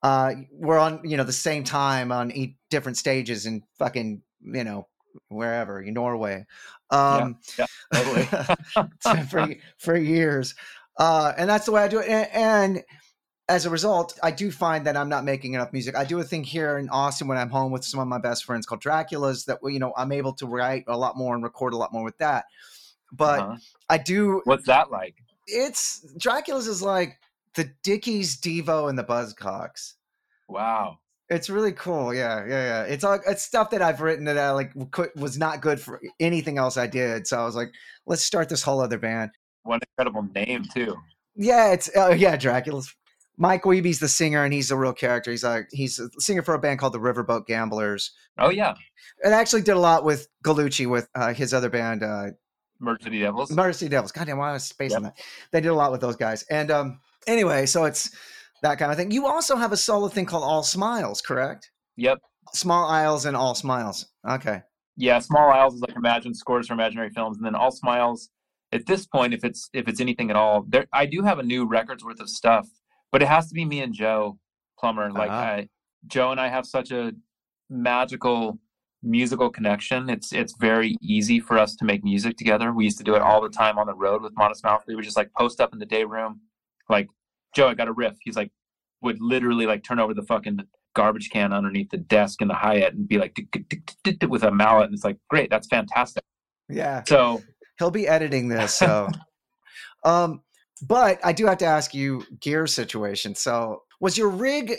uh, 0.03 0.33
we're 0.51 0.77
on 0.77 1.01
you 1.03 1.17
know 1.17 1.23
the 1.23 1.33
same 1.33 1.63
time 1.63 2.11
on 2.11 2.31
eight 2.33 2.57
different 2.69 2.97
stages 2.97 3.45
in 3.45 3.63
fucking 3.79 4.21
you 4.41 4.63
know 4.63 4.87
wherever 5.29 5.81
in 5.81 5.93
Norway. 5.93 6.45
Um, 6.89 7.37
Yeah, 7.57 7.65
totally. 7.93 8.27
for 9.29 9.55
for 9.77 9.97
years, 9.97 10.55
uh, 10.97 11.33
and 11.37 11.49
that's 11.49 11.65
the 11.65 11.71
way 11.71 11.83
I 11.83 11.87
do 11.87 11.99
it. 11.99 12.09
And, 12.09 12.29
and 12.33 12.83
as 13.49 13.65
a 13.65 13.69
result, 13.69 14.17
I 14.23 14.31
do 14.31 14.51
find 14.51 14.85
that 14.87 14.95
I'm 14.95 15.09
not 15.09 15.25
making 15.25 15.53
enough 15.53 15.73
music. 15.73 15.95
I 15.95 16.05
do 16.05 16.19
a 16.19 16.23
thing 16.23 16.43
here 16.43 16.77
in 16.77 16.89
Austin 16.89 17.27
when 17.27 17.37
I'm 17.37 17.49
home 17.49 17.71
with 17.71 17.83
some 17.83 17.99
of 17.99 18.07
my 18.07 18.19
best 18.19 18.45
friends 18.45 18.65
called 18.65 18.81
Dracula's 18.81 19.45
that 19.45 19.59
you 19.63 19.79
know 19.79 19.93
I'm 19.97 20.11
able 20.11 20.33
to 20.33 20.45
write 20.45 20.85
a 20.87 20.97
lot 20.97 21.17
more 21.17 21.35
and 21.35 21.43
record 21.43 21.73
a 21.73 21.77
lot 21.77 21.91
more 21.91 22.03
with 22.03 22.17
that. 22.19 22.45
But 23.11 23.39
Uh-huh. 23.41 23.57
I 23.89 23.97
do. 23.97 24.41
What's 24.45 24.67
that 24.67 24.91
like? 24.91 25.15
It's 25.47 26.05
Dracula's 26.17 26.67
is 26.67 26.81
like 26.81 27.19
the 27.55 27.69
Dickies, 27.83 28.39
Devo, 28.39 28.89
and 28.89 28.97
the 28.97 29.03
Buzzcocks. 29.03 29.95
Wow. 30.47 30.99
It's 31.29 31.49
really 31.49 31.71
cool. 31.71 32.13
Yeah, 32.13 32.45
yeah, 32.45 32.49
yeah. 32.49 32.83
It's 32.83 33.03
all 33.03 33.19
it's 33.25 33.43
stuff 33.43 33.69
that 33.71 33.81
I've 33.81 34.01
written 34.01 34.25
that 34.25 34.37
I 34.37 34.51
like 34.51 34.73
was 35.15 35.37
not 35.37 35.61
good 35.61 35.79
for 35.79 36.01
anything 36.19 36.57
else 36.57 36.77
I 36.77 36.87
did. 36.87 37.25
So 37.27 37.39
I 37.39 37.45
was 37.45 37.55
like, 37.55 37.71
let's 38.05 38.23
start 38.23 38.49
this 38.49 38.63
whole 38.63 38.81
other 38.81 38.97
band. 38.97 39.31
What 39.63 39.75
an 39.75 39.81
incredible 39.97 40.27
name 40.35 40.65
too. 40.73 40.95
Yeah, 41.35 41.71
it's 41.71 41.89
uh, 41.95 42.15
yeah, 42.17 42.35
Dracula's. 42.35 42.93
Mike 43.41 43.63
Wiebe's 43.63 43.97
the 43.99 44.07
singer, 44.07 44.43
and 44.43 44.53
he's 44.53 44.69
a 44.69 44.77
real 44.77 44.93
character. 44.93 45.31
He's 45.31 45.43
like 45.43 45.67
he's 45.71 45.97
a 45.99 46.09
singer 46.19 46.43
for 46.43 46.53
a 46.53 46.59
band 46.59 46.79
called 46.79 46.93
the 46.93 46.99
Riverboat 46.99 47.47
Gamblers, 47.47 48.11
Oh 48.37 48.51
yeah. 48.51 48.75
and 49.23 49.33
actually 49.33 49.63
did 49.63 49.75
a 49.75 49.79
lot 49.79 50.03
with 50.05 50.27
Gallucci 50.45 50.87
with 50.87 51.09
uh, 51.15 51.33
his 51.33 51.51
other 51.53 51.69
band, 51.69 52.03
uh, 52.03 52.27
Murder 52.79 52.99
City 53.03 53.19
Devils. 53.19 53.51
Mercy 53.51 53.89
Devils. 53.89 54.11
Goddamn, 54.11 54.37
why 54.37 54.53
was 54.53 54.63
space 54.63 54.93
on 54.93 55.03
that? 55.03 55.17
They 55.51 55.59
did 55.59 55.69
a 55.69 55.73
lot 55.73 55.91
with 55.91 56.01
those 56.01 56.15
guys, 56.15 56.43
and 56.51 56.69
um, 56.69 56.99
anyway, 57.27 57.65
so 57.65 57.85
it's 57.85 58.11
that 58.61 58.77
kind 58.77 58.91
of 58.91 58.97
thing. 58.97 59.09
You 59.09 59.25
also 59.25 59.55
have 59.55 59.71
a 59.71 59.77
solo 59.77 60.07
thing 60.07 60.25
called 60.27 60.43
All 60.43 60.61
Smiles, 60.63 61.19
correct? 61.19 61.71
Yep. 61.97 62.19
Small 62.53 62.87
Isles 62.89 63.25
and 63.25 63.35
All 63.35 63.55
Smiles. 63.55 64.05
Okay. 64.29 64.61
Yeah, 64.97 65.17
Small 65.17 65.49
Isles 65.49 65.75
is 65.75 65.81
like 65.81 65.95
Imagine 65.95 66.33
scores 66.35 66.67
for 66.67 66.73
imaginary 66.73 67.09
films, 67.09 67.37
and 67.37 67.45
then 67.45 67.55
All 67.55 67.71
Smiles. 67.71 68.29
At 68.71 68.85
this 68.85 69.05
point, 69.07 69.33
if 69.33 69.43
it's 69.43 69.67
if 69.73 69.87
it's 69.87 69.99
anything 69.99 70.29
at 70.29 70.35
all, 70.35 70.63
there 70.67 70.85
I 70.93 71.05
do 71.07 71.23
have 71.23 71.39
a 71.39 71.43
new 71.43 71.65
record's 71.65 72.03
worth 72.05 72.19
of 72.21 72.29
stuff, 72.29 72.67
but 73.11 73.21
it 73.21 73.27
has 73.27 73.47
to 73.47 73.53
be 73.53 73.65
me 73.65 73.81
and 73.81 73.93
Joe 73.93 74.37
Plummer. 74.79 75.11
Like 75.11 75.29
Uh-huh. 75.29 75.39
I, 75.39 75.69
Joe 76.07 76.31
and 76.31 76.39
I 76.39 76.47
have 76.47 76.65
such 76.65 76.91
a 76.91 77.11
magical 77.69 78.59
musical 79.03 79.49
connection. 79.49 80.09
It's 80.09 80.31
it's 80.33 80.55
very 80.59 80.95
easy 81.01 81.39
for 81.39 81.57
us 81.57 81.75
to 81.77 81.85
make 81.85 82.03
music 82.03 82.37
together. 82.37 82.71
We 82.71 82.85
used 82.85 82.97
to 82.99 83.03
do 83.03 83.15
it 83.15 83.21
all 83.21 83.41
the 83.41 83.49
time 83.49 83.77
on 83.77 83.87
the 83.87 83.93
road 83.95 84.21
with 84.21 84.33
Modest 84.35 84.63
Mouse. 84.63 84.83
We 84.87 84.95
would 84.95 85.03
just 85.05 85.17
like 85.17 85.31
post 85.37 85.59
up 85.61 85.73
in 85.73 85.79
the 85.79 85.85
day 85.85 86.03
room, 86.03 86.41
like 86.89 87.07
Joe, 87.55 87.67
I 87.69 87.73
got 87.73 87.87
a 87.87 87.93
riff. 87.93 88.15
He's 88.21 88.35
like 88.35 88.51
would 89.01 89.19
literally 89.19 89.65
like 89.65 89.83
turn 89.83 89.99
over 89.99 90.13
the 90.13 90.21
fucking 90.23 90.59
garbage 90.93 91.29
can 91.31 91.53
underneath 91.53 91.89
the 91.89 91.97
desk 91.97 92.41
in 92.41 92.47
the 92.47 92.53
Hyatt 92.53 92.93
and 92.93 93.07
be 93.07 93.17
like 93.17 93.35
with 94.27 94.43
a 94.43 94.51
mallet, 94.51 94.85
and 94.85 94.93
it's 94.93 95.03
like 95.03 95.17
great, 95.29 95.49
that's 95.49 95.67
fantastic. 95.67 96.23
Yeah. 96.69 97.03
So 97.07 97.41
He'll 97.79 97.91
be 97.91 98.07
editing 98.07 98.47
this, 98.47 98.73
so. 98.75 99.07
um, 100.03 100.43
but 100.81 101.19
I 101.23 101.33
do 101.33 101.45
have 101.45 101.57
to 101.59 101.65
ask 101.65 101.93
you 101.93 102.23
gear 102.39 102.67
situation. 102.67 103.35
So, 103.35 103.83
was 103.99 104.17
your 104.17 104.29
rig 104.29 104.75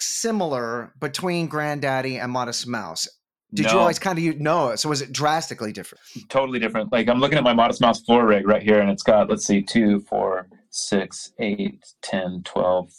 similar 0.00 0.92
between 1.00 1.48
Grandaddy 1.48 2.22
and 2.22 2.32
Modest 2.32 2.66
Mouse? 2.66 3.08
Did 3.54 3.70
you 3.70 3.78
always 3.78 4.00
kind 4.00 4.18
of 4.18 4.24
you 4.24 4.34
know 4.34 4.70
it? 4.70 4.78
So 4.78 4.88
was 4.88 5.00
it 5.00 5.12
drastically 5.12 5.72
different? 5.72 6.02
totally 6.28 6.58
different. 6.58 6.90
Like 6.90 7.08
I'm 7.08 7.20
looking 7.20 7.38
at 7.38 7.44
my 7.44 7.52
Modest 7.52 7.80
Mouse 7.80 8.00
floor 8.00 8.26
rig 8.26 8.48
right 8.48 8.62
here, 8.62 8.80
and 8.80 8.90
it's 8.90 9.04
got 9.04 9.30
let's 9.30 9.46
see, 9.46 9.62
two, 9.62 10.00
four, 10.00 10.48
six, 10.70 11.32
eight, 11.38 11.84
10, 12.02 12.42
12, 12.44 12.90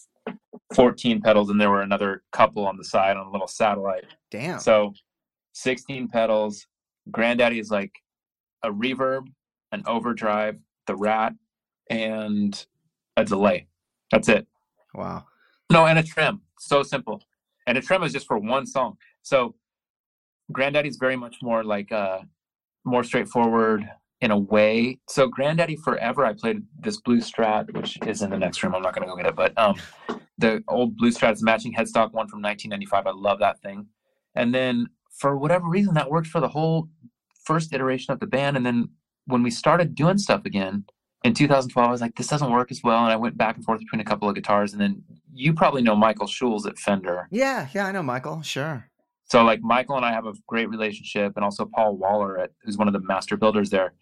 14 0.73 1.21
pedals, 1.21 1.49
and 1.49 1.59
there 1.59 1.69
were 1.69 1.81
another 1.81 2.23
couple 2.31 2.65
on 2.65 2.77
the 2.77 2.85
side 2.85 3.17
on 3.17 3.27
a 3.27 3.31
little 3.31 3.47
satellite. 3.47 4.05
Damn. 4.31 4.59
So 4.59 4.93
16 5.53 6.07
pedals. 6.07 6.65
Grandaddy 7.11 7.59
is 7.59 7.69
like 7.69 7.91
a 8.63 8.71
reverb, 8.71 9.27
an 9.73 9.83
overdrive, 9.85 10.57
the 10.87 10.95
rat, 10.95 11.33
and 11.89 12.65
a 13.17 13.25
delay. 13.25 13.67
That's 14.11 14.29
it. 14.29 14.47
wow. 14.93 15.25
No, 15.71 15.85
and 15.85 15.97
a 15.97 16.03
trim. 16.03 16.41
So 16.59 16.83
simple. 16.83 17.23
And 17.67 17.77
a 17.77 17.81
trim 17.81 18.03
is 18.03 18.13
just 18.13 18.27
for 18.27 18.37
one 18.37 18.65
song. 18.65 18.97
So 19.23 19.55
Grandaddy's 20.51 20.97
very 20.97 21.15
much 21.15 21.37
more 21.41 21.63
like 21.63 21.91
uh 21.91 22.19
more 22.83 23.03
straightforward 23.03 23.89
in 24.21 24.31
a 24.31 24.37
way. 24.37 24.99
So 25.09 25.29
Grandaddy 25.29 25.77
Forever, 25.83 26.25
I 26.25 26.33
played 26.33 26.61
this 26.79 27.01
blue 27.01 27.19
strat, 27.19 27.73
which 27.73 27.97
is 28.05 28.21
in 28.21 28.29
the 28.29 28.37
next 28.37 28.61
room. 28.63 28.75
I'm 28.75 28.83
not 28.83 28.93
gonna 28.93 29.07
go 29.07 29.15
get 29.15 29.25
it, 29.25 29.35
but 29.35 29.57
um 29.57 29.75
the 30.37 30.63
old 30.67 30.97
blue 30.97 31.11
strat 31.11 31.33
is 31.33 31.43
matching 31.43 31.73
headstock 31.73 32.11
one 32.11 32.27
from 32.27 32.41
1995. 32.41 33.07
I 33.07 33.11
love 33.11 33.39
that 33.39 33.61
thing. 33.61 33.87
And 34.35 34.53
then 34.53 34.87
for 35.17 35.37
whatever 35.37 35.67
reason, 35.67 35.93
that 35.93 36.09
worked 36.11 36.27
for 36.27 36.41
the 36.41 36.49
whole 36.49 36.89
first 37.45 37.73
iteration 37.73 38.11
of 38.13 38.19
the 38.19 38.27
band. 38.27 38.57
And 38.57 38.65
then 38.65 38.89
when 39.25 39.43
we 39.43 39.49
started 39.49 39.95
doing 39.95 40.17
stuff 40.17 40.45
again 40.45 40.85
in 41.25 41.33
2012, 41.33 41.87
I 41.87 41.91
was 41.91 42.01
like, 42.01 42.15
this 42.15 42.27
doesn't 42.27 42.51
work 42.51 42.69
as 42.71 42.81
well. 42.83 43.03
And 43.03 43.11
I 43.11 43.15
went 43.15 43.35
back 43.35 43.55
and 43.55 43.65
forth 43.65 43.79
between 43.79 43.99
a 43.99 44.03
couple 44.05 44.29
of 44.29 44.35
guitars. 44.35 44.73
And 44.73 44.81
then 44.81 45.03
you 45.33 45.53
probably 45.53 45.81
know 45.81 45.95
Michael 45.95 46.27
Schulz 46.27 46.65
at 46.67 46.77
Fender. 46.77 47.27
Yeah, 47.31 47.67
yeah, 47.73 47.87
I 47.87 47.91
know 47.91 48.03
Michael. 48.03 48.43
Sure. 48.43 48.87
So 49.25 49.43
like 49.43 49.61
Michael 49.61 49.95
and 49.95 50.05
I 50.05 50.11
have 50.11 50.27
a 50.27 50.33
great 50.45 50.69
relationship, 50.69 51.33
and 51.35 51.43
also 51.43 51.65
Paul 51.65 51.97
Waller, 51.97 52.37
at, 52.39 52.51
who's 52.63 52.77
one 52.77 52.87
of 52.87 52.93
the 52.93 52.99
master 52.99 53.35
builders 53.37 53.71
there. 53.71 53.93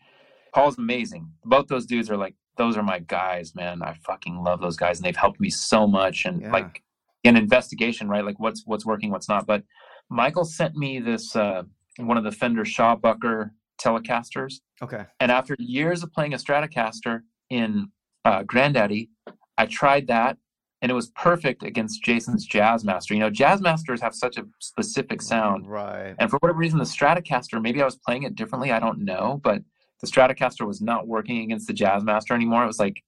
Paul's 0.53 0.77
amazing. 0.77 1.31
Both 1.45 1.67
those 1.67 1.85
dudes 1.85 2.09
are 2.11 2.17
like 2.17 2.35
those 2.57 2.75
are 2.77 2.83
my 2.83 2.99
guys, 2.99 3.55
man. 3.55 3.81
I 3.81 3.93
fucking 4.05 4.43
love 4.43 4.59
those 4.59 4.75
guys, 4.75 4.97
and 4.99 5.05
they've 5.05 5.15
helped 5.15 5.39
me 5.39 5.49
so 5.49 5.87
much. 5.87 6.25
And 6.25 6.41
Yeah. 6.41 6.51
like 6.51 6.83
an 7.23 7.37
investigation, 7.37 8.09
right? 8.09 8.25
Like 8.25 8.37
what's 8.37 8.63
what's 8.65 8.85
working, 8.85 9.11
what's 9.11 9.29
not. 9.29 9.47
But 9.47 9.63
Michael 10.09 10.43
sent 10.43 10.75
me 10.75 10.99
this 10.99 11.35
uh, 11.37 11.63
one 11.97 12.17
of 12.17 12.25
the 12.25 12.31
Fender 12.33 12.65
Shawbucker 12.65 13.51
Telecasters, 13.81 14.55
Okay. 14.81 15.05
and 15.19 15.31
after 15.31 15.55
years 15.59 16.03
of 16.03 16.11
playing 16.11 16.33
a 16.33 16.37
Stratocaster 16.37 17.21
in 17.49 17.87
uh, 18.25 18.43
Grandaddy, 18.43 19.09
I 19.57 19.65
tried 19.65 20.07
that, 20.07 20.37
and 20.81 20.91
it 20.91 20.95
was 20.95 21.11
perfect 21.11 21.63
against 21.63 22.03
Jason's 22.03 22.47
Jazzmaster. 22.47 23.11
You 23.11 23.19
know, 23.19 23.29
Jazzmasters 23.29 24.01
have 24.01 24.15
such 24.15 24.37
a 24.37 24.43
specific 24.59 25.21
sound. 25.21 25.69
Right. 25.69 26.15
And 26.19 26.29
for 26.29 26.37
whatever 26.39 26.59
reason, 26.59 26.79
the 26.79 26.85
Stratocaster, 26.85 27.61
maybe 27.61 27.81
I 27.81 27.85
was 27.85 27.97
playing 27.97 28.23
it 28.23 28.35
differently, 28.35 28.71
I 28.71 28.79
don't 28.79 28.99
know, 28.99 29.39
but 29.43 29.61
the 30.01 30.07
Stratocaster 30.07 30.67
was 30.67 30.81
not 30.81 31.07
working 31.07 31.41
against 31.43 31.67
the 31.67 31.73
Jazzmaster 31.73 32.31
anymore. 32.31 32.63
It 32.63 32.67
was 32.67 32.79
like 32.79 33.01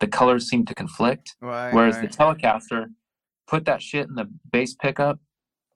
the 0.00 0.06
colors 0.06 0.48
seemed 0.48 0.68
to 0.68 0.74
conflict. 0.74 1.34
Right. 1.40 1.72
Whereas 1.72 1.96
right. 1.96 2.10
the 2.10 2.16
Telecaster, 2.16 2.86
put 3.48 3.64
that 3.64 3.82
shit 3.82 4.08
in 4.08 4.14
the 4.14 4.30
bass 4.52 4.74
pickup, 4.74 5.18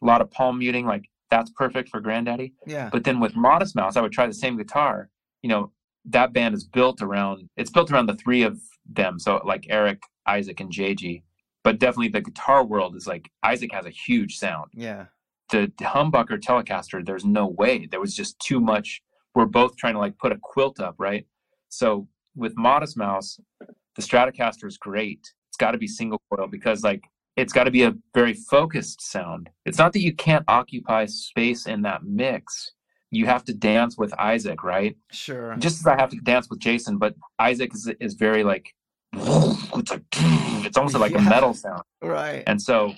a 0.03 0.07
lot 0.07 0.21
of 0.21 0.31
palm 0.31 0.59
muting, 0.59 0.87
like 0.87 1.05
that's 1.31 1.51
perfect 1.51 1.89
for 1.89 2.01
Grandaddy. 2.01 2.53
yeah. 2.67 2.91
But 2.93 3.05
then 3.05 3.21
with 3.21 3.37
Modest 3.37 3.75
Mouse, 3.77 3.97
I 3.97 4.01
would 4.01 4.13
try 4.13 4.27
the 4.27 4.35
same 4.35 4.57
guitar. 4.57 5.09
You 5.43 5.49
know, 5.49 5.73
that 6.07 6.33
band 6.33 6.55
is 6.55 6.65
built 6.65 7.03
around 7.03 7.49
it's 7.57 7.71
built 7.71 7.91
around 7.91 8.07
the 8.07 8.17
three 8.17 8.43
of 8.43 8.61
them. 8.91 9.19
So 9.19 9.41
like 9.45 9.67
Eric, 9.69 10.03
Isaac, 10.27 10.61
and 10.61 10.73
JG. 10.73 11.23
But 11.63 11.79
definitely 11.79 12.09
the 12.09 12.23
guitar 12.23 12.65
world 12.65 12.97
is 12.97 13.07
like 13.07 13.31
Isaac 13.43 13.73
has 13.73 13.85
a 13.85 13.91
huge 13.91 14.39
sound 14.39 14.71
yeah. 14.75 15.07
the 15.51 15.71
humbucker 15.81 16.39
telecaster 16.41 17.05
there's 17.05 17.25
no 17.25 17.47
way 17.47 17.87
there 17.91 18.01
was 18.01 18.15
just 18.15 18.39
too 18.39 18.61
much 18.61 19.03
we're 19.35 19.47
both 19.47 19.77
trying 19.77 19.95
to 19.95 20.01
like 20.01 20.17
put 20.19 20.33
a 20.33 20.39
quilt 20.43 20.81
up 20.81 20.95
right 20.99 21.27
so 21.69 22.09
with 22.35 22.57
modest 22.57 22.97
mouse 22.97 23.39
the 23.61 24.03
stratocaster 24.03 24.67
is 24.67 24.79
great 24.79 25.21
it's 25.49 25.57
got 25.59 25.73
to 25.73 25.79
be 25.79 25.87
single 25.87 26.21
coil 26.33 26.47
because 26.47 26.83
like 26.83 27.05
it's 27.37 27.53
got 27.53 27.65
to 27.65 27.71
be 27.71 27.83
a 27.83 27.95
very 28.15 28.35
focused 28.35 29.01
sound 29.03 29.51
it's 29.67 29.79
not 29.79 29.93
that 29.93 30.01
you 30.01 30.15
can't 30.15 30.45
occupy 30.49 31.05
space 31.07 31.67
in 31.67 31.83
that 31.83 32.05
mix 32.05 32.73
you 33.11 33.27
have 33.27 33.45
to 33.45 33.53
dance 33.55 33.97
with 33.99 34.13
isaac 34.19 34.63
right 34.63 34.97
Sure. 35.11 35.57
just 35.59 35.81
as 35.81 35.87
i 35.87 35.97
have 36.01 36.11
to 36.11 36.17
dance 36.19 36.49
with 36.51 36.59
jason 36.61 36.97
but 36.99 37.15
isaac 37.39 37.75
is, 37.75 37.91
is 38.01 38.15
very 38.15 38.45
like 38.45 38.73
it's 39.15 39.91
like 39.91 40.03
it's 40.67 40.77
almost 40.77 40.97
like 40.97 41.13
Yeah. 41.13 41.19
a 41.19 41.23
metal 41.23 41.55
sound 41.55 41.83
right. 42.03 42.43
and 42.47 42.61
so 42.61 42.95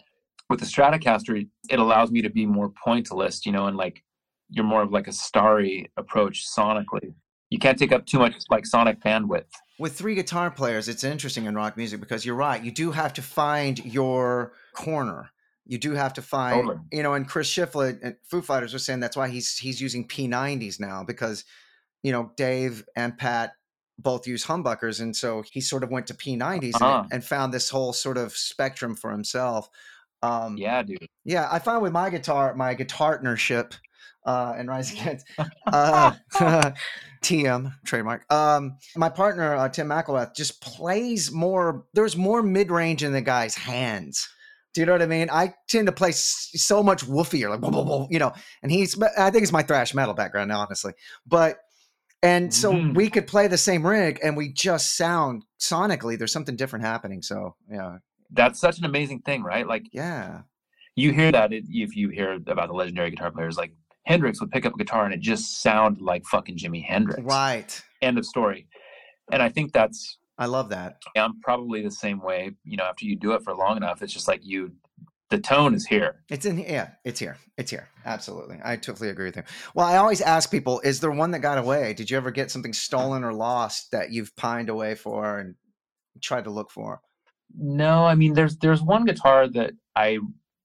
with 0.50 0.60
the 0.60 0.66
Stratocaster, 0.66 1.48
it 1.70 1.78
allows 1.78 2.10
me 2.10 2.20
to 2.20 2.28
be 2.28 2.44
more 2.44 2.70
pointillist, 2.86 3.46
you 3.46 3.52
know, 3.52 3.68
and 3.68 3.76
like 3.78 4.02
you're 4.50 4.66
more 4.66 4.82
of 4.82 4.92
like 4.92 5.08
a 5.08 5.12
starry 5.12 5.90
approach 5.96 6.44
sonically. 6.46 7.14
You 7.48 7.58
can't 7.58 7.78
take 7.78 7.90
up 7.90 8.04
too 8.04 8.18
much 8.18 8.34
like 8.50 8.66
sonic 8.66 9.00
bandwidth. 9.00 9.46
with 9.78 9.96
three 9.96 10.14
guitar 10.14 10.50
players, 10.50 10.88
it's 10.88 11.04
interesting 11.04 11.46
in 11.46 11.54
rock 11.54 11.78
music 11.78 12.00
because 12.00 12.26
you're 12.26 12.34
right. 12.34 12.62
You 12.62 12.70
do 12.70 12.90
have 12.90 13.14
to 13.14 13.22
find 13.22 13.82
your 13.82 14.52
corner. 14.74 15.30
You 15.66 15.78
do 15.78 15.92
have 15.92 16.12
to 16.14 16.22
find, 16.22 16.56
Totally. 16.66 16.78
you 16.90 17.02
know, 17.02 17.14
and 17.14 17.28
Chris 17.28 17.48
Shiflett 17.52 18.00
and 18.02 18.16
Foo 18.24 18.42
Fighters 18.42 18.72
was 18.72 18.84
saying 18.84 19.00
that's 19.00 19.16
why 19.16 19.28
he's 19.28 19.56
he's 19.56 19.80
using 19.80 20.06
P90s 20.08 20.80
now 20.80 21.04
because, 21.04 21.44
you 22.02 22.10
know, 22.12 22.32
Dave 22.36 22.84
and 22.96 23.16
Pat 23.16 23.52
both 23.98 24.26
use 24.26 24.44
humbuckers, 24.44 25.00
and 25.00 25.14
so 25.14 25.42
he 25.52 25.60
sort 25.60 25.84
of 25.84 25.90
went 25.90 26.08
to 26.08 26.14
P90s 26.14 26.74
Uh-huh. 26.74 27.02
and, 27.04 27.12
and 27.12 27.24
found 27.24 27.54
this 27.54 27.70
whole 27.70 27.92
sort 27.92 28.18
of 28.18 28.32
spectrum 28.36 28.96
for 28.96 29.10
himself. 29.12 29.68
Um, 30.22 30.56
Yeah, 30.56 30.82
dude. 30.82 31.06
yeah, 31.24 31.48
I 31.50 31.58
found 31.60 31.82
with 31.82 31.92
my 31.92 32.10
guitar, 32.10 32.54
my 32.54 32.74
guitar 32.74 33.12
partnership, 33.12 33.74
uh, 34.24 34.54
and 34.56 34.68
Rise 34.68 34.92
Against, 35.00 35.26
uh, 35.66 36.12
TM 37.22 37.72
trademark. 37.84 38.30
Um, 38.32 38.78
my 38.96 39.08
partner 39.08 39.54
uh, 39.54 39.68
Tim 39.68 39.88
McIlrath 39.88 40.34
just 40.34 40.60
plays 40.60 41.30
more. 41.30 41.84
There's 41.92 42.16
more 42.16 42.42
mid 42.42 42.70
range 42.70 43.04
in 43.04 43.12
the 43.12 43.20
guy's 43.20 43.54
hands. 43.54 44.28
Do 44.74 44.80
you 44.80 44.86
know 44.86 44.92
what 44.92 45.02
I 45.02 45.06
mean? 45.06 45.28
I 45.30 45.54
tend 45.68 45.86
to 45.86 45.92
play 45.92 46.12
so 46.12 46.82
much 46.82 47.04
woofier, 47.04 47.50
like 47.50 47.60
whoa, 47.60 47.70
whoa, 47.70 47.82
whoa, 47.82 48.08
you 48.10 48.18
know. 48.18 48.32
And 48.62 48.72
he's, 48.72 49.00
I 49.18 49.30
think 49.30 49.42
it's 49.42 49.52
my 49.52 49.62
thrash 49.62 49.92
metal 49.94 50.14
background, 50.14 50.50
honestly. 50.50 50.94
But 51.26 51.58
and 52.22 52.54
so 52.54 52.72
Mhm. 52.72 52.94
we 52.94 53.10
could 53.10 53.26
play 53.26 53.48
the 53.48 53.58
same 53.58 53.84
rig, 53.86 54.20
and 54.22 54.36
we 54.36 54.52
just 54.52 54.96
sound 54.96 55.44
sonically. 55.60 56.16
There's 56.16 56.32
something 56.32 56.56
different 56.56 56.84
happening. 56.84 57.20
So 57.20 57.56
yeah, 57.70 57.98
That's 58.30 58.60
such 58.60 58.78
an 58.78 58.84
amazing 58.86 59.20
thing, 59.20 59.42
right? 59.42 59.66
Like 59.66 59.86
yeah, 59.92 60.42
you 60.96 61.12
hear 61.12 61.32
that 61.32 61.52
if 61.52 61.96
you 61.96 62.08
hear 62.08 62.34
about 62.46 62.68
the 62.68 62.74
legendary 62.74 63.10
guitar 63.10 63.30
players, 63.30 63.56
like 63.58 63.72
Hendrix 64.06 64.40
would 64.40 64.50
pick 64.50 64.64
up 64.64 64.74
a 64.74 64.78
guitar 64.78 65.04
and 65.04 65.12
it 65.12 65.20
just 65.20 65.60
sounded 65.62 66.00
like 66.02 66.24
fucking 66.24 66.56
Jimi 66.56 66.82
Hendrix. 66.84 67.20
right. 67.22 67.82
End 68.00 68.16
of 68.18 68.24
story. 68.24 68.66
And 69.30 69.42
I 69.42 69.48
think 69.48 69.72
that's 69.72 70.18
I 70.38 70.46
love 70.46 70.70
that. 70.70 71.02
I'm 71.16 71.40
probably 71.40 71.82
the 71.82 71.90
same 71.90 72.20
way. 72.20 72.52
You 72.64 72.76
know, 72.76 72.84
after 72.84 73.04
you 73.04 73.16
do 73.16 73.32
it 73.32 73.42
for 73.42 73.54
long 73.54 73.76
enough, 73.76 74.02
it's 74.02 74.12
just 74.12 74.28
like 74.28 74.40
you, 74.44 74.72
the 75.30 75.38
tone 75.38 75.74
is 75.74 75.86
here. 75.86 76.22
It's 76.30 76.46
in 76.46 76.58
yeah, 76.58 76.90
it's 77.04 77.20
here. 77.20 77.36
It's 77.56 77.70
here. 77.70 77.88
Absolutely. 78.04 78.58
I 78.64 78.76
totally 78.76 79.10
agree 79.10 79.26
with 79.26 79.36
you. 79.36 79.42
Well, 79.74 79.86
I 79.86 79.96
always 79.96 80.20
ask 80.20 80.50
people, 80.50 80.80
is 80.80 81.00
there 81.00 81.10
one 81.10 81.30
that 81.32 81.40
got 81.40 81.58
away? 81.58 81.94
Did 81.94 82.10
you 82.10 82.16
ever 82.16 82.30
get 82.30 82.50
something 82.50 82.72
stolen 82.72 83.24
or 83.24 83.32
lost 83.32 83.90
that 83.92 84.10
you've 84.10 84.34
pined 84.36 84.68
away 84.68 84.94
for 84.94 85.38
and 85.38 85.54
tried 86.20 86.44
to 86.44 86.50
look 86.50 86.70
for? 86.70 87.00
No, 87.56 88.04
I 88.04 88.14
mean 88.14 88.32
there's 88.32 88.56
there's 88.56 88.82
one 88.82 89.04
guitar 89.04 89.48
that 89.48 89.72
I 89.94 90.18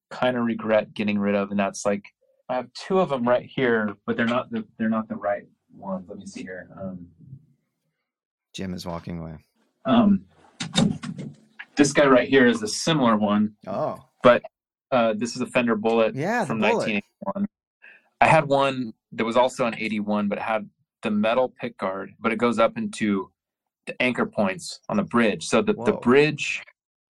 kind 0.09 0.38
of 0.38 0.45
regret 0.45 0.93
getting 0.93 1.20
rid 1.20 1.36
of, 1.36 1.51
and 1.51 1.59
that's 1.59 1.86
like 1.86 2.05
I 2.49 2.55
have 2.55 2.72
two 2.74 2.99
of 2.99 3.09
them 3.09 3.28
right 3.28 3.45
here, 3.45 3.95
but 4.05 4.15
they're 4.15 4.26
not 4.26 4.51
the 4.51 4.65
they're 4.78 4.89
not 4.89 5.09
the 5.09 5.15
right 5.15 5.47
ones. 5.76 6.05
Let 6.07 6.18
me 6.18 6.26
see 6.26 6.43
here. 6.43 6.70
Um, 6.80 7.07
Jim 8.53 8.74
is 8.74 8.86
walking 8.86 9.20
away. 9.20 9.36
Um, 9.88 10.26
this 11.76 11.94
guy 11.94 12.06
right 12.06 12.28
here 12.28 12.46
is 12.46 12.62
a 12.62 12.68
similar 12.68 13.16
one, 13.18 13.54
Oh, 13.66 13.98
but 14.24 14.44
uh, 14.92 15.14
this 15.18 15.36
is 15.36 15.42
a 15.42 15.48
Fender 15.48 15.76
Bullet 15.76 16.16
yeah, 16.16 16.46
from 16.46 16.60
bullet. 16.60 16.88
1981. 17.26 17.48
I 18.22 18.28
had 18.28 18.48
one 18.48 18.94
that 19.12 19.26
was 19.26 19.38
also 19.38 19.66
an 19.66 19.76
81, 19.78 20.28
but 20.28 20.38
it 20.38 20.44
had 20.44 20.70
the 21.04 21.12
metal 21.12 21.54
pick 21.60 21.78
guard, 21.78 22.12
but 22.20 22.32
it 22.32 22.38
goes 22.38 22.60
up 22.60 22.78
into 22.78 23.32
the 23.86 24.00
anchor 24.02 24.26
points 24.26 24.80
on 24.90 24.98
the 24.98 25.04
bridge. 25.04 25.46
So 25.46 25.62
the, 25.62 25.74
the 25.74 25.94
bridge 25.94 26.64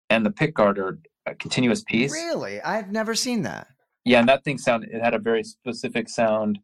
and 0.09 0.25
the 0.25 0.31
pick 0.31 0.53
guard 0.53 0.77
are 0.77 0.99
a 1.25 1.35
continuous 1.35 1.83
piece. 1.83 2.11
Really? 2.11 2.61
I've 2.61 2.91
never 2.91 3.15
seen 3.15 3.43
that. 3.43 3.67
Yeah, 4.05 4.19
and 4.19 4.29
that 4.29 4.43
thing 4.43 4.57
sounded 4.57 4.89
it 4.91 5.01
had 5.03 5.13
a 5.13 5.19
very 5.19 5.43
specific 5.43 6.07
sound. 6.09 6.59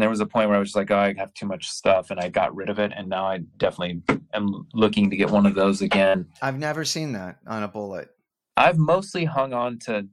And 0.00 0.02
there 0.02 0.08
was 0.08 0.20
a 0.20 0.26
point 0.26 0.48
where 0.48 0.56
I 0.56 0.60
was 0.60 0.68
just 0.68 0.76
like, 0.76 0.90
oh, 0.90 0.96
I 0.96 1.12
have 1.18 1.34
too 1.34 1.44
much 1.44 1.68
stuff, 1.68 2.10
and 2.10 2.18
I 2.18 2.30
got 2.30 2.56
rid 2.56 2.70
of 2.70 2.78
it. 2.78 2.90
And 2.96 3.06
now 3.06 3.26
I 3.26 3.40
definitely 3.58 4.00
am 4.32 4.66
looking 4.72 5.10
to 5.10 5.16
get 5.16 5.28
one 5.28 5.44
of 5.44 5.54
those 5.54 5.82
again. 5.82 6.26
I've 6.40 6.58
never 6.58 6.86
seen 6.86 7.12
that 7.12 7.36
on 7.46 7.64
a 7.64 7.68
bullet. 7.68 8.08
I've 8.56 8.78
mostly 8.78 9.26
hung 9.26 9.52
on 9.52 9.78
to, 9.80 10.08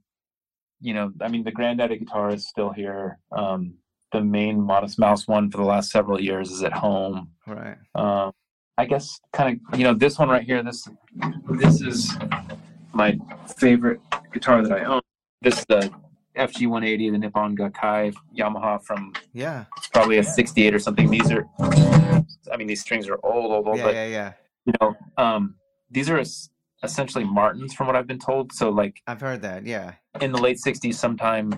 you 0.82 0.94
know, 0.94 1.14
I 1.22 1.30
mean, 1.30 1.46
the 1.46 1.54
Grandaddy 1.54 2.00
guitar 2.00 2.32
is 2.34 2.50
still 2.50 2.70
here. 2.74 3.20
Um, 3.32 3.76
the 4.12 4.20
main 4.20 4.60
Modest 4.60 5.00
Mouse 5.00 5.26
one 5.26 5.50
for 5.50 5.56
the 5.56 5.64
last 5.64 5.90
several 5.90 6.20
years 6.20 6.52
is 6.52 6.64
at 6.64 6.74
home. 6.74 7.30
Right. 7.48 7.78
Um, 7.96 8.34
I 8.78 8.84
guess 8.88 9.22
kind 9.32 9.58
of, 9.72 9.80
you 9.80 9.86
know, 9.86 9.94
this 9.94 10.20
one 10.20 10.28
right 10.28 10.44
here. 10.44 10.62
This 10.64 10.86
this 11.52 11.80
is 11.80 12.14
my 12.92 13.18
favorite 13.58 14.02
guitar 14.34 14.62
that 14.64 14.78
I 14.78 14.84
own. 14.84 15.02
This 15.42 15.60
is 15.60 15.66
the 15.70 15.90
FG 16.38 16.68
180, 16.68 17.10
the 17.12 17.18
Nippon 17.18 17.56
Gakki 17.58 18.14
Yamaha 18.38 18.82
from 18.84 19.14
Yeah. 19.34 19.66
it's 19.78 19.88
probably 19.88 20.18
a 20.20 20.24
68 20.24 20.74
or 20.74 20.80
something. 20.80 21.10
These 21.10 21.32
are, 21.32 21.46
I 21.60 22.58
mean, 22.58 22.68
these 22.68 22.82
strings 22.82 23.08
are 23.10 23.20
old, 23.24 23.52
old, 23.52 23.68
old, 23.68 23.78
Yeah, 23.78 23.84
but 23.84 23.94
yeah, 23.96 24.08
yeah. 24.08 24.34
you 24.66 24.74
know, 24.82 24.96
um, 25.18 25.56
these 25.90 26.10
are 26.10 26.22
essentially 26.84 27.24
Martins 27.24 27.74
from 27.74 27.88
what 27.88 27.96
I've 27.96 28.08
been 28.08 28.20
told. 28.20 28.54
So 28.54 28.70
like 28.70 29.02
I've 29.08 29.22
heard 29.22 29.42
that. 29.42 29.66
Yeah. 29.66 29.94
in 30.22 30.32
the 30.32 30.38
late 30.40 30.58
60s 30.66 30.94
sometime 30.96 31.54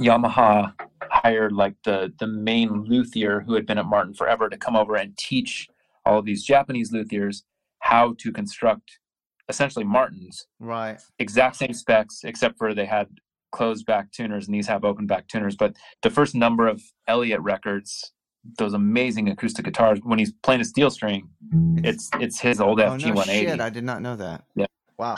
Yamaha 0.00 0.72
hired 1.10 1.52
like 1.52 1.74
the 1.84 2.12
the 2.18 2.26
main 2.26 2.82
luthier 2.84 3.40
who 3.40 3.54
had 3.54 3.66
been 3.66 3.78
at 3.78 3.86
Martin 3.86 4.12
forever 4.14 4.48
to 4.48 4.56
come 4.56 4.74
over 4.74 4.96
and 4.96 5.16
teach 5.16 5.68
all 6.04 6.18
of 6.18 6.24
these 6.24 6.42
Japanese 6.44 6.92
luthiers 6.92 7.44
how 7.78 8.14
to 8.18 8.32
construct 8.32 8.98
essentially 9.48 9.84
Martins 9.84 10.46
Right. 10.58 11.00
exact 11.20 11.54
same 11.56 11.72
specs 11.74 12.24
except 12.24 12.58
for 12.58 12.74
they 12.74 12.86
had 12.86 13.06
closed 13.58 13.84
back 13.92 14.06
tuners 14.16 14.44
and 14.46 14.54
these 14.56 14.66
have 14.72 14.82
open 14.84 15.06
back 15.06 15.24
tuners 15.28 15.56
but 15.62 15.70
the 16.02 16.10
first 16.18 16.32
number 16.34 16.64
of 16.72 16.76
Elliott 17.06 17.40
records 17.40 18.12
those 18.58 18.74
amazing 18.74 19.28
acoustic 19.34 19.64
guitars 19.64 19.98
when 20.02 20.18
he's 20.18 20.32
playing 20.46 20.60
a 20.60 20.64
steel 20.64 20.90
string 20.90 21.22
it's 21.90 22.04
it's 22.24 22.38
his 22.48 22.60
old 22.60 22.78
Oh, 22.80 22.90
FG 22.90 23.02
no 23.06 23.14
180 23.14 23.46
shit. 23.50 23.60
I 23.60 23.70
did 23.70 23.84
not 23.90 24.02
know 24.02 24.16
that. 24.16 24.38
Yeah. 24.54 24.66
Wow. 24.98 25.16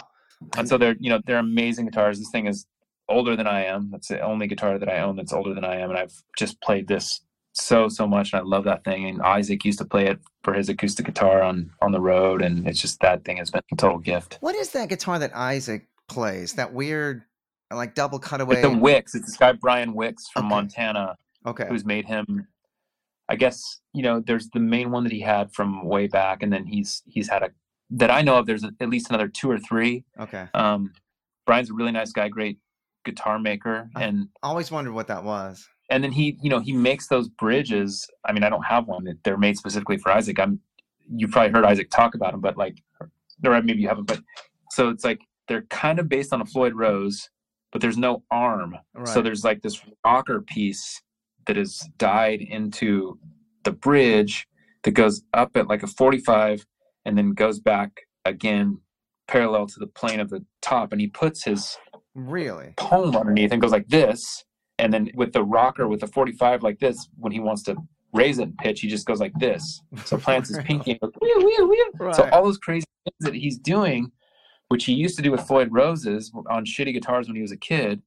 and 0.58 0.68
so 0.68 0.74
they're 0.80 0.96
you 1.00 1.10
know 1.10 1.20
they're 1.26 1.38
amazing 1.52 1.84
guitars 1.88 2.18
this 2.18 2.30
thing 2.30 2.46
is 2.52 2.66
older 3.08 3.34
than 3.36 3.46
i 3.58 3.60
am 3.74 3.80
that's 3.92 4.08
the 4.08 4.20
only 4.20 4.46
guitar 4.52 4.78
that 4.78 4.88
i 4.96 4.98
own 5.00 5.14
that's 5.16 5.32
older 5.32 5.52
than 5.54 5.64
i 5.64 5.76
am 5.82 5.88
and 5.90 5.98
i've 5.98 6.14
just 6.42 6.54
played 6.66 6.86
this 6.88 7.06
so 7.54 7.88
so 7.88 8.04
much 8.16 8.32
and 8.32 8.40
i 8.40 8.44
love 8.54 8.64
that 8.64 8.82
thing 8.84 9.00
and 9.08 9.22
isaac 9.22 9.64
used 9.64 9.78
to 9.78 9.84
play 9.94 10.06
it 10.12 10.18
for 10.44 10.52
his 10.58 10.68
acoustic 10.68 11.06
guitar 11.06 11.36
on 11.48 11.70
on 11.84 11.90
the 11.96 12.00
road 12.12 12.38
and 12.46 12.54
it's 12.68 12.80
just 12.84 13.00
that 13.00 13.24
thing 13.24 13.36
has 13.38 13.50
been 13.50 13.62
a 13.72 13.76
total 13.76 13.98
gift 13.98 14.30
What 14.40 14.54
is 14.62 14.68
that 14.76 14.88
guitar 14.90 15.18
that 15.18 15.32
Isaac 15.34 15.82
plays. 16.08 16.52
That 16.54 16.72
weird, 16.72 17.22
like 17.74 17.94
double 17.94 18.18
cutaway. 18.18 18.56
It's 18.56 18.62
the 18.62 18.76
Wicks. 18.76 19.14
It's 19.14 19.26
this 19.26 19.36
guy 19.36 19.52
Brian 19.52 19.94
Wicks 19.94 20.28
from 20.32 20.46
Okay. 20.46 20.54
Montana 20.54 21.16
okay. 21.46 21.66
who's 21.68 21.84
made 21.84 22.04
him. 22.06 22.46
I 23.28 23.34
guess 23.36 23.80
you 23.92 24.02
know 24.02 24.20
there's 24.20 24.48
the 24.50 24.60
main 24.60 24.90
one 24.92 25.02
that 25.04 25.12
he 25.12 25.20
had 25.20 25.52
from 25.52 25.84
way 25.84 26.06
back, 26.06 26.42
and 26.42 26.52
then 26.52 26.64
he's 26.66 27.02
he's 27.06 27.28
had 27.28 27.42
a 27.42 27.50
that 27.90 28.10
I 28.10 28.22
know 28.22 28.36
of. 28.38 28.46
There's 28.46 28.64
at 28.64 28.88
least 28.88 29.08
another 29.10 29.28
two 29.28 29.50
or 29.50 29.58
three. 29.58 30.04
Okay. 30.20 30.46
Um, 30.54 30.92
Brian's 31.44 31.70
a 31.70 31.74
really 31.74 31.92
nice 31.92 32.12
guy, 32.12 32.28
great 32.28 32.58
guitar 33.04 33.38
maker, 33.38 33.88
Uh, 33.96 34.00
and 34.00 34.28
Always 34.42 34.70
wondered 34.72 34.92
what 34.92 35.06
that 35.08 35.22
was. 35.24 35.68
and 35.90 36.02
then 36.04 36.10
he 36.12 36.36
you 36.42 36.50
know 36.50 36.60
he 36.60 36.72
makes 36.72 37.08
those 37.08 37.28
bridges. 37.28 38.08
I 38.24 38.32
mean, 38.32 38.44
I 38.44 38.48
don't 38.48 38.64
have 38.64 38.86
one. 38.86 39.06
They're 39.24 39.36
made 39.38 39.56
specifically 39.56 39.98
for 39.98 40.12
Isaac. 40.12 40.38
I'm 40.38 40.60
you've 41.08 41.30
probably 41.32 41.52
heard 41.52 41.64
Isaac 41.64 41.90
talk 41.90 42.14
about 42.14 42.32
them, 42.32 42.40
but 42.40 42.56
like, 42.56 42.76
or 43.00 43.62
maybe 43.62 43.80
you 43.82 43.88
haven't. 43.88 44.06
But 44.06 44.20
so 44.72 44.88
it's 44.88 45.04
like 45.04 45.20
they're 45.48 45.62
kind 45.62 45.98
of 45.98 46.08
based 46.08 46.32
on 46.32 46.40
a 46.40 46.44
Floyd 46.46 46.74
Rose, 46.74 47.28
but 47.76 47.82
there's 47.82 47.98
no 47.98 48.22
arm. 48.30 48.74
So 49.04 49.20
there's 49.20 49.44
like 49.44 49.60
this 49.60 49.82
rocker 50.02 50.40
piece 50.40 51.02
that 51.46 51.58
is 51.58 51.86
dyed 51.98 52.40
into 52.40 53.18
the 53.64 53.70
bridge 53.70 54.48
that 54.84 54.92
goes 54.92 55.22
up 55.34 55.58
at 55.58 55.68
like 55.68 55.82
a 55.82 55.86
45 55.86 56.64
and 57.04 57.18
then 57.18 57.34
goes 57.34 57.60
back 57.60 57.90
again 58.24 58.80
parallel 59.28 59.66
to 59.66 59.78
the 59.78 59.86
plane 59.88 60.20
of 60.20 60.30
the 60.30 60.42
top. 60.62 60.92
And 60.92 61.02
he 61.02 61.06
puts 61.08 61.44
his 61.44 61.76
Really? 62.14 62.72
palm 62.78 63.14
underneath 63.14 63.52
and 63.52 63.60
goes 63.60 63.72
like 63.72 63.88
this. 63.88 64.42
And 64.78 64.90
then 64.90 65.10
with 65.14 65.34
the 65.34 65.44
rocker 65.44 65.86
with 65.86 66.00
the 66.00 66.06
45 66.06 66.62
like 66.62 66.78
this, 66.78 67.06
when 67.18 67.30
he 67.32 67.40
wants 67.40 67.62
to 67.64 67.76
raise 68.14 68.38
it 68.38 68.44
and 68.44 68.56
pitch, 68.56 68.80
he 68.80 68.88
just 68.88 69.04
goes 69.06 69.20
like 69.20 69.34
this. 69.38 69.82
So 70.06 70.16
plants 70.26 70.48
his 70.48 70.64
pinky 70.64 70.92
and 70.92 71.00
goes, 71.00 71.12
"Whew, 71.20 71.40
whew, 71.40 71.68
whew." 71.98 72.14
So 72.14 72.26
all 72.30 72.42
those 72.42 72.56
crazy 72.56 72.86
things 73.04 73.16
that 73.20 73.34
he's 73.34 73.58
doing, 73.58 74.10
which 74.68 74.84
he 74.84 74.92
used 74.92 75.16
to 75.16 75.22
do 75.22 75.30
with 75.30 75.42
Floyd 75.46 75.68
Roses 75.70 76.32
on 76.48 76.64
shitty 76.64 76.92
guitars 76.92 77.28
when 77.28 77.36
he 77.36 77.42
was 77.42 77.52
a 77.52 77.56
kid, 77.56 78.02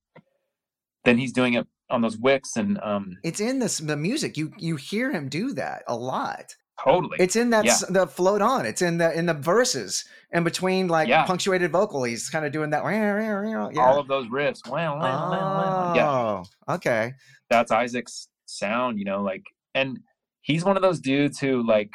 then 1.06 1.18
he's 1.18 1.32
doing 1.32 1.54
it 1.54 1.68
on 1.90 2.02
those 2.02 2.18
wicks 2.18 2.56
and 2.58 2.80
um 2.84 3.18
It's 3.24 3.40
in 3.40 3.60
this 3.60 3.80
the 3.80 3.98
music. 3.98 4.38
You 4.38 4.52
you 4.58 4.76
hear 4.76 5.12
him 5.12 5.28
do 5.30 5.54
that 5.54 5.84
a 5.88 5.96
lot. 5.96 6.56
totally 6.84 7.18
It's 7.20 7.36
in 7.36 7.50
that 7.50 7.66
Yeah. 7.66 7.78
the 7.90 8.08
float 8.08 8.42
on. 8.42 8.66
It's 8.66 8.82
in 8.82 8.98
the 9.00 9.12
in 9.18 9.26
the 9.26 9.34
verses 9.34 10.06
in 10.32 10.44
between 10.44 10.88
like 10.88 11.08
Yeah. 11.08 11.26
punctuated 11.26 11.72
vocal. 11.72 12.04
He's 12.04 12.30
kind 12.30 12.46
of 12.46 12.52
doing 12.52 12.70
that. 12.70 12.84
Yeah. 12.86 13.82
all 13.82 14.00
of 14.00 14.08
those 14.08 14.28
riffs. 14.28 14.68
Wow. 14.70 15.94
Yeah, 15.96 16.10
Oh, 16.10 16.44
okay. 16.76 17.14
that's 17.50 17.72
Isaac's 17.72 18.28
sound, 18.46 19.00
you 19.00 19.06
know, 19.06 19.22
like 19.24 19.44
and 19.74 20.00
he's 20.42 20.64
one 20.64 20.76
of 20.76 20.82
those 20.84 21.00
dudes 21.00 21.40
who 21.40 21.66
like 21.66 21.92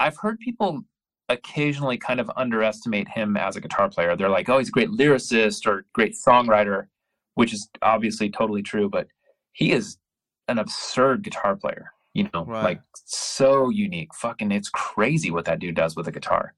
I've 0.00 0.16
heard 0.16 0.38
people 0.40 0.82
occasionally 1.28 1.98
kind 1.98 2.20
of 2.20 2.30
underestimate 2.36 3.08
him 3.08 3.36
as 3.36 3.56
a 3.56 3.60
guitar 3.60 3.88
player. 3.88 4.16
They're 4.16 4.28
like, 4.28 4.48
"Oh, 4.48 4.58
he's 4.58 4.68
a 4.68 4.72
great 4.72 4.90
lyricist 4.90 5.66
or 5.66 5.84
great 5.92 6.14
songwriter," 6.14 6.86
which 7.34 7.52
is 7.52 7.68
obviously 7.82 8.30
totally 8.30 8.62
true, 8.62 8.88
but 8.88 9.08
he 9.52 9.72
is 9.72 9.98
an 10.48 10.58
absurd 10.58 11.22
guitar 11.22 11.56
player, 11.56 11.92
you 12.14 12.28
know, 12.32 12.44
Right. 12.44 12.62
like 12.64 12.80
so 13.04 13.68
unique. 13.70 14.14
Fucking 14.14 14.52
it's 14.52 14.68
crazy 14.70 15.30
what 15.30 15.44
that 15.46 15.58
dude 15.58 15.74
does 15.74 15.96
with 15.96 16.06
a 16.06 16.12
guitar. 16.12 16.54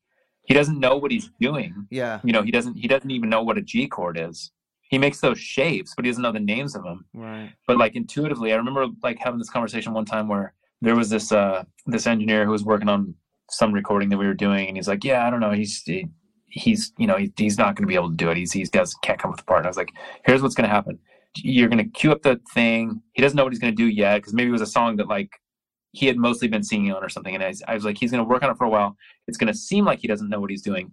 He 0.46 0.54
doesn't 0.54 0.78
know 0.80 0.96
what 0.96 1.10
he's 1.10 1.30
doing. 1.40 1.86
Yeah. 1.90 2.20
You 2.24 2.32
know, 2.32 2.42
he 2.42 2.50
doesn't 2.50 2.74
he 2.74 2.88
doesn't 2.88 3.10
even 3.10 3.30
know 3.30 3.42
what 3.42 3.58
a 3.58 3.62
G 3.62 3.86
chord 3.88 4.18
is. 4.18 4.50
He 4.90 4.96
makes 4.98 5.20
those 5.20 5.38
shapes, 5.38 5.94
but 5.94 6.04
he 6.06 6.10
doesn't 6.10 6.22
know 6.22 6.32
the 6.32 6.40
names 6.40 6.74
of 6.74 6.82
them 6.82 7.04
Right. 7.14 7.52
but 7.66 7.76
like 7.78 7.94
intuitively 7.96 8.52
i 8.52 8.56
remember 8.56 8.86
like 9.02 9.18
having 9.18 9.38
this 9.38 9.50
conversation 9.50 9.92
one 9.92 10.06
time 10.06 10.28
where 10.28 10.54
there 10.80 10.96
was 10.96 11.10
this 11.10 11.30
uh 11.32 11.64
this 11.86 12.06
engineer 12.06 12.44
who 12.46 12.52
was 12.52 12.64
working 12.64 12.88
on 12.88 13.14
some 13.51 13.72
recording 13.72 14.09
that 14.11 14.18
we 14.18 14.26
were 14.26 14.34
doing 14.34 14.68
and 14.68 14.76
he's 14.76 14.88
like 14.88 15.05
yeah 15.05 15.26
i 15.26 15.30
don't 15.30 15.40
know. 15.40 15.53
He's 15.53 15.82
he, 15.84 16.07
he's 16.46 16.92
you 16.99 17.07
know 17.07 17.16
he, 17.16 17.32
he's 17.36 17.59
not 17.59 17.76
going 17.76 17.84
to 17.84 17.88
be 17.88 17.94
able 17.94 18.11
to 18.11 18.16
do 18.16 18.30
it. 18.30 18.36
He's 18.36 18.53
he 18.53 18.64
does 18.64 18.94
can't 19.03 19.18
come 19.18 19.30
with 19.30 19.38
the 19.38 19.44
part. 19.44 19.61
And 19.61 19.66
i 19.66 19.70
was 19.70 19.76
like 19.76 19.92
here's 20.24 20.42
what's 20.42 20.55
going 20.55 20.68
to 20.68 20.74
happen. 20.74 20.99
You're 21.36 21.68
going 21.68 21.84
to 21.84 21.90
cue 21.90 22.11
up 22.11 22.22
the 22.22 22.40
thing. 22.55 23.03
He 23.12 23.22
doesn't 23.22 23.36
know 23.36 23.44
what 23.44 23.53
he's 23.53 23.61
going 23.61 23.74
to 23.74 23.76
do 23.76 23.88
yet 23.88 24.16
because 24.18 24.32
maybe 24.34 24.49
it 24.49 24.53
was 24.53 24.62
a 24.62 24.66
song 24.66 24.96
that 24.96 25.09
like 25.09 25.30
he 25.92 26.07
had 26.07 26.16
mostly 26.16 26.49
been 26.49 26.62
singing 26.62 26.92
on 26.92 27.03
or 27.03 27.09
something. 27.09 27.34
And 27.34 27.42
I, 27.44 27.49
was- 27.49 27.62
I 27.68 27.74
was 27.74 27.84
like 27.84 27.99
he's 27.99 28.11
going 28.11 28.22
to 28.24 28.28
work 28.28 28.42
on 28.42 28.51
it 28.51 28.57
for 28.57 28.64
a 28.64 28.70
while. 28.70 28.96
It's 29.26 29.38
going 29.38 29.53
to 29.53 29.59
seem 29.59 29.84
like 29.84 30.01
he 30.01 30.09
doesn't 30.09 30.28
know 30.28 30.40
what 30.40 30.51
he's 30.51 30.62
doing. 30.62 30.90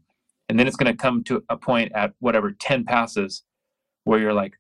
And 0.49 0.59
then 0.59 0.67
it's 0.67 0.75
going 0.77 0.91
to 0.91 0.97
come 0.97 1.23
to 1.25 1.43
a 1.49 1.57
point 1.57 1.91
at 1.93 2.13
whatever 2.19 2.51
10 2.51 2.85
passes 2.85 3.43
where 4.03 4.19
you're 4.19 4.33
like 4.33 4.53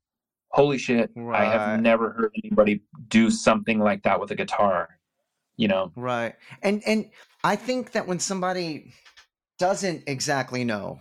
holy 0.49 0.77
shit 0.77 1.11
i 1.35 1.43
have 1.43 1.79
never 1.81 2.11
heard 2.11 2.31
anybody 2.43 2.81
do 3.09 3.29
something 3.29 3.77
like 3.79 4.01
that 4.03 4.19
with 4.19 4.31
a 4.31 4.35
guitar 4.35 4.97
you 5.57 5.67
know? 5.67 5.91
Right. 5.95 6.35
And 6.63 6.83
and 6.85 7.09
I 7.45 7.55
think 7.55 7.91
that 7.91 8.07
when 8.07 8.19
somebody 8.19 8.91
doesn't 9.59 10.05
exactly 10.07 10.63
know, 10.63 10.99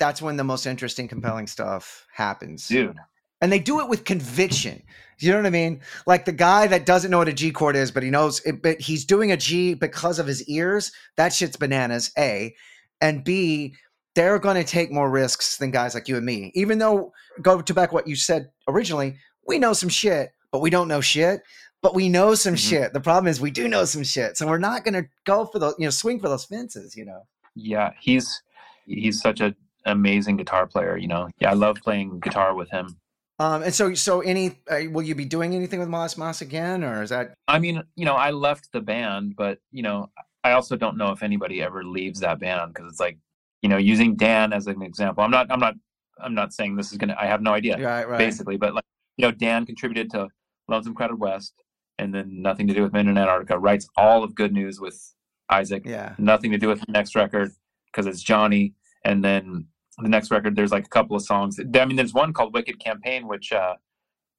that's 0.00 0.20
when 0.20 0.36
the 0.36 0.42
most 0.42 0.66
interesting, 0.66 1.06
compelling 1.06 1.46
stuff 1.46 2.08
happens. 2.12 2.66
dude 2.66 2.96
And 3.40 3.52
they 3.52 3.60
do 3.60 3.78
it 3.78 3.88
with 3.88 4.04
conviction. 4.04 4.82
You 5.20 5.30
know 5.30 5.36
what 5.36 5.46
I 5.46 5.50
mean? 5.50 5.80
Like 6.08 6.24
the 6.24 6.32
guy 6.32 6.66
that 6.66 6.86
doesn't 6.86 7.12
know 7.12 7.18
what 7.18 7.28
a 7.28 7.32
G 7.32 7.52
chord 7.52 7.76
is, 7.76 7.92
but 7.92 8.02
he 8.02 8.10
knows 8.10 8.40
it, 8.40 8.62
but 8.62 8.80
he's 8.80 9.04
doing 9.04 9.30
a 9.30 9.36
G 9.36 9.74
because 9.74 10.18
of 10.18 10.26
his 10.26 10.42
ears. 10.48 10.90
That 11.16 11.32
shit's 11.32 11.56
bananas. 11.56 12.10
A 12.18 12.52
and 13.00 13.22
B, 13.22 13.76
they're 14.16 14.40
going 14.40 14.56
to 14.56 14.64
take 14.64 14.90
more 14.90 15.08
risks 15.08 15.58
than 15.58 15.70
guys 15.70 15.94
like 15.94 16.08
you 16.08 16.16
and 16.16 16.26
me. 16.26 16.50
Even 16.54 16.80
though, 16.80 17.12
go 17.42 17.60
to 17.62 17.74
back 17.74 17.92
what 17.92 18.08
you 18.08 18.16
said 18.16 18.50
originally, 18.66 19.18
we 19.46 19.60
know 19.60 19.72
some 19.72 19.88
shit, 19.88 20.32
but 20.50 20.62
we 20.62 20.70
don't 20.70 20.88
know 20.88 21.00
shit. 21.00 21.42
But 21.82 21.94
we 21.94 22.08
know 22.08 22.34
some 22.34 22.54
Mhm. 22.54 22.68
shit. 22.68 22.92
The 22.92 23.00
problem 23.00 23.26
is 23.26 23.40
we 23.40 23.50
do 23.50 23.66
know 23.66 23.84
some 23.86 24.04
shit, 24.04 24.36
so 24.36 24.46
we're 24.46 24.58
not 24.58 24.84
going 24.84 24.94
to 25.02 25.08
go 25.24 25.46
for 25.46 25.58
the 25.58 25.74
you 25.78 25.84
know 25.86 25.90
swing 25.90 26.20
for 26.20 26.28
those 26.28 26.44
fences. 26.44 26.96
You 26.96 27.04
know. 27.06 27.22
yeah 27.56 27.90
he's 27.98 28.42
he's 28.86 29.20
such 29.20 29.40
an 29.40 29.56
amazing 29.84 30.36
guitar 30.36 30.66
player 30.68 30.96
you 30.96 31.08
know 31.08 31.28
yeah 31.40 31.50
i 31.50 31.52
love 31.52 31.76
playing 31.82 32.20
guitar 32.20 32.54
with 32.54 32.70
him 32.70 32.96
Um, 33.40 33.62
and 33.64 33.74
so, 33.74 33.92
so 33.94 34.20
any, 34.20 34.58
uh, 34.70 34.82
will 34.92 35.02
you 35.02 35.14
be 35.16 35.24
doing 35.24 35.54
anything 35.56 35.80
with 35.80 35.88
Moss 35.88 36.16
Moss 36.16 36.42
again, 36.42 36.84
or 36.84 37.02
is 37.02 37.10
that 37.10 37.34
i 37.48 37.58
mean 37.58 37.82
you 37.96 38.04
know 38.04 38.14
i 38.14 38.30
left 38.30 38.70
the 38.72 38.80
band 38.80 39.34
but 39.36 39.58
you 39.72 39.82
know 39.82 40.10
i 40.44 40.52
also 40.52 40.76
don't 40.76 40.96
know 40.96 41.10
if 41.10 41.22
anybody 41.24 41.60
ever 41.60 41.82
leaves 41.82 42.20
that 42.20 42.38
band 42.38 42.72
because 42.72 42.86
it's 42.90 43.00
like 43.00 43.18
you 43.62 43.68
know 43.68 43.78
using 43.78 44.14
dan 44.14 44.52
as 44.52 44.66
an 44.68 44.80
example 44.82 45.24
i'm 45.24 45.30
not 45.32 45.46
i'm 45.50 45.58
not 45.66 45.74
i'm 46.18 46.34
not 46.34 46.52
saying 46.52 46.76
this 46.76 46.92
is 46.92 46.98
gonna 46.98 47.16
i 47.18 47.26
have 47.26 47.42
no 47.42 47.52
idea 47.52 47.76
right? 47.78 48.06
Right. 48.08 48.18
basically. 48.18 48.58
But 48.58 48.74
like 48.74 48.84
you 49.16 49.22
know, 49.26 49.32
Dan 49.32 49.66
contributed 49.66 50.08
to 50.12 50.28
Lonesome 50.68 50.94
Crowded 50.94 51.18
West, 51.18 51.52
and 52.00 52.14
then 52.14 52.42
nothing 52.42 52.66
to 52.66 52.74
do 52.74 52.82
with 52.82 52.92
Moon 52.92 53.08
and 53.08 53.18
Antarctica. 53.18 53.58
Writes 53.58 53.88
all 53.96 54.24
of 54.24 54.34
Good 54.34 54.52
News 54.52 54.80
with 54.80 55.14
Isaac. 55.50 55.82
Yeah. 55.84 56.14
Nothing 56.18 56.50
to 56.52 56.58
do 56.58 56.68
with 56.68 56.80
the 56.80 56.92
next 56.92 57.14
record 57.14 57.52
because 57.86 58.06
it's 58.06 58.22
Johnny. 58.22 58.74
And 59.04 59.22
then 59.24 59.66
the 59.98 60.08
next 60.08 60.30
record, 60.30 60.56
there's 60.56 60.72
like 60.72 60.86
a 60.86 60.88
couple 60.88 61.16
of 61.16 61.22
songs. 61.22 61.58
I 61.60 61.84
mean, 61.84 61.96
there's 61.96 62.14
one 62.14 62.32
called 62.32 62.54
Wicked 62.54 62.80
Campaign, 62.80 63.28
which 63.28 63.52
uh, 63.52 63.74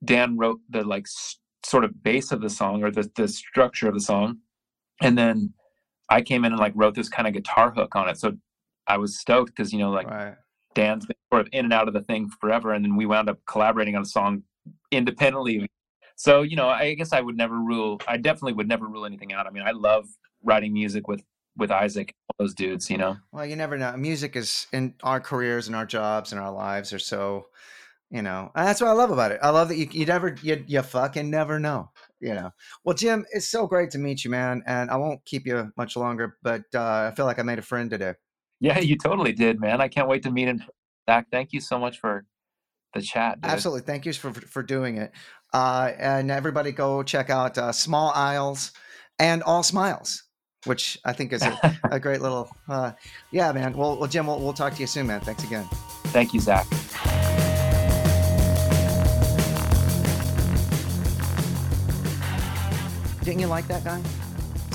Dan 0.03 0.37
wrote 0.37 0.59
the 0.69 0.83
like 0.83 1.03
s- 1.03 1.37
sort 1.65 1.83
of 1.83 2.03
base 2.03 2.31
of 2.31 2.41
the 2.41 2.49
song 2.49 2.83
or 2.83 2.91
the 2.91 3.09
the 3.15 3.27
structure 3.27 3.87
of 3.87 3.93
the 3.93 4.01
song, 4.01 4.39
and 5.01 5.17
then 5.17 5.53
I 6.09 6.21
came 6.21 6.45
in 6.45 6.53
and 6.53 6.59
like 6.59 6.73
wrote 6.75 6.95
this 6.95 7.09
kind 7.09 7.27
of 7.27 7.33
guitar 7.33 7.71
hook 7.71 7.95
on 7.95 8.09
it. 8.09 8.17
So 8.17 8.37
I 8.87 8.97
was 8.97 9.19
stoked 9.19 9.55
because 9.55 9.71
you 9.71 9.79
know 9.79 9.91
like 9.91 10.09
right. 10.09 10.35
Dan's 10.73 11.05
been 11.05 11.17
sort 11.31 11.41
of 11.41 11.49
in 11.51 11.65
and 11.65 11.73
out 11.73 11.87
of 11.87 11.93
the 11.93 12.01
thing 12.01 12.29
forever, 12.39 12.73
and 12.73 12.83
then 12.83 12.95
we 12.95 13.05
wound 13.05 13.29
up 13.29 13.39
collaborating 13.45 13.95
on 13.95 14.01
a 14.01 14.05
song 14.05 14.43
independently. 14.91 15.69
So 16.21 16.43
you 16.43 16.55
know, 16.55 16.69
I 16.69 16.93
guess 16.93 17.13
I 17.13 17.19
would 17.19 17.35
never 17.35 17.55
rule. 17.55 17.99
I 18.07 18.17
definitely 18.17 18.53
would 18.53 18.67
never 18.67 18.85
rule 18.85 19.07
anything 19.07 19.33
out. 19.33 19.47
I 19.47 19.49
mean, 19.49 19.63
I 19.65 19.71
love 19.71 20.07
writing 20.43 20.71
music 20.71 21.07
with 21.07 21.23
with 21.57 21.71
Isaac, 21.71 22.13
all 22.29 22.45
those 22.45 22.53
dudes. 22.53 22.91
You 22.91 22.99
know, 22.99 23.17
Well, 23.31 23.43
you 23.43 23.55
never 23.55 23.75
know. 23.75 23.97
Music 23.97 24.35
is 24.35 24.67
in 24.71 24.93
our 25.01 25.19
careers 25.19 25.65
and 25.65 25.75
our 25.75 25.85
jobs 25.87 26.31
and 26.31 26.39
our 26.39 26.51
lives 26.51 26.93
are 26.93 26.99
so, 26.99 27.47
you 28.11 28.21
know, 28.21 28.51
and 28.53 28.67
that's 28.67 28.79
what 28.81 28.91
I 28.91 28.93
love 28.93 29.09
about 29.09 29.31
it. 29.31 29.39
I 29.41 29.49
love 29.49 29.69
that 29.69 29.77
you, 29.77 29.87
you 29.91 30.05
never, 30.05 30.35
you, 30.43 30.63
you 30.67 30.83
fucking 30.83 31.27
never 31.27 31.59
know, 31.59 31.89
you 32.19 32.35
know. 32.35 32.51
Well, 32.83 32.95
Jim, 32.95 33.25
it's 33.31 33.47
so 33.47 33.65
great 33.65 33.89
to 33.91 33.97
meet 33.97 34.23
you, 34.23 34.29
man. 34.29 34.61
And 34.67 34.91
I 34.91 34.97
won't 34.97 35.25
keep 35.25 35.47
you 35.47 35.71
much 35.75 35.97
longer, 35.97 36.37
but 36.43 36.61
uh, 36.75 37.09
I 37.11 37.15
feel 37.15 37.25
like 37.25 37.39
I 37.39 37.43
made 37.43 37.57
a 37.57 37.63
friend 37.63 37.89
today. 37.89 38.13
yeah, 38.59 38.77
you 38.79 38.95
totally 38.95 39.33
did, 39.33 39.59
man. 39.59 39.81
I 39.81 39.87
can't 39.87 40.07
wait 40.07 40.21
to 40.23 40.31
meet 40.31 40.47
him. 40.47 40.63
Zach, 41.09 41.25
thank 41.31 41.51
you 41.51 41.59
so 41.59 41.79
much 41.79 41.99
for 41.99 42.25
the 42.93 43.01
chat. 43.01 43.41
Dude. 43.41 43.51
Absolutely. 43.51 43.81
Thank 43.81 44.05
you 44.05 44.13
for, 44.13 44.33
for 44.33 44.63
doing 44.63 44.97
it. 44.97 45.11
Uh, 45.53 45.91
and 45.97 46.31
everybody 46.31 46.71
go 46.71 47.03
check 47.03 47.29
out 47.29 47.57
uh, 47.57 47.71
Small 47.71 48.11
Isles 48.15 48.71
and 49.19 49.43
All 49.43 49.63
Smiles, 49.63 50.23
which 50.65 50.97
I 51.05 51.13
think 51.13 51.33
is 51.33 51.41
a, 51.41 51.79
a 51.91 51.99
great 51.99 52.21
little, 52.21 52.49
uh, 52.69 52.93
yeah, 53.31 53.51
man. 53.51 53.75
Well, 53.75 53.97
well 53.97 54.07
Jim, 54.07 54.27
we'll, 54.27 54.39
we'll 54.39 54.53
talk 54.53 54.75
to 54.75 54.79
you 54.79 54.87
soon, 54.87 55.07
man. 55.07 55.21
Thanks 55.21 55.43
again. 55.43 55.65
Thank 56.07 56.33
you, 56.33 56.39
Zach. 56.39 56.67
Didn't 63.23 63.39
you 63.39 63.47
like 63.47 63.67
that 63.67 63.83
guy? 63.83 64.01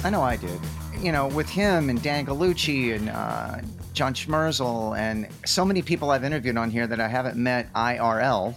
I 0.04 0.10
know 0.10 0.22
I 0.22 0.36
did. 0.36 0.60
You 1.00 1.12
know, 1.12 1.26
with 1.26 1.48
him 1.48 1.90
and 1.90 2.00
Dan 2.00 2.24
Gallucci 2.24 2.94
and 2.94 3.10
uh, 3.10 3.58
Jon 3.96 4.14
Schmersal 4.14 4.96
and 4.96 5.26
so 5.44 5.64
many 5.64 5.82
people 5.82 6.10
I've 6.10 6.22
interviewed 6.22 6.56
on 6.56 6.70
here 6.70 6.86
that 6.86 7.00
I 7.00 7.08
haven't 7.08 7.36
met 7.36 7.72
IRL, 7.72 8.54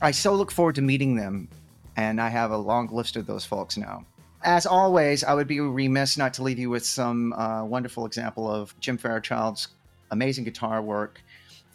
I 0.00 0.12
so 0.12 0.34
look 0.34 0.52
forward 0.52 0.76
to 0.76 0.82
meeting 0.82 1.16
them. 1.16 1.48
And 1.96 2.20
I 2.20 2.28
have 2.28 2.50
a 2.50 2.56
long 2.56 2.88
list 2.88 3.16
of 3.16 3.26
those 3.26 3.44
folks 3.44 3.76
now. 3.76 4.04
As 4.42 4.66
always, 4.66 5.24
I 5.24 5.32
would 5.34 5.48
be 5.48 5.60
remiss 5.60 6.16
not 6.18 6.34
to 6.34 6.42
leave 6.42 6.58
you 6.58 6.68
with 6.68 6.84
some 6.84 7.32
uh, 7.32 7.64
wonderful 7.64 8.04
example 8.04 8.50
of 8.50 8.78
Jim 8.78 8.98
Fairchild's 8.98 9.68
amazing 10.10 10.44
guitar 10.44 10.82
work 10.82 11.20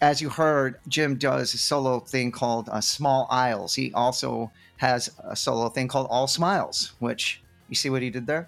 as 0.01 0.21
you 0.21 0.29
heard, 0.29 0.79
Jim 0.87 1.15
does 1.15 1.53
a 1.53 1.57
solo 1.57 1.99
thing 1.99 2.31
called 2.31 2.69
uh, 2.69 2.79
Small 2.81 3.27
Isles. 3.29 3.75
He 3.75 3.91
also 3.93 4.51
has 4.77 5.11
a 5.23 5.35
solo 5.35 5.69
thing 5.69 5.87
called 5.87 6.07
All 6.09 6.27
Smiles, 6.27 6.93
which 6.99 7.41
you 7.67 7.75
see 7.75 7.89
what 7.89 8.01
he 8.01 8.09
did 8.09 8.25
there? 8.25 8.47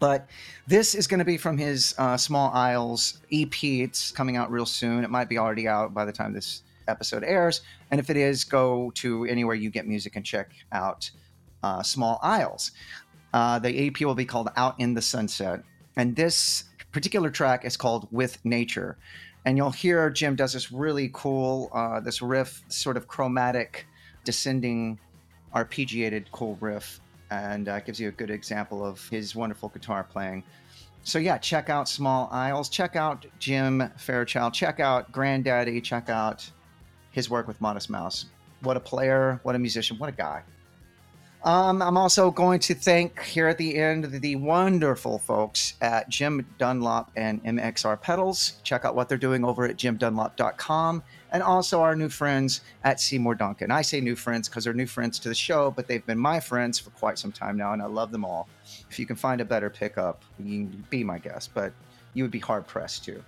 But 0.00 0.28
this 0.66 0.94
is 0.94 1.06
going 1.06 1.20
to 1.20 1.24
be 1.24 1.36
from 1.36 1.56
his 1.56 1.94
uh, 1.98 2.16
Small 2.16 2.50
Isles 2.52 3.20
EP. 3.32 3.62
It's 3.62 4.10
coming 4.10 4.36
out 4.36 4.50
real 4.50 4.66
soon. 4.66 5.04
It 5.04 5.10
might 5.10 5.28
be 5.28 5.38
already 5.38 5.68
out 5.68 5.94
by 5.94 6.04
the 6.04 6.12
time 6.12 6.32
this 6.32 6.62
episode 6.88 7.22
airs. 7.22 7.60
And 7.92 8.00
if 8.00 8.10
it 8.10 8.16
is, 8.16 8.42
go 8.42 8.90
to 8.96 9.24
anywhere 9.26 9.54
you 9.54 9.70
get 9.70 9.86
music 9.86 10.16
and 10.16 10.24
check 10.24 10.50
out 10.72 11.08
uh, 11.62 11.82
Small 11.82 12.18
Isles. 12.22 12.72
Uh, 13.32 13.60
the 13.60 13.86
EP 13.86 14.00
will 14.00 14.16
be 14.16 14.24
called 14.24 14.48
Out 14.56 14.74
in 14.80 14.94
the 14.94 15.02
Sunset. 15.02 15.62
And 15.96 16.16
this 16.16 16.64
particular 16.90 17.30
track 17.30 17.64
is 17.64 17.76
called 17.76 18.08
With 18.10 18.44
Nature 18.44 18.96
and 19.44 19.56
you'll 19.56 19.70
hear 19.70 20.10
Jim 20.10 20.36
does 20.36 20.52
this 20.52 20.70
really 20.70 21.10
cool, 21.12 21.70
uh, 21.72 22.00
this 22.00 22.20
riff, 22.20 22.62
sort 22.68 22.96
of 22.96 23.08
chromatic, 23.08 23.86
descending, 24.24 24.98
arpeggiated, 25.54 26.26
cool 26.30 26.56
riff, 26.60 27.00
and 27.30 27.68
uh, 27.68 27.80
gives 27.80 28.00
you 28.00 28.08
a 28.08 28.12
good 28.12 28.30
example 28.30 28.84
of 28.84 29.08
his 29.08 29.34
wonderful 29.34 29.68
guitar 29.68 30.04
playing. 30.04 30.42
So 31.02 31.18
yeah, 31.18 31.38
check 31.38 31.70
out 31.70 31.88
Small 31.88 32.28
Isles, 32.30 32.68
check 32.68 32.94
out 32.96 33.24
Jim 33.38 33.90
Fairchild, 33.96 34.52
check 34.52 34.80
out 34.80 35.10
Grandaddy, 35.12 35.82
check 35.82 36.08
out 36.10 36.48
his 37.10 37.30
work 37.30 37.48
with 37.48 37.60
Modest 37.60 37.88
Mouse. 37.88 38.26
What 38.60 38.76
a 38.76 38.80
player, 38.80 39.40
what 39.42 39.54
a 39.54 39.58
musician, 39.58 39.98
what 39.98 40.08
a 40.08 40.12
guy. 40.12 40.42
Um, 41.42 41.80
I'm 41.80 41.96
also 41.96 42.30
going 42.30 42.60
to 42.60 42.74
thank 42.74 43.22
here 43.22 43.48
at 43.48 43.56
the 43.56 43.76
end 43.76 44.04
the 44.04 44.36
wonderful 44.36 45.18
folks 45.18 45.72
at 45.80 46.10
Jim 46.10 46.46
Dunlop 46.58 47.10
and 47.16 47.42
MXR 47.44 47.98
Pedals. 48.00 48.60
Check 48.62 48.84
out 48.84 48.94
what 48.94 49.08
they're 49.08 49.16
doing 49.16 49.42
over 49.42 49.64
at 49.64 49.76
jimdunlop.com 49.76 51.02
and 51.30 51.42
also 51.42 51.80
our 51.82 51.96
new 51.96 52.08
friends 52.08 52.60
at 52.84 53.00
Seymour 53.00 53.34
Duncan. 53.34 53.70
I 53.70 53.82
say 53.82 54.00
new 54.00 54.16
friends 54.16 54.48
because 54.48 54.64
they're 54.64 54.74
new 54.74 54.86
friends 54.86 55.18
to 55.20 55.28
the 55.28 55.34
show, 55.34 55.70
but 55.70 55.86
they've 55.86 56.04
been 56.04 56.18
my 56.18 56.40
friends 56.40 56.78
for 56.78 56.90
quite 56.90 57.18
some 57.18 57.32
time 57.32 57.56
now, 57.56 57.72
and 57.72 57.82
I 57.82 57.86
love 57.86 58.12
them 58.12 58.24
all. 58.24 58.48
If 58.90 58.98
you 58.98 59.06
can 59.06 59.16
find 59.16 59.40
a 59.40 59.44
better 59.44 59.70
pickup, 59.70 60.24
you 60.38 60.66
can 60.66 60.84
be 60.90 61.04
my 61.04 61.18
guest, 61.18 61.50
but 61.54 61.72
you 62.14 62.24
would 62.24 62.30
be 62.30 62.38
hard 62.38 62.66
pressed 62.66 63.04
to. 63.04 63.22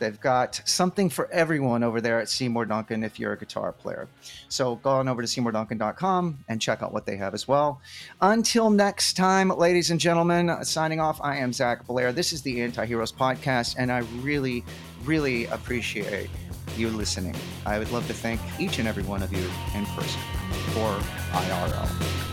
They've 0.00 0.20
got 0.20 0.62
something 0.64 1.10
for 1.10 1.30
everyone 1.30 1.84
over 1.84 2.00
there 2.00 2.20
at 2.20 2.30
Seymour 2.30 2.64
Duncan 2.64 3.04
if 3.04 3.20
you're 3.20 3.34
a 3.34 3.38
guitar 3.38 3.70
player. 3.70 4.08
So 4.48 4.76
go 4.76 4.92
on 4.92 5.08
over 5.08 5.20
to 5.20 5.28
seymourduncan.com 5.28 6.44
and 6.48 6.60
check 6.60 6.82
out 6.82 6.92
what 6.92 7.04
they 7.04 7.16
have 7.18 7.34
as 7.34 7.46
well. 7.46 7.82
Until 8.22 8.70
next 8.70 9.12
time, 9.14 9.50
ladies 9.50 9.90
and 9.90 10.00
gentlemen, 10.00 10.64
signing 10.64 11.00
off, 11.00 11.20
I 11.20 11.36
am 11.36 11.52
Zach 11.52 11.86
Blair. 11.86 12.12
This 12.12 12.32
is 12.32 12.40
the 12.40 12.62
Anti 12.62 12.86
Heroes 12.86 13.12
Podcast, 13.12 13.74
and 13.78 13.92
I 13.92 13.98
really, 14.22 14.64
really 15.04 15.44
appreciate 15.46 16.30
you 16.78 16.88
listening. 16.88 17.34
I 17.66 17.78
would 17.78 17.90
love 17.90 18.06
to 18.08 18.14
thank 18.14 18.40
each 18.58 18.78
and 18.78 18.88
every 18.88 19.02
one 19.02 19.22
of 19.22 19.32
you 19.32 19.48
in 19.74 19.86
person 19.86 20.20
or 20.76 20.98
IRL. 21.32 22.29